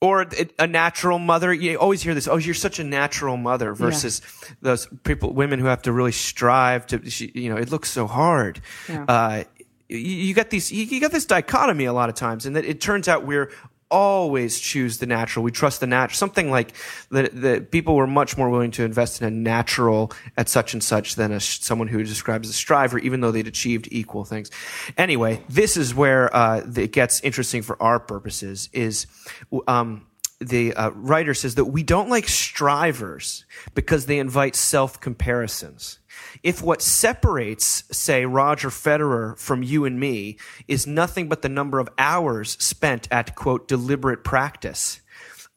or 0.00 0.26
a 0.58 0.66
natural 0.66 1.18
mother. 1.18 1.52
You 1.52 1.78
always 1.78 2.02
hear 2.02 2.14
this. 2.14 2.28
Oh, 2.28 2.36
you're 2.36 2.54
such 2.54 2.78
a 2.78 2.84
natural 2.84 3.36
mother 3.36 3.74
versus 3.74 4.22
yeah. 4.42 4.48
those 4.62 4.88
people, 5.04 5.32
women 5.32 5.58
who 5.58 5.66
have 5.66 5.82
to 5.82 5.92
really 5.92 6.12
strive 6.12 6.86
to, 6.88 7.00
you 7.38 7.48
know, 7.48 7.56
it 7.56 7.70
looks 7.70 7.90
so 7.90 8.06
hard. 8.06 8.60
Yeah. 8.88 9.04
Uh, 9.08 9.44
you, 9.88 9.98
you 9.98 10.34
got 10.34 10.50
these, 10.50 10.72
you, 10.72 10.84
you 10.84 11.00
got 11.00 11.12
this 11.12 11.24
dichotomy 11.24 11.84
a 11.84 11.92
lot 11.92 12.08
of 12.08 12.14
times 12.14 12.46
and 12.46 12.56
that 12.56 12.64
it 12.64 12.80
turns 12.80 13.08
out 13.08 13.26
we're 13.26 13.50
always 13.90 14.58
choose 14.58 14.98
the 14.98 15.06
natural. 15.06 15.42
We 15.44 15.52
trust 15.52 15.80
the 15.80 15.86
natural. 15.86 16.16
Something 16.16 16.50
like 16.50 16.72
the, 17.10 17.30
the 17.32 17.60
people 17.70 17.94
were 17.94 18.06
much 18.06 18.36
more 18.36 18.50
willing 18.50 18.70
to 18.72 18.84
invest 18.84 19.20
in 19.20 19.26
a 19.26 19.30
natural 19.30 20.12
at 20.36 20.48
such 20.48 20.72
and 20.72 20.82
such 20.82 21.14
than 21.14 21.32
a, 21.32 21.40
someone 21.40 21.88
who 21.88 22.02
describes 22.02 22.48
a 22.48 22.52
striver, 22.52 22.98
even 22.98 23.20
though 23.20 23.30
they'd 23.30 23.46
achieved 23.46 23.88
equal 23.90 24.24
things. 24.24 24.50
Anyway, 24.96 25.42
this 25.48 25.76
is 25.76 25.94
where 25.94 26.34
uh, 26.34 26.66
it 26.76 26.92
gets 26.92 27.20
interesting 27.20 27.62
for 27.62 27.80
our 27.82 28.00
purposes. 28.00 28.68
Is 28.72 29.06
um, 29.68 30.06
the 30.40 30.74
uh, 30.74 30.90
writer 30.90 31.34
says 31.34 31.54
that 31.54 31.64
we 31.66 31.82
don't 31.82 32.10
like 32.10 32.28
strivers 32.28 33.44
because 33.74 34.06
they 34.06 34.18
invite 34.18 34.54
self 34.54 35.00
comparisons 35.00 35.98
if 36.42 36.62
what 36.62 36.82
separates, 36.82 37.84
say, 37.90 38.24
Roger 38.24 38.68
Federer 38.68 39.38
from 39.38 39.62
you 39.62 39.84
and 39.84 39.98
me 39.98 40.38
is 40.68 40.86
nothing 40.86 41.28
but 41.28 41.42
the 41.42 41.48
number 41.48 41.78
of 41.78 41.88
hours 41.98 42.52
spent 42.62 43.08
at, 43.10 43.34
quote, 43.34 43.68
deliberate 43.68 44.24
practice, 44.24 45.00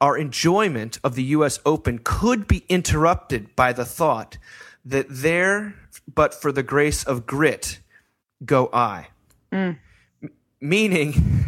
our 0.01 0.17
enjoyment 0.17 0.99
of 1.03 1.15
the 1.15 1.23
U.S. 1.23 1.59
Open 1.65 1.99
could 2.03 2.47
be 2.47 2.63
interrupted 2.69 3.55
by 3.55 3.73
the 3.73 3.85
thought 3.85 4.37
that 4.85 5.07
there, 5.09 5.75
but 6.13 6.33
for 6.33 6.51
the 6.51 6.63
grace 6.63 7.03
of 7.03 7.25
grit, 7.25 7.79
go 8.45 8.69
I. 8.71 9.07
Mm. 9.51 9.77
M- 10.23 10.31
meaning, 10.61 11.38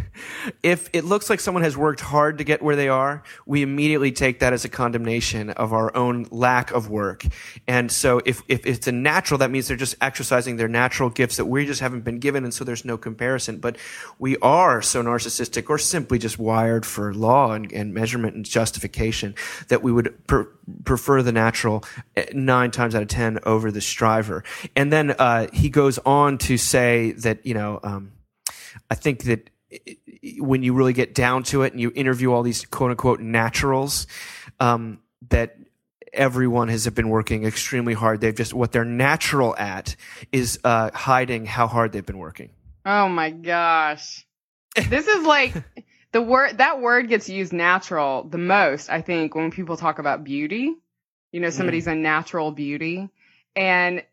if 0.64 0.89
it 0.93 1.03
looks 1.03 1.30
like 1.30 1.39
someone 1.39 1.64
has 1.64 1.78
worked 1.78 2.01
hard 2.01 2.38
to 2.38 2.43
get 2.43 2.62
where 2.62 2.76
they 2.76 2.89
are, 2.89 3.24
we 3.45 3.62
immediately 3.62 4.12
take 4.12 4.39
that 4.39 4.53
as 4.53 4.66
a 4.66 4.70
condemnation 4.70 5.49
of 5.51 5.74
our 5.74 5.95
own 5.95 6.28
lack 6.32 6.72
of 6.72 6.89
work. 6.89 7.24
And 7.68 7.91
so 7.91 8.22
if, 8.26 8.41
if 8.47 8.66
it's 8.66 8.88
a 8.88 8.91
natural, 8.91 9.38
that 9.39 9.51
means 9.51 9.68
they're 9.68 9.78
just 9.78 9.95
exercising 10.01 10.57
their 10.57 10.68
natural 10.68 11.09
gifts 11.09 11.38
that 11.38 11.45
we 11.45 11.66
just 11.66 11.82
haven't 11.82 12.01
been 12.01 12.20
given. 12.20 12.43
And 12.43 12.53
so 12.53 12.64
there's 12.64 12.86
no 12.86 12.97
comparison. 12.97 13.57
But 13.57 13.78
we 14.20 14.38
are 14.38 14.82
so 14.82 15.03
narcissistic 15.03 15.70
or 15.70 15.78
simply 15.78 16.20
just 16.20 16.38
wired 16.39 16.86
for 16.86 17.14
law 17.14 17.53
and, 17.53 17.72
and 17.72 17.93
measurement 17.93 18.36
and 18.36 18.45
justification 18.45 19.36
that 19.70 19.82
we 19.84 19.91
would 19.91 20.28
per, 20.28 20.45
prefer 20.84 21.22
the 21.22 21.32
natural 21.32 21.84
eh, 22.16 22.26
nine 22.34 22.72
times 22.72 22.95
out 22.95 23.01
of 23.01 23.07
10 23.07 23.39
over 23.45 23.72
the 23.72 23.82
striver. 23.82 24.43
And 24.76 24.91
then, 24.91 25.12
uh, 25.12 25.47
he 25.53 25.70
goes 25.70 25.97
on 25.99 26.38
to 26.39 26.57
say 26.57 27.12
that, 27.12 27.45
you 27.45 27.53
know, 27.53 27.80
um, 27.84 28.12
I 28.89 28.95
think 28.95 29.24
that 29.24 29.49
when 30.38 30.64
you 30.64 30.74
really 30.74 30.94
get 30.94 31.16
down 31.16 31.44
to 31.44 31.64
it 31.64 31.74
and 31.74 31.82
you 31.82 31.92
interview 31.96 32.32
all 32.32 32.44
these 32.44 32.66
quote 32.66 32.92
unquote 32.92 33.20
naturals, 33.20 34.08
um, 34.60 35.00
that 35.30 35.58
everyone 36.14 36.68
has 36.68 36.88
been 36.90 37.10
working 37.10 37.46
extremely 37.46 37.94
hard. 37.94 38.22
They've 38.22 38.36
just, 38.36 38.54
what 38.54 38.72
they're 38.72 38.86
natural 38.86 39.56
at 39.56 39.96
is, 40.32 40.60
uh, 40.64 40.92
hiding 40.94 41.46
how 41.46 41.68
hard 41.68 41.92
they've 41.92 42.06
been 42.06 42.18
working. 42.18 42.50
Oh 42.86 43.08
my 43.08 43.30
gosh. 43.30 44.26
This 44.76 45.08
is 45.08 45.26
like, 45.26 45.54
the 46.12 46.22
word, 46.22 46.58
that 46.58 46.82
word 46.82 47.08
gets 47.08 47.30
used 47.30 47.54
natural 47.54 48.24
the 48.24 48.38
most, 48.38 48.90
I 48.90 49.02
think, 49.02 49.36
when 49.36 49.52
people 49.52 49.78
talk 49.78 50.00
about 50.00 50.24
beauty. 50.24 50.76
You 51.32 51.40
know, 51.40 51.50
somebody's 51.50 51.86
mm. 51.86 51.94
a 51.94 51.96
natural 51.96 52.52
beauty. 52.52 53.10
And 53.56 54.04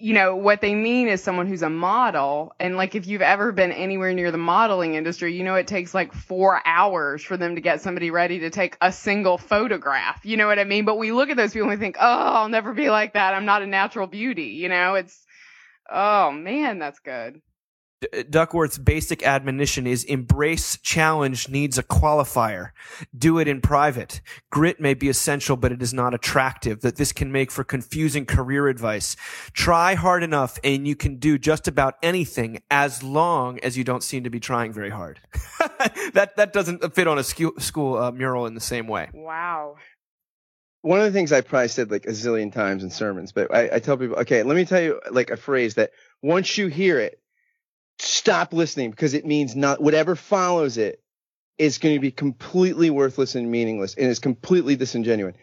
you 0.00 0.14
know, 0.14 0.36
what 0.36 0.60
they 0.60 0.74
mean 0.74 1.08
is 1.08 1.22
someone 1.22 1.46
who's 1.46 1.62
a 1.62 1.70
model. 1.70 2.54
And 2.58 2.76
like, 2.76 2.94
if 2.94 3.06
you've 3.06 3.22
ever 3.22 3.52
been 3.52 3.72
anywhere 3.72 4.12
near 4.12 4.30
the 4.30 4.38
modeling 4.38 4.94
industry, 4.94 5.36
you 5.36 5.44
know, 5.44 5.54
it 5.54 5.66
takes 5.66 5.94
like 5.94 6.12
four 6.12 6.60
hours 6.64 7.22
for 7.22 7.36
them 7.36 7.54
to 7.54 7.60
get 7.60 7.80
somebody 7.80 8.10
ready 8.10 8.40
to 8.40 8.50
take 8.50 8.76
a 8.80 8.92
single 8.92 9.38
photograph. 9.38 10.20
You 10.24 10.36
know 10.36 10.46
what 10.46 10.58
I 10.58 10.64
mean? 10.64 10.84
But 10.84 10.98
we 10.98 11.12
look 11.12 11.30
at 11.30 11.36
those 11.36 11.52
people 11.52 11.70
and 11.70 11.78
we 11.78 11.84
think, 11.84 11.96
oh, 11.98 12.32
I'll 12.34 12.48
never 12.48 12.72
be 12.72 12.90
like 12.90 13.14
that. 13.14 13.34
I'm 13.34 13.46
not 13.46 13.62
a 13.62 13.66
natural 13.66 14.06
beauty. 14.06 14.56
You 14.56 14.68
know, 14.68 14.94
it's, 14.94 15.24
oh 15.90 16.30
man, 16.30 16.78
that's 16.78 17.00
good. 17.00 17.40
Duckworth's 18.30 18.78
basic 18.78 19.22
admonition 19.22 19.86
is 19.86 20.04
embrace 20.04 20.78
challenge 20.78 21.48
needs 21.48 21.78
a 21.78 21.82
qualifier. 21.82 22.70
Do 23.16 23.38
it 23.38 23.48
in 23.48 23.60
private. 23.60 24.20
Grit 24.50 24.80
may 24.80 24.94
be 24.94 25.08
essential, 25.08 25.56
but 25.56 25.72
it 25.72 25.82
is 25.82 25.94
not 25.94 26.14
attractive. 26.14 26.80
That 26.80 26.96
this 26.96 27.12
can 27.12 27.32
make 27.32 27.50
for 27.50 27.64
confusing 27.64 28.26
career 28.26 28.68
advice. 28.68 29.16
Try 29.52 29.94
hard 29.94 30.22
enough 30.22 30.58
and 30.64 30.86
you 30.86 30.96
can 30.96 31.16
do 31.16 31.38
just 31.38 31.68
about 31.68 31.94
anything 32.02 32.62
as 32.70 33.02
long 33.02 33.58
as 33.60 33.76
you 33.76 33.84
don't 33.84 34.02
seem 34.02 34.24
to 34.24 34.30
be 34.30 34.40
trying 34.40 34.72
very 34.72 34.90
hard. 34.90 35.20
that, 36.14 36.32
that 36.36 36.52
doesn't 36.52 36.94
fit 36.94 37.06
on 37.06 37.18
a 37.18 37.24
school, 37.24 37.52
school 37.58 37.98
uh, 37.98 38.10
mural 38.10 38.46
in 38.46 38.54
the 38.54 38.60
same 38.60 38.86
way. 38.86 39.10
Wow. 39.12 39.76
One 40.82 41.00
of 41.00 41.06
the 41.06 41.12
things 41.12 41.32
I 41.32 41.40
probably 41.40 41.68
said 41.68 41.90
like 41.90 42.04
a 42.04 42.10
zillion 42.10 42.52
times 42.52 42.84
in 42.84 42.90
sermons, 42.90 43.32
but 43.32 43.54
I, 43.54 43.76
I 43.76 43.78
tell 43.78 43.96
people, 43.96 44.16
okay, 44.16 44.42
let 44.42 44.54
me 44.54 44.66
tell 44.66 44.82
you 44.82 45.00
like 45.10 45.30
a 45.30 45.36
phrase 45.36 45.76
that 45.76 45.92
once 46.22 46.58
you 46.58 46.66
hear 46.66 47.00
it, 47.00 47.20
stop 47.98 48.52
listening 48.52 48.90
because 48.90 49.14
it 49.14 49.26
means 49.26 49.54
not 49.54 49.80
whatever 49.80 50.16
follows 50.16 50.78
it 50.78 51.00
is 51.58 51.78
going 51.78 51.94
to 51.94 52.00
be 52.00 52.10
completely 52.10 52.90
worthless 52.90 53.34
and 53.34 53.50
meaningless 53.50 53.94
and 53.94 54.06
is 54.06 54.18
completely 54.18 54.76
disingenuous. 54.76 55.36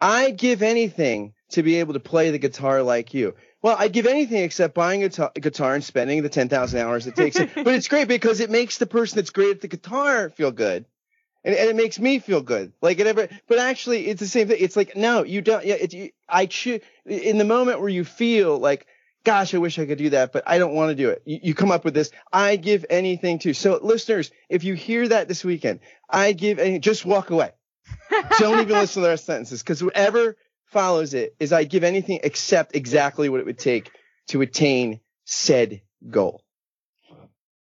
I'd 0.00 0.36
give 0.36 0.62
anything 0.62 1.34
to 1.50 1.62
be 1.62 1.76
able 1.76 1.94
to 1.94 2.00
play 2.00 2.30
the 2.30 2.38
guitar 2.38 2.82
like 2.82 3.14
you. 3.14 3.34
Well, 3.60 3.76
I'd 3.78 3.92
give 3.92 4.06
anything 4.06 4.42
except 4.42 4.74
buying 4.74 5.04
a 5.04 5.08
guitar 5.08 5.74
and 5.74 5.84
spending 5.84 6.22
the 6.22 6.28
10,000 6.28 6.80
hours 6.80 7.06
it 7.06 7.14
takes. 7.14 7.38
but 7.54 7.68
it's 7.68 7.88
great 7.88 8.08
because 8.08 8.40
it 8.40 8.50
makes 8.50 8.78
the 8.78 8.86
person 8.86 9.16
that's 9.16 9.30
great 9.30 9.50
at 9.50 9.60
the 9.60 9.68
guitar 9.68 10.30
feel 10.30 10.50
good. 10.50 10.86
And, 11.44 11.54
and 11.54 11.70
it 11.70 11.76
makes 11.76 12.00
me 12.00 12.18
feel 12.18 12.40
good. 12.40 12.72
Like 12.80 12.98
it 12.98 13.06
ever, 13.06 13.28
but 13.46 13.58
actually 13.58 14.06
it's 14.08 14.20
the 14.20 14.26
same 14.26 14.48
thing. 14.48 14.56
It's 14.58 14.76
like, 14.76 14.96
no, 14.96 15.22
you 15.22 15.42
don't, 15.42 15.64
yeah, 15.64 15.74
it, 15.74 15.92
you, 15.92 16.10
I 16.28 16.46
choose 16.46 16.80
in 17.04 17.38
the 17.38 17.44
moment 17.44 17.80
where 17.80 17.88
you 17.88 18.04
feel 18.04 18.58
like, 18.58 18.86
gosh, 19.24 19.54
I 19.54 19.58
wish 19.58 19.78
I 19.78 19.86
could 19.86 19.98
do 19.98 20.10
that, 20.10 20.32
but 20.32 20.44
I 20.46 20.58
don't 20.58 20.74
want 20.74 20.90
to 20.90 20.94
do 20.94 21.10
it. 21.10 21.22
You, 21.24 21.40
you, 21.42 21.54
come 21.54 21.70
up 21.70 21.84
with 21.84 21.94
this. 21.94 22.10
I 22.32 22.56
give 22.56 22.84
anything 22.90 23.38
to. 23.40 23.54
So 23.54 23.78
listeners, 23.82 24.30
if 24.48 24.64
you 24.64 24.74
hear 24.74 25.08
that 25.08 25.28
this 25.28 25.44
weekend, 25.44 25.80
I 26.08 26.32
give 26.32 26.58
any, 26.58 26.78
just 26.78 27.04
walk 27.04 27.30
away. 27.30 27.52
don't 28.38 28.60
even 28.60 28.76
listen 28.76 29.00
to 29.02 29.06
the 29.06 29.10
rest 29.10 29.22
of 29.22 29.26
sentences 29.26 29.62
because 29.62 29.80
whoever 29.80 30.36
follows 30.66 31.14
it 31.14 31.34
is 31.38 31.52
I 31.52 31.64
give 31.64 31.84
anything 31.84 32.20
except 32.22 32.74
exactly 32.74 33.28
what 33.28 33.40
it 33.40 33.46
would 33.46 33.58
take 33.58 33.90
to 34.28 34.40
attain 34.40 35.00
said 35.24 35.82
goal. 36.08 36.42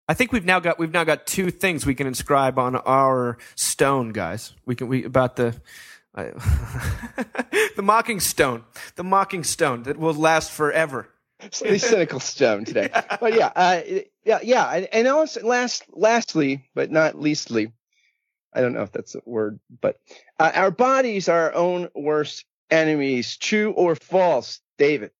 I 0.07 0.13
think 0.13 0.31
we've 0.31 0.45
now 0.45 0.59
got 0.59 0.77
we've 0.77 0.93
now 0.93 1.03
got 1.03 1.25
two 1.25 1.49
things 1.49 1.85
we 1.85 1.95
can 1.95 2.05
inscribe 2.05 2.59
on 2.59 2.75
our 2.75 3.37
stone, 3.55 4.11
guys. 4.11 4.53
We 4.65 4.75
can 4.75 4.87
we 4.87 5.03
about 5.03 5.35
the 5.35 5.59
uh, 6.13 6.25
the 7.75 7.81
mocking 7.81 8.19
stone, 8.19 8.63
the 8.95 9.03
mocking 9.03 9.43
stone 9.43 9.83
that 9.83 9.97
will 9.97 10.13
last 10.13 10.51
forever 10.51 11.09
slightly 11.51 11.79
cynical 11.79 12.19
stone 12.19 12.65
today. 12.65 12.89
But 13.19 13.35
yeah, 13.35 13.51
uh, 13.55 13.81
yeah, 14.23 14.39
yeah. 14.43 14.69
And, 14.69 14.87
and 14.91 15.07
also, 15.07 15.45
last, 15.45 15.83
lastly, 15.91 16.67
but 16.73 16.91
not 16.91 17.19
leastly, 17.19 17.71
I 18.53 18.61
don't 18.61 18.73
know 18.73 18.83
if 18.83 18.91
that's 18.91 19.15
a 19.15 19.21
word, 19.25 19.59
but 19.81 19.99
uh, 20.39 20.51
our 20.53 20.71
bodies 20.71 21.29
are 21.29 21.51
our 21.51 21.55
own 21.55 21.89
worst 21.95 22.45
enemies. 22.69 23.37
True 23.37 23.71
or 23.71 23.95
false, 23.95 24.59
David? 24.77 25.11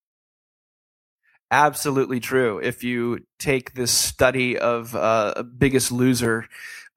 absolutely 1.52 2.20
true. 2.20 2.60
If 2.60 2.84
you 2.84 3.26
take 3.40 3.74
this 3.74 3.92
study 3.92 4.58
of 4.58 4.96
uh, 4.96 5.44
Biggest 5.58 5.92
Loser 5.92 6.48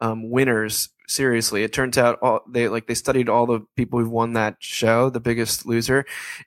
um, 0.00 0.30
winners 0.30 0.90
seriously, 1.08 1.62
it 1.64 1.72
turns 1.72 1.98
out 1.98 2.18
all 2.22 2.42
they 2.48 2.68
like 2.68 2.86
they 2.86 2.94
studied 2.94 3.28
all 3.28 3.46
the 3.46 3.60
people 3.76 3.98
who've 3.98 4.10
won 4.10 4.34
that 4.34 4.56
show, 4.60 5.10
The 5.10 5.20
Biggest 5.20 5.66
Loser, 5.66 6.04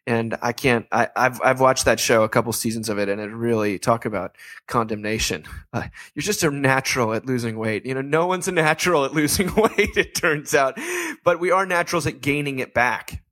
and 0.07 0.37
I 0.41 0.53
can't. 0.53 0.85
I, 0.91 1.09
have 1.15 1.41
I've 1.43 1.59
watched 1.59 1.85
that 1.85 1.99
show, 1.99 2.23
a 2.23 2.29
couple 2.29 2.53
seasons 2.53 2.87
of 2.87 2.97
it, 2.99 3.09
and 3.09 3.19
it 3.19 3.25
really 3.25 3.79
talk 3.79 4.05
about 4.05 4.37
condemnation. 4.67 5.43
Uh, 5.73 5.87
you're 6.13 6.21
just 6.21 6.43
a 6.43 6.51
natural 6.51 7.13
at 7.13 7.25
losing 7.25 7.57
weight. 7.57 7.85
You 7.85 7.93
know, 7.93 8.01
no 8.01 8.27
one's 8.27 8.49
a 8.49 8.51
natural 8.51 9.05
at 9.05 9.13
losing 9.13 9.47
weight. 9.55 9.95
It 9.95 10.13
turns 10.13 10.53
out, 10.53 10.77
but 11.23 11.39
we 11.39 11.49
are 11.49 11.65
naturals 11.65 12.05
at 12.05 12.19
gaining 12.19 12.59
it 12.59 12.73
back 12.73 13.23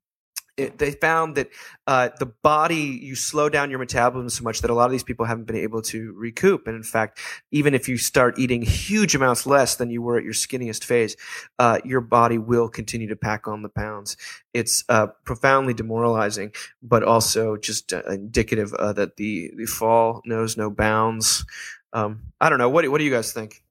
it, 0.60 0.78
they 0.78 0.92
found 0.92 1.36
that 1.36 1.50
uh, 1.88 2.10
the 2.20 2.26
body 2.26 3.00
you 3.02 3.16
slow 3.16 3.50
down 3.50 3.70
your 3.70 3.80
metabolism 3.80 4.30
so 4.30 4.44
much 4.44 4.62
that 4.62 4.70
a 4.70 4.74
lot 4.74 4.86
of 4.86 4.92
these 4.92 5.04
people 5.04 5.26
haven't 5.26 5.46
been 5.46 5.56
able 5.56 5.82
to 5.82 6.14
recoup. 6.14 6.68
And 6.68 6.76
in 6.76 6.84
fact 6.84 7.20
even 7.52 7.74
if 7.74 7.88
you 7.88 7.98
start 7.98 8.38
eating 8.38 8.62
huge 8.62 9.16
amounts 9.16 9.46
less 9.46 9.76
than 9.76 9.90
you 9.90 10.02
were 10.02 10.18
at 10.18 10.24
your 10.24 10.34
skinniest 10.34 10.84
phase 10.84 11.16
uh, 11.58 11.80
your 11.86 12.02
body 12.02 12.38
will 12.38 12.70
continue 12.70 13.08
to 13.08 13.16
pack 13.16 13.48
on 13.48 13.62
the 13.62 13.70
pounds. 13.70 14.18
It's 14.54 14.84
uh, 14.90 15.08
profoundly 15.24 15.74
demoralizing 15.74 16.54
but 16.84 17.04
also 17.04 17.58
just 17.58 17.94
uh, 17.94 18.02
indicative 18.10 18.74
uh, 18.74 18.94
that 18.94 19.16
the, 19.16 19.52
the 19.56 19.66
fall 19.66 20.22
knows 20.26 20.58
no 20.58 20.70
bounds. 20.70 21.46
Um, 21.94 22.34
i 22.40 22.50
don't 22.50 22.60
know. 22.60 22.70
What, 22.70 22.88
what 22.90 22.98
do 23.00 23.04
you 23.04 23.12
guys 23.12 23.32
think? 23.32 23.64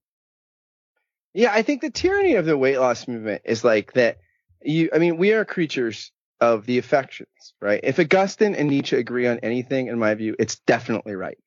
Yeah 1.34 1.52
i 1.52 1.62
think 1.62 1.82
the 1.82 1.90
tyranny 1.90 2.34
of 2.34 2.46
the 2.46 2.56
weight 2.56 2.78
loss 2.78 3.06
movement 3.06 3.42
is 3.44 3.62
like 3.62 3.92
that 3.92 4.18
you 4.62 4.90
i 4.92 4.98
mean 4.98 5.16
we 5.16 5.32
are 5.32 5.44
creatures 5.44 6.10
of 6.40 6.66
the 6.66 6.78
affections, 6.78 7.54
right? 7.60 7.80
If 7.82 7.98
Augustine 7.98 8.54
and 8.54 8.68
Nietzsche 8.68 8.96
agree 8.96 9.26
on 9.26 9.38
anything, 9.40 9.88
in 9.88 9.98
my 9.98 10.14
view, 10.14 10.36
it's 10.38 10.56
definitely 10.60 11.14
right. 11.14 11.38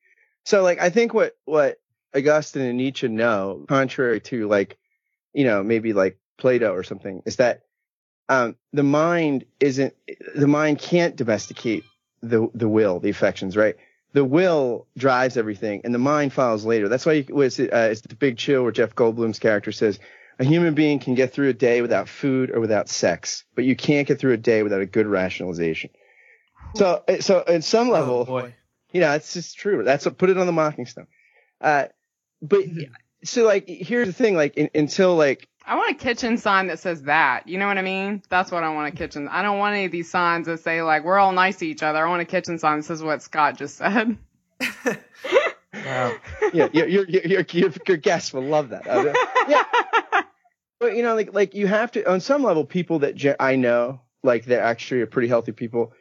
So, 0.46 0.64
like, 0.64 0.82
I 0.82 0.90
think 0.90 1.14
what 1.14 1.36
what 1.46 1.78
Augustine 2.16 2.64
and 2.64 2.78
Nietzsche 2.78 3.08
know, 3.08 3.66
contrary 3.68 4.20
to 4.22 4.48
like, 4.48 4.78
you 5.34 5.46
know, 5.46 5.64
maybe 5.64 5.94
like 5.94 6.18
Plato 6.38 6.74
or 6.74 6.84
something, 6.84 7.22
is 7.26 7.38
that 7.38 7.62
um, 8.30 8.56
the 8.74 8.84
mind 8.84 9.46
isn't 9.60 9.94
the 10.36 10.48
mind 10.48 10.80
can't 10.80 11.16
domesticate 11.16 11.84
the 12.22 12.50
the 12.54 12.70
will, 12.70 13.00
the 13.00 13.10
affections, 13.10 13.56
right? 13.56 13.76
The 14.14 14.26
will 14.26 14.88
drives 14.98 15.38
everything, 15.38 15.82
and 15.86 15.94
the 15.94 16.00
mind 16.00 16.34
follows 16.34 16.66
later. 16.66 16.90
That's 16.90 17.06
why 17.06 17.14
you, 17.14 17.42
it's, 17.42 17.60
uh, 17.60 17.90
it's 17.92 18.02
the 18.02 18.16
Big 18.16 18.38
Chill, 18.38 18.64
where 18.64 18.72
Jeff 18.74 18.94
Goldblum's 18.94 19.40
character 19.40 19.72
says, 19.72 20.00
a 20.42 20.44
human 20.44 20.74
being 20.74 20.98
can 20.98 21.14
get 21.14 21.32
through 21.32 21.50
a 21.50 21.54
day 21.54 21.84
without 21.84 22.10
food 22.10 22.50
or 22.50 22.60
without 22.60 22.90
sex, 22.90 23.46
but 23.54 23.64
you 23.64 23.76
can't 23.76 24.08
get 24.08 24.20
through 24.20 24.34
a 24.34 24.38
day 24.38 24.64
without 24.64 24.82
a 24.82 24.88
good 24.88 25.06
rationalization. 25.06 25.92
So, 26.76 27.04
so 27.20 27.44
at 27.48 27.64
some 27.64 27.90
oh, 27.90 27.92
level, 27.92 28.26
oh 28.28 28.52
you 28.92 29.02
know, 29.02 29.12
it's 29.12 29.34
just 29.34 29.60
true. 29.60 29.84
That's 29.84 30.04
what, 30.04 30.18
put 30.18 30.32
it 30.32 30.40
on 30.40 30.48
the 30.48 30.52
mocking 30.52 30.88
stone. 30.88 31.06
Uh, 31.62 31.86
but 32.42 32.64
so 33.24 33.46
like, 33.46 33.68
here's 33.68 34.08
the 34.08 34.14
thing, 34.14 34.36
like 34.36 34.58
in, 34.58 34.72
until 34.74 35.16
like, 35.16 35.48
I 35.64 35.76
want 35.76 35.92
a 35.92 35.94
kitchen 35.94 36.40
sign 36.40 36.68
that 36.68 36.80
says 36.80 37.04
that. 37.04 37.48
You 37.48 37.60
know 37.60 37.68
what 37.68 37.78
I 37.78 37.84
mean? 37.84 38.24
That's 38.30 38.50
what 38.50 38.64
I 38.64 38.74
want 38.74 38.92
a 38.92 38.98
kitchen. 38.98 39.28
I 39.28 39.44
don't 39.44 39.60
want 39.60 39.76
any 39.76 39.86
of 39.86 39.92
these 39.92 40.10
signs 40.10 40.48
that 40.48 40.62
say 40.62 40.82
like 40.82 41.04
we're 41.04 41.20
all 41.20 41.34
nice 41.34 41.58
to 41.58 41.68
each 41.68 41.84
other. 41.84 42.04
I 42.04 42.10
want 42.10 42.24
a 42.24 42.26
kitchen 42.26 42.58
sign 42.58 42.80
that 42.80 42.84
says 42.84 43.04
what 43.04 43.22
Scott 43.22 43.60
just 43.60 43.78
said. 43.78 44.18
wow. 45.72 46.14
Yeah, 46.54 46.68
your 46.74 46.88
your 46.88 47.08
your 47.08 47.44
your, 47.46 47.72
your 47.88 47.98
guests 47.98 48.34
will 48.34 48.44
love 48.44 48.70
that. 48.70 48.86
Uh, 48.86 49.14
yeah. 49.48 49.64
You 50.92 51.04
know, 51.04 51.16
like 51.16 51.34
like 51.34 51.54
you 51.54 51.68
have 51.68 51.92
to 51.92 52.10
on 52.10 52.20
some 52.22 52.44
level, 52.44 52.66
people 52.66 53.00
that 53.00 53.36
I 53.40 53.56
know, 53.56 54.02
like 54.24 54.46
they're 54.46 54.62
actually 54.62 55.02
are 55.02 55.08
pretty 55.08 55.28
healthy 55.28 55.52
people. 55.52 55.94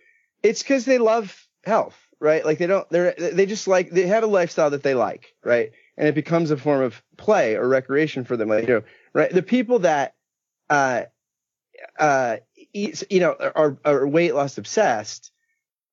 It's 0.42 0.62
because 0.62 0.84
they 0.84 0.98
love 0.98 1.46
health, 1.64 1.96
right? 2.18 2.44
Like 2.44 2.58
they 2.58 2.66
don't, 2.66 2.88
they're 2.90 3.14
they 3.16 3.46
just 3.46 3.68
like 3.68 3.90
they 3.90 4.06
have 4.06 4.22
a 4.22 4.28
lifestyle 4.28 4.70
that 4.70 4.82
they 4.82 4.94
like, 4.94 5.34
right? 5.44 5.72
And 5.96 6.08
it 6.08 6.14
becomes 6.14 6.50
a 6.50 6.56
form 6.56 6.82
of 6.82 7.02
play 7.16 7.56
or 7.56 7.68
recreation 7.68 8.24
for 8.24 8.36
them, 8.36 8.48
like 8.48 8.66
you 8.66 8.74
know, 8.74 8.82
right? 9.12 9.32
The 9.32 9.42
people 9.42 9.80
that 9.80 10.14
uh 10.68 11.02
uh 11.98 12.36
eat, 12.72 13.02
you 13.10 13.20
know 13.20 13.32
are 13.32 13.78
are 13.84 14.06
weight 14.06 14.34
loss 14.34 14.58
obsessed, 14.58 15.32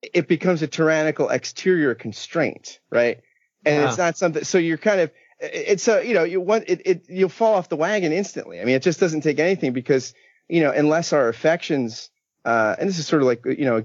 it 0.02 0.28
becomes 0.28 0.62
a 0.62 0.68
tyrannical 0.68 1.30
exterior 1.30 1.96
constraint, 1.96 2.80
right? 2.90 3.20
And 3.66 3.82
yeah. 3.82 3.90
it's 3.90 3.98
not 3.98 4.18
something. 4.18 4.44
So 4.44 4.58
you're 4.58 4.78
kind 4.78 5.02
of 5.02 5.12
it's 5.40 5.88
a 5.88 6.06
you 6.06 6.14
know 6.14 6.24
you 6.24 6.42
want 6.42 6.66
it, 6.68 6.82
it 6.86 7.06
you'll 7.10 7.30
fall 7.30 7.56
off 7.56 7.70
the 7.70 7.76
wagon 7.76 8.12
instantly. 8.12 8.60
I 8.60 8.66
mean, 8.66 8.76
it 8.76 8.84
just 8.84 9.00
doesn't 9.00 9.22
take 9.22 9.40
anything 9.40 9.74
because 9.74 10.14
you 10.48 10.62
know 10.62 10.72
unless 10.72 11.14
our 11.14 11.28
affections 11.28 12.10
uh, 12.46 12.76
and 12.80 12.90
this 12.90 12.98
is 12.98 13.08
sort 13.08 13.22
of 13.22 13.28
like 13.28 13.46
you 13.46 13.66
know 13.66 13.84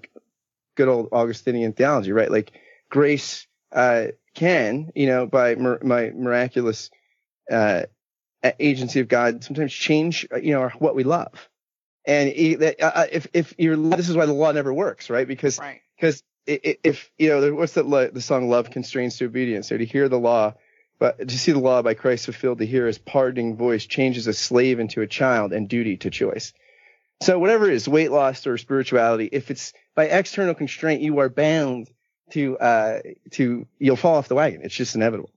good 0.77 0.89
old 0.89 1.09
Augustinian 1.13 1.73
theology, 1.73 2.13
right? 2.13 2.31
Like 2.31 2.53
grace 2.89 3.47
uh, 3.73 4.07
can 4.35 4.93
you 4.95 5.07
know 5.07 5.27
by 5.27 5.55
my 5.55 6.11
miraculous 6.15 6.91
uh, 7.51 7.83
agency 8.59 9.01
of 9.01 9.09
God 9.09 9.45
sometimes 9.45 9.73
change 9.73 10.27
you 10.41 10.53
know 10.53 10.69
what 10.79 10.95
we 10.95 11.05
love. 11.05 11.49
And 12.05 12.31
uh, 12.31 12.73
uh, 12.81 13.07
if 13.13 13.29
if 13.33 13.55
you're 13.59 13.77
this 13.77 14.09
is 14.09 14.17
why 14.17 14.27
the 14.27 14.33
law 14.33 14.53
never 14.53 14.73
works, 14.73 15.11
right? 15.11 15.29
Because 15.29 15.61
because 15.97 16.23
right. 16.47 16.79
if 16.83 17.11
you 17.19 17.29
know 17.29 17.55
what's 17.55 17.75
the 17.75 18.11
the 18.13 18.21
song 18.21 18.49
"Love 18.49 18.71
Constrains 18.71 19.19
to 19.19 19.27
Obedience"? 19.27 19.69
So 19.69 19.77
to 19.77 19.85
hear 19.85 20.09
the 20.09 20.19
law 20.19 20.55
but 21.03 21.27
to 21.27 21.37
see 21.37 21.51
the 21.51 21.59
law 21.59 21.83
by 21.83 21.95
Christ 21.95 22.27
fulfilled 22.27 22.59
to 22.59 22.65
hear 22.65 22.87
his 22.87 22.97
pardoning 22.97 23.57
voice 23.57 23.87
changes 23.87 24.29
a 24.29 24.33
slave 24.33 24.79
into 24.79 25.01
a 25.01 25.07
child 25.09 25.53
and 25.53 25.69
duty 25.69 25.97
to 25.97 26.11
choice. 26.11 26.53
So 27.23 27.41
whatever 27.41 27.69
it 27.69 27.75
is, 27.75 27.89
weight 27.89 28.13
loss 28.13 28.47
or 28.47 28.57
spirituality, 28.57 29.29
if 29.33 29.51
it's 29.51 29.73
by 29.97 30.05
external 30.05 30.55
constraint, 30.55 31.03
you 31.03 31.19
are 31.19 31.29
bound 31.29 31.91
to 32.31 32.57
uh, 32.57 33.01
to 33.33 33.67
you'll 33.81 33.97
fall 33.97 34.15
off 34.15 34.29
the 34.29 34.37
wagon. 34.37 34.61
It's 34.63 34.77
just 34.77 34.95
inevitable. 34.95 35.31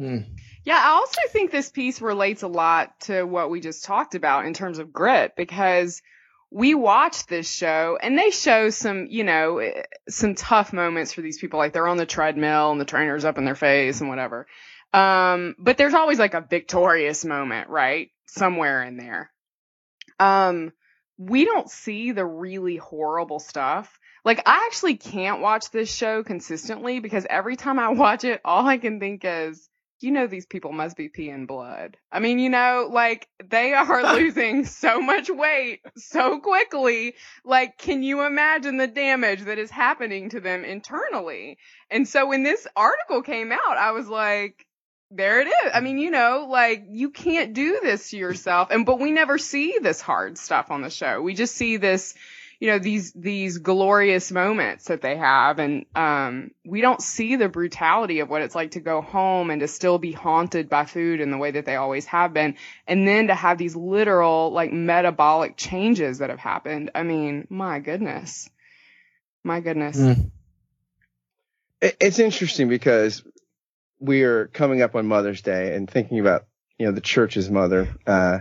Mm. 0.00 0.26
Yeah, 0.64 0.82
I 0.84 0.88
also 0.88 1.20
think 1.28 1.52
this 1.52 1.70
piece 1.70 2.00
relates 2.00 2.42
a 2.42 2.48
lot 2.48 2.98
to 3.02 3.22
what 3.22 3.50
we 3.50 3.60
just 3.60 3.84
talked 3.84 4.16
about 4.16 4.46
in 4.46 4.52
terms 4.52 4.80
of 4.80 4.92
grit 4.92 5.36
because 5.36 6.02
we 6.50 6.74
watch 6.74 7.26
this 7.26 7.48
show 7.48 7.96
and 8.02 8.18
they 8.18 8.30
show 8.30 8.70
some, 8.70 9.06
you 9.08 9.22
know, 9.22 9.70
some 10.08 10.34
tough 10.34 10.72
moments 10.72 11.12
for 11.12 11.20
these 11.20 11.38
people. 11.38 11.60
Like 11.60 11.72
they're 11.72 11.86
on 11.86 11.98
the 11.98 12.04
treadmill 12.04 12.72
and 12.72 12.80
the 12.80 12.84
trainer's 12.84 13.24
up 13.24 13.38
in 13.38 13.44
their 13.44 13.54
face 13.54 14.00
and 14.00 14.10
whatever. 14.10 14.48
Um, 14.94 15.56
but 15.58 15.76
there's 15.76 15.92
always 15.92 16.20
like 16.20 16.34
a 16.34 16.40
victorious 16.40 17.24
moment, 17.24 17.68
right? 17.68 18.10
Somewhere 18.26 18.84
in 18.84 18.96
there. 18.96 19.32
Um, 20.20 20.72
we 21.18 21.44
don't 21.44 21.68
see 21.68 22.12
the 22.12 22.24
really 22.24 22.76
horrible 22.76 23.40
stuff. 23.40 23.98
Like 24.24 24.40
I 24.46 24.66
actually 24.66 24.96
can't 24.96 25.40
watch 25.40 25.72
this 25.72 25.92
show 25.92 26.22
consistently 26.22 27.00
because 27.00 27.26
every 27.28 27.56
time 27.56 27.80
I 27.80 27.88
watch 27.90 28.22
it, 28.22 28.40
all 28.44 28.68
I 28.68 28.78
can 28.78 29.00
think 29.00 29.22
is, 29.24 29.68
you 30.00 30.12
know, 30.12 30.28
these 30.28 30.46
people 30.46 30.70
must 30.70 30.96
be 30.96 31.08
peeing 31.08 31.48
blood. 31.48 31.96
I 32.12 32.20
mean, 32.20 32.38
you 32.38 32.50
know, 32.50 32.88
like 32.92 33.26
they 33.44 33.72
are 33.72 34.14
losing 34.14 34.64
so 34.64 35.00
much 35.00 35.28
weight 35.28 35.80
so 35.96 36.38
quickly. 36.38 37.14
Like, 37.44 37.78
can 37.78 38.04
you 38.04 38.24
imagine 38.24 38.76
the 38.76 38.86
damage 38.86 39.42
that 39.42 39.58
is 39.58 39.72
happening 39.72 40.28
to 40.30 40.40
them 40.40 40.64
internally? 40.64 41.58
And 41.90 42.06
so 42.06 42.28
when 42.28 42.44
this 42.44 42.64
article 42.76 43.22
came 43.22 43.50
out, 43.50 43.76
I 43.76 43.90
was 43.90 44.06
like, 44.06 44.64
there 45.16 45.40
it 45.40 45.46
is. 45.46 45.72
I 45.72 45.80
mean, 45.80 45.98
you 45.98 46.10
know, 46.10 46.46
like 46.50 46.84
you 46.90 47.10
can't 47.10 47.54
do 47.54 47.80
this 47.82 48.10
to 48.10 48.16
yourself. 48.16 48.68
And 48.70 48.84
but 48.84 48.98
we 49.00 49.10
never 49.10 49.38
see 49.38 49.78
this 49.80 50.00
hard 50.00 50.38
stuff 50.38 50.70
on 50.70 50.82
the 50.82 50.90
show. 50.90 51.22
We 51.22 51.34
just 51.34 51.54
see 51.54 51.76
this, 51.76 52.14
you 52.58 52.68
know, 52.68 52.78
these 52.78 53.12
these 53.12 53.58
glorious 53.58 54.32
moments 54.32 54.86
that 54.86 55.02
they 55.02 55.16
have 55.16 55.58
and 55.58 55.86
um 55.94 56.50
we 56.64 56.80
don't 56.80 57.00
see 57.00 57.36
the 57.36 57.48
brutality 57.48 58.20
of 58.20 58.28
what 58.28 58.42
it's 58.42 58.54
like 58.54 58.72
to 58.72 58.80
go 58.80 59.00
home 59.00 59.50
and 59.50 59.60
to 59.60 59.68
still 59.68 59.98
be 59.98 60.12
haunted 60.12 60.68
by 60.68 60.84
food 60.84 61.20
in 61.20 61.30
the 61.30 61.38
way 61.38 61.52
that 61.52 61.64
they 61.64 61.76
always 61.76 62.06
have 62.06 62.34
been 62.34 62.56
and 62.86 63.06
then 63.06 63.28
to 63.28 63.34
have 63.34 63.58
these 63.58 63.76
literal 63.76 64.50
like 64.52 64.72
metabolic 64.72 65.56
changes 65.56 66.18
that 66.18 66.30
have 66.30 66.38
happened. 66.38 66.90
I 66.94 67.02
mean, 67.02 67.46
my 67.50 67.78
goodness. 67.78 68.50
My 69.44 69.60
goodness. 69.60 69.98
Mm. 69.98 70.30
It's 72.00 72.18
interesting 72.18 72.70
because 72.70 73.22
we 73.98 74.22
are 74.22 74.46
coming 74.48 74.82
up 74.82 74.94
on 74.94 75.06
Mother's 75.06 75.42
Day 75.42 75.74
and 75.74 75.90
thinking 75.90 76.20
about 76.20 76.46
you 76.78 76.86
know 76.86 76.92
the 76.92 77.00
church's 77.00 77.50
mother, 77.50 77.88
uh, 78.06 78.40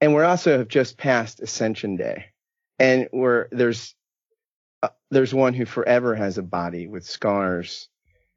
and 0.00 0.14
we're 0.14 0.24
also 0.24 0.58
have 0.58 0.68
just 0.68 0.96
passed 0.96 1.40
Ascension 1.40 1.96
Day, 1.96 2.26
and 2.78 3.08
we're 3.12 3.48
there's 3.50 3.94
uh, 4.82 4.88
there's 5.10 5.34
one 5.34 5.54
who 5.54 5.66
forever 5.66 6.14
has 6.14 6.38
a 6.38 6.42
body 6.42 6.86
with 6.86 7.04
scars, 7.04 7.88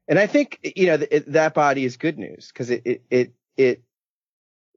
and 0.06 0.18
I 0.18 0.26
think 0.26 0.58
you 0.76 0.86
know 0.86 1.06
it, 1.10 1.32
that 1.32 1.54
body 1.54 1.84
is 1.84 1.96
good 1.96 2.18
news 2.18 2.48
because 2.48 2.70
it 2.70 2.82
it 2.84 3.02
it 3.10 3.34
it 3.56 3.82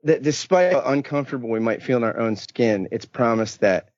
that 0.04 0.24
despite 0.24 0.74
how 0.74 0.82
uncomfortable 0.82 1.50
we 1.50 1.60
might 1.60 1.84
feel 1.84 1.98
in 1.98 2.04
our 2.04 2.18
own 2.18 2.36
skin, 2.36 2.88
it's 2.92 3.06
promised 3.06 3.60
that 3.60 3.90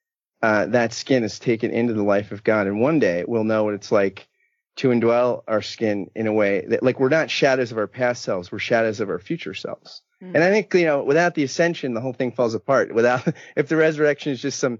uh, 0.42 0.66
that 0.68 0.92
skin 0.92 1.24
is 1.24 1.40
taken 1.40 1.72
into 1.72 1.94
the 1.94 2.04
life 2.04 2.32
of 2.32 2.44
God, 2.44 2.68
and 2.68 2.82
one 2.82 3.00
day 3.00 3.24
we'll 3.26 3.46
know 3.46 3.64
what 3.64 3.76
it's 3.76 3.92
like 3.92 4.28
to 4.76 4.90
indwell 4.90 5.44
our 5.48 5.62
skin 5.62 6.10
in 6.16 6.28
a 6.28 6.34
way 6.34 6.66
that 6.68 6.82
like 6.82 7.00
we're 7.00 7.10
not 7.10 7.30
shadows 7.30 7.72
of 7.72 7.78
our 7.78 7.88
past 7.88 8.24
selves, 8.24 8.52
we're 8.52 8.60
shadows 8.60 9.00
of 9.00 9.10
our 9.10 9.20
future 9.20 9.54
selves. 9.54 10.02
Mm-hmm. 10.22 10.36
And 10.36 10.44
I 10.44 10.50
think, 10.50 10.74
you 10.74 10.86
know, 10.86 11.04
without 11.04 11.36
the 11.36 11.44
ascension, 11.44 11.94
the 11.94 12.02
whole 12.02 12.14
thing 12.14 12.32
falls 12.32 12.56
apart. 12.56 12.94
Without, 12.94 13.28
if 13.56 13.68
the 13.68 13.76
resurrection 13.76 14.32
is 14.32 14.42
just 14.42 14.60
some 14.60 14.80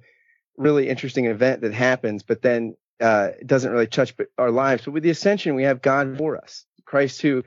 really 0.58 0.90
interesting 0.90 1.26
event 1.26 1.62
that 1.62 1.74
happens, 1.74 2.24
but 2.24 2.42
then 2.42 2.76
uh, 3.00 3.30
it 3.40 3.48
doesn't 3.48 3.72
really 3.72 3.88
touch 3.88 4.16
our 4.38 4.52
lives. 4.52 4.86
But 4.86 4.92
with 4.92 5.04
the 5.04 5.10
ascension, 5.10 5.56
we 5.56 5.64
have 5.64 5.82
God 5.82 6.18
for 6.18 6.38
us, 6.38 6.66
Christ 6.86 7.22
who 7.22 7.44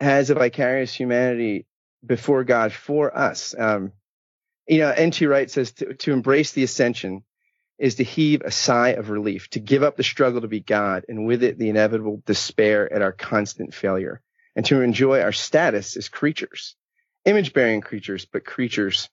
has 0.00 0.30
a 0.30 0.34
vicarious 0.34 0.92
humanity 0.92 1.66
before 2.04 2.44
God 2.44 2.72
for 2.72 3.16
us. 3.16 3.54
Um, 3.56 3.92
you 4.66 4.78
know, 4.78 4.90
N.T. 4.90 5.26
Wright 5.26 5.50
says 5.50 5.72
to, 5.72 5.94
to 5.94 6.12
embrace 6.12 6.52
the 6.52 6.62
ascension 6.62 7.24
is 7.82 7.96
to 7.96 8.04
heave 8.04 8.42
a 8.42 8.50
sigh 8.52 8.90
of 8.90 9.10
relief, 9.10 9.50
to 9.50 9.58
give 9.58 9.82
up 9.82 9.96
the 9.96 10.04
struggle 10.04 10.40
to 10.40 10.46
be 10.46 10.60
God, 10.60 11.04
and 11.08 11.26
with 11.26 11.42
it 11.42 11.58
the 11.58 11.68
inevitable 11.68 12.22
despair 12.24 12.90
at 12.92 13.02
our 13.02 13.10
constant 13.10 13.74
failure, 13.74 14.22
and 14.54 14.64
to 14.66 14.82
enjoy 14.82 15.20
our 15.20 15.32
status 15.32 15.96
as 15.96 16.08
creatures, 16.08 16.76
image 17.24 17.52
bearing 17.52 17.80
creatures, 17.80 18.24
but 18.24 18.44
creatures 18.44 19.10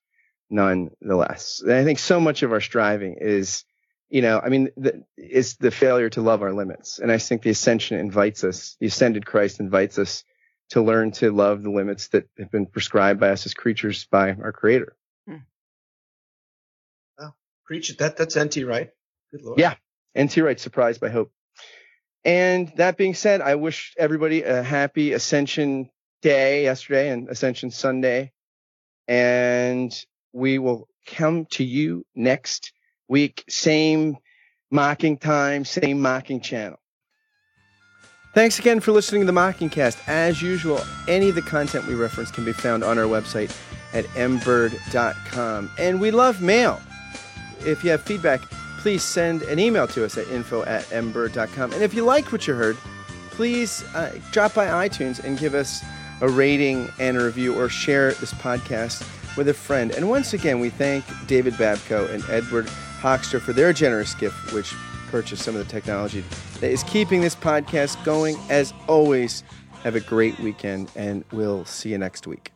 nonetheless. 0.51 1.63
And 1.63 1.74
I 1.74 1.84
think 1.84 1.97
so 1.97 2.20
much 2.20 2.43
of 2.43 2.51
our 2.51 2.61
striving 2.61 3.15
is, 3.20 3.65
you 4.07 4.22
know, 4.22 4.39
I 4.39 4.49
mean, 4.49 4.70
the, 4.78 5.03
is 5.17 5.55
the 5.55 5.72
failure 5.72 6.11
to 6.11 6.22
love 6.22 6.43
our 6.43 6.53
limits. 6.53 6.99
And 6.99 7.11
I 7.11 7.17
think 7.17 7.41
the 7.41 7.49
ascension 7.49 7.97
invites 7.97 8.43
us, 8.43 8.78
the 8.80 8.86
ascended 8.86 9.26
Christ 9.26 9.59
invites 9.59 9.97
us 9.97 10.24
to 10.70 10.84
learn 10.84 11.09
to 11.13 11.32
love 11.32 11.63
the 11.63 11.72
limits 11.72 12.09
that 12.09 12.30
have 12.38 12.51
been 12.51 12.67
prescribed 12.67 13.20
by 13.20 13.30
us 13.30 13.47
as 13.47 13.55
creatures 13.55 14.05
by 14.11 14.34
our 14.34 14.51
creator. 14.51 14.95
Preach 17.70 17.91
it. 17.91 17.99
That 17.99 18.17
that's 18.17 18.36
NT 18.36 18.65
Wright. 18.65 18.89
Good 19.32 19.43
lord. 19.43 19.59
Yeah, 19.59 19.76
NT 20.20 20.38
Wright. 20.38 20.59
Surprised 20.59 20.99
by 20.99 21.09
hope. 21.09 21.32
And 22.26 22.74
that 22.78 22.97
being 22.97 23.13
said, 23.13 23.41
I 23.41 23.53
wish 23.55 23.93
everybody 23.95 24.41
a 24.41 24.63
happy 24.63 25.13
Ascension 25.13 25.91
Day 26.24 26.63
yesterday 26.63 27.11
and 27.11 27.30
Ascension 27.30 27.70
Sunday. 27.70 28.32
And 29.07 29.93
we 30.34 30.57
will 30.57 30.88
come 31.05 31.45
to 31.51 31.63
you 31.63 32.07
next 32.15 32.74
week, 33.07 33.43
same 33.47 34.17
mocking 34.72 35.20
time, 35.20 35.63
same 35.63 36.01
mocking 36.01 36.41
channel. 36.41 36.80
Thanks 38.34 38.57
again 38.57 38.80
for 38.80 38.93
listening 38.93 39.22
to 39.22 39.26
the 39.28 39.32
Mocking 39.32 39.70
Cast. 39.70 39.99
As 40.07 40.41
usual, 40.41 40.82
any 41.07 41.30
of 41.30 41.36
the 41.36 41.43
content 41.43 41.86
we 41.86 41.93
reference 41.93 42.32
can 42.32 42.45
be 42.45 42.53
found 42.53 42.84
on 42.84 42.97
our 42.97 43.05
website 43.05 43.55
at 43.93 44.05
mbird.com. 44.05 45.70
And 45.78 46.01
we 46.01 46.09
love 46.09 46.41
mail 46.41 46.82
if 47.66 47.84
you 47.84 47.91
have 47.91 48.01
feedback, 48.01 48.41
please 48.80 49.03
send 49.03 49.41
an 49.43 49.60
email 49.60 49.88
to 49.88 50.05
us 50.05 50.18
at 50.18 50.28
info 50.30 50.64
at 50.64 50.84
mbird.com. 50.86 51.74
And 51.74 51.84
if 51.84 51.93
you 51.93 52.03
like 52.03 52.32
what 52.32 52.47
you 52.47 52.53
heard, 52.53 52.78
please 53.32 53.84
uh, 53.93 54.18
drop 54.32 54.53
by 54.53 54.88
iTunes 54.88 55.24
and 55.24 55.38
give 55.38 55.53
us 55.53 55.84
a 56.22 56.30
rating 56.30 56.89
and 56.99 57.18
a 57.18 57.24
review 57.24 57.57
or 57.57 57.70
share 57.70 58.14
this 58.14 58.34
podcast 58.34 59.05
with 59.38 59.47
a 59.47 59.53
friend. 59.53 59.91
And 59.91 60.10
once 60.10 60.34
again, 60.34 60.60
we 60.60 60.70
thank 60.70 61.05
David 61.28 61.53
Babko 61.53 62.10
and 62.10 62.24
Edward 62.30 62.66
Hochster 62.99 63.39
for 63.39 63.53
their 63.53 63.72
generous 63.72 64.14
gift, 64.16 64.53
which 64.53 64.74
purchased 65.10 65.43
some 65.43 65.55
of 65.55 65.66
the 65.66 65.72
technology 65.72 66.24
that 66.60 66.70
is 66.72 66.84
keeping 66.84 67.22
this 67.22 67.36
podcast 67.36 68.03
going. 68.03 68.36
As 68.49 68.74
always, 68.88 69.43
have 69.84 69.95
a 69.95 70.01
great 70.01 70.38
weekend, 70.39 70.91
and 70.95 71.24
we'll 71.32 71.66
see 71.66 71.91
you 71.91 71.97
next 71.97 72.28
week. 72.28 72.51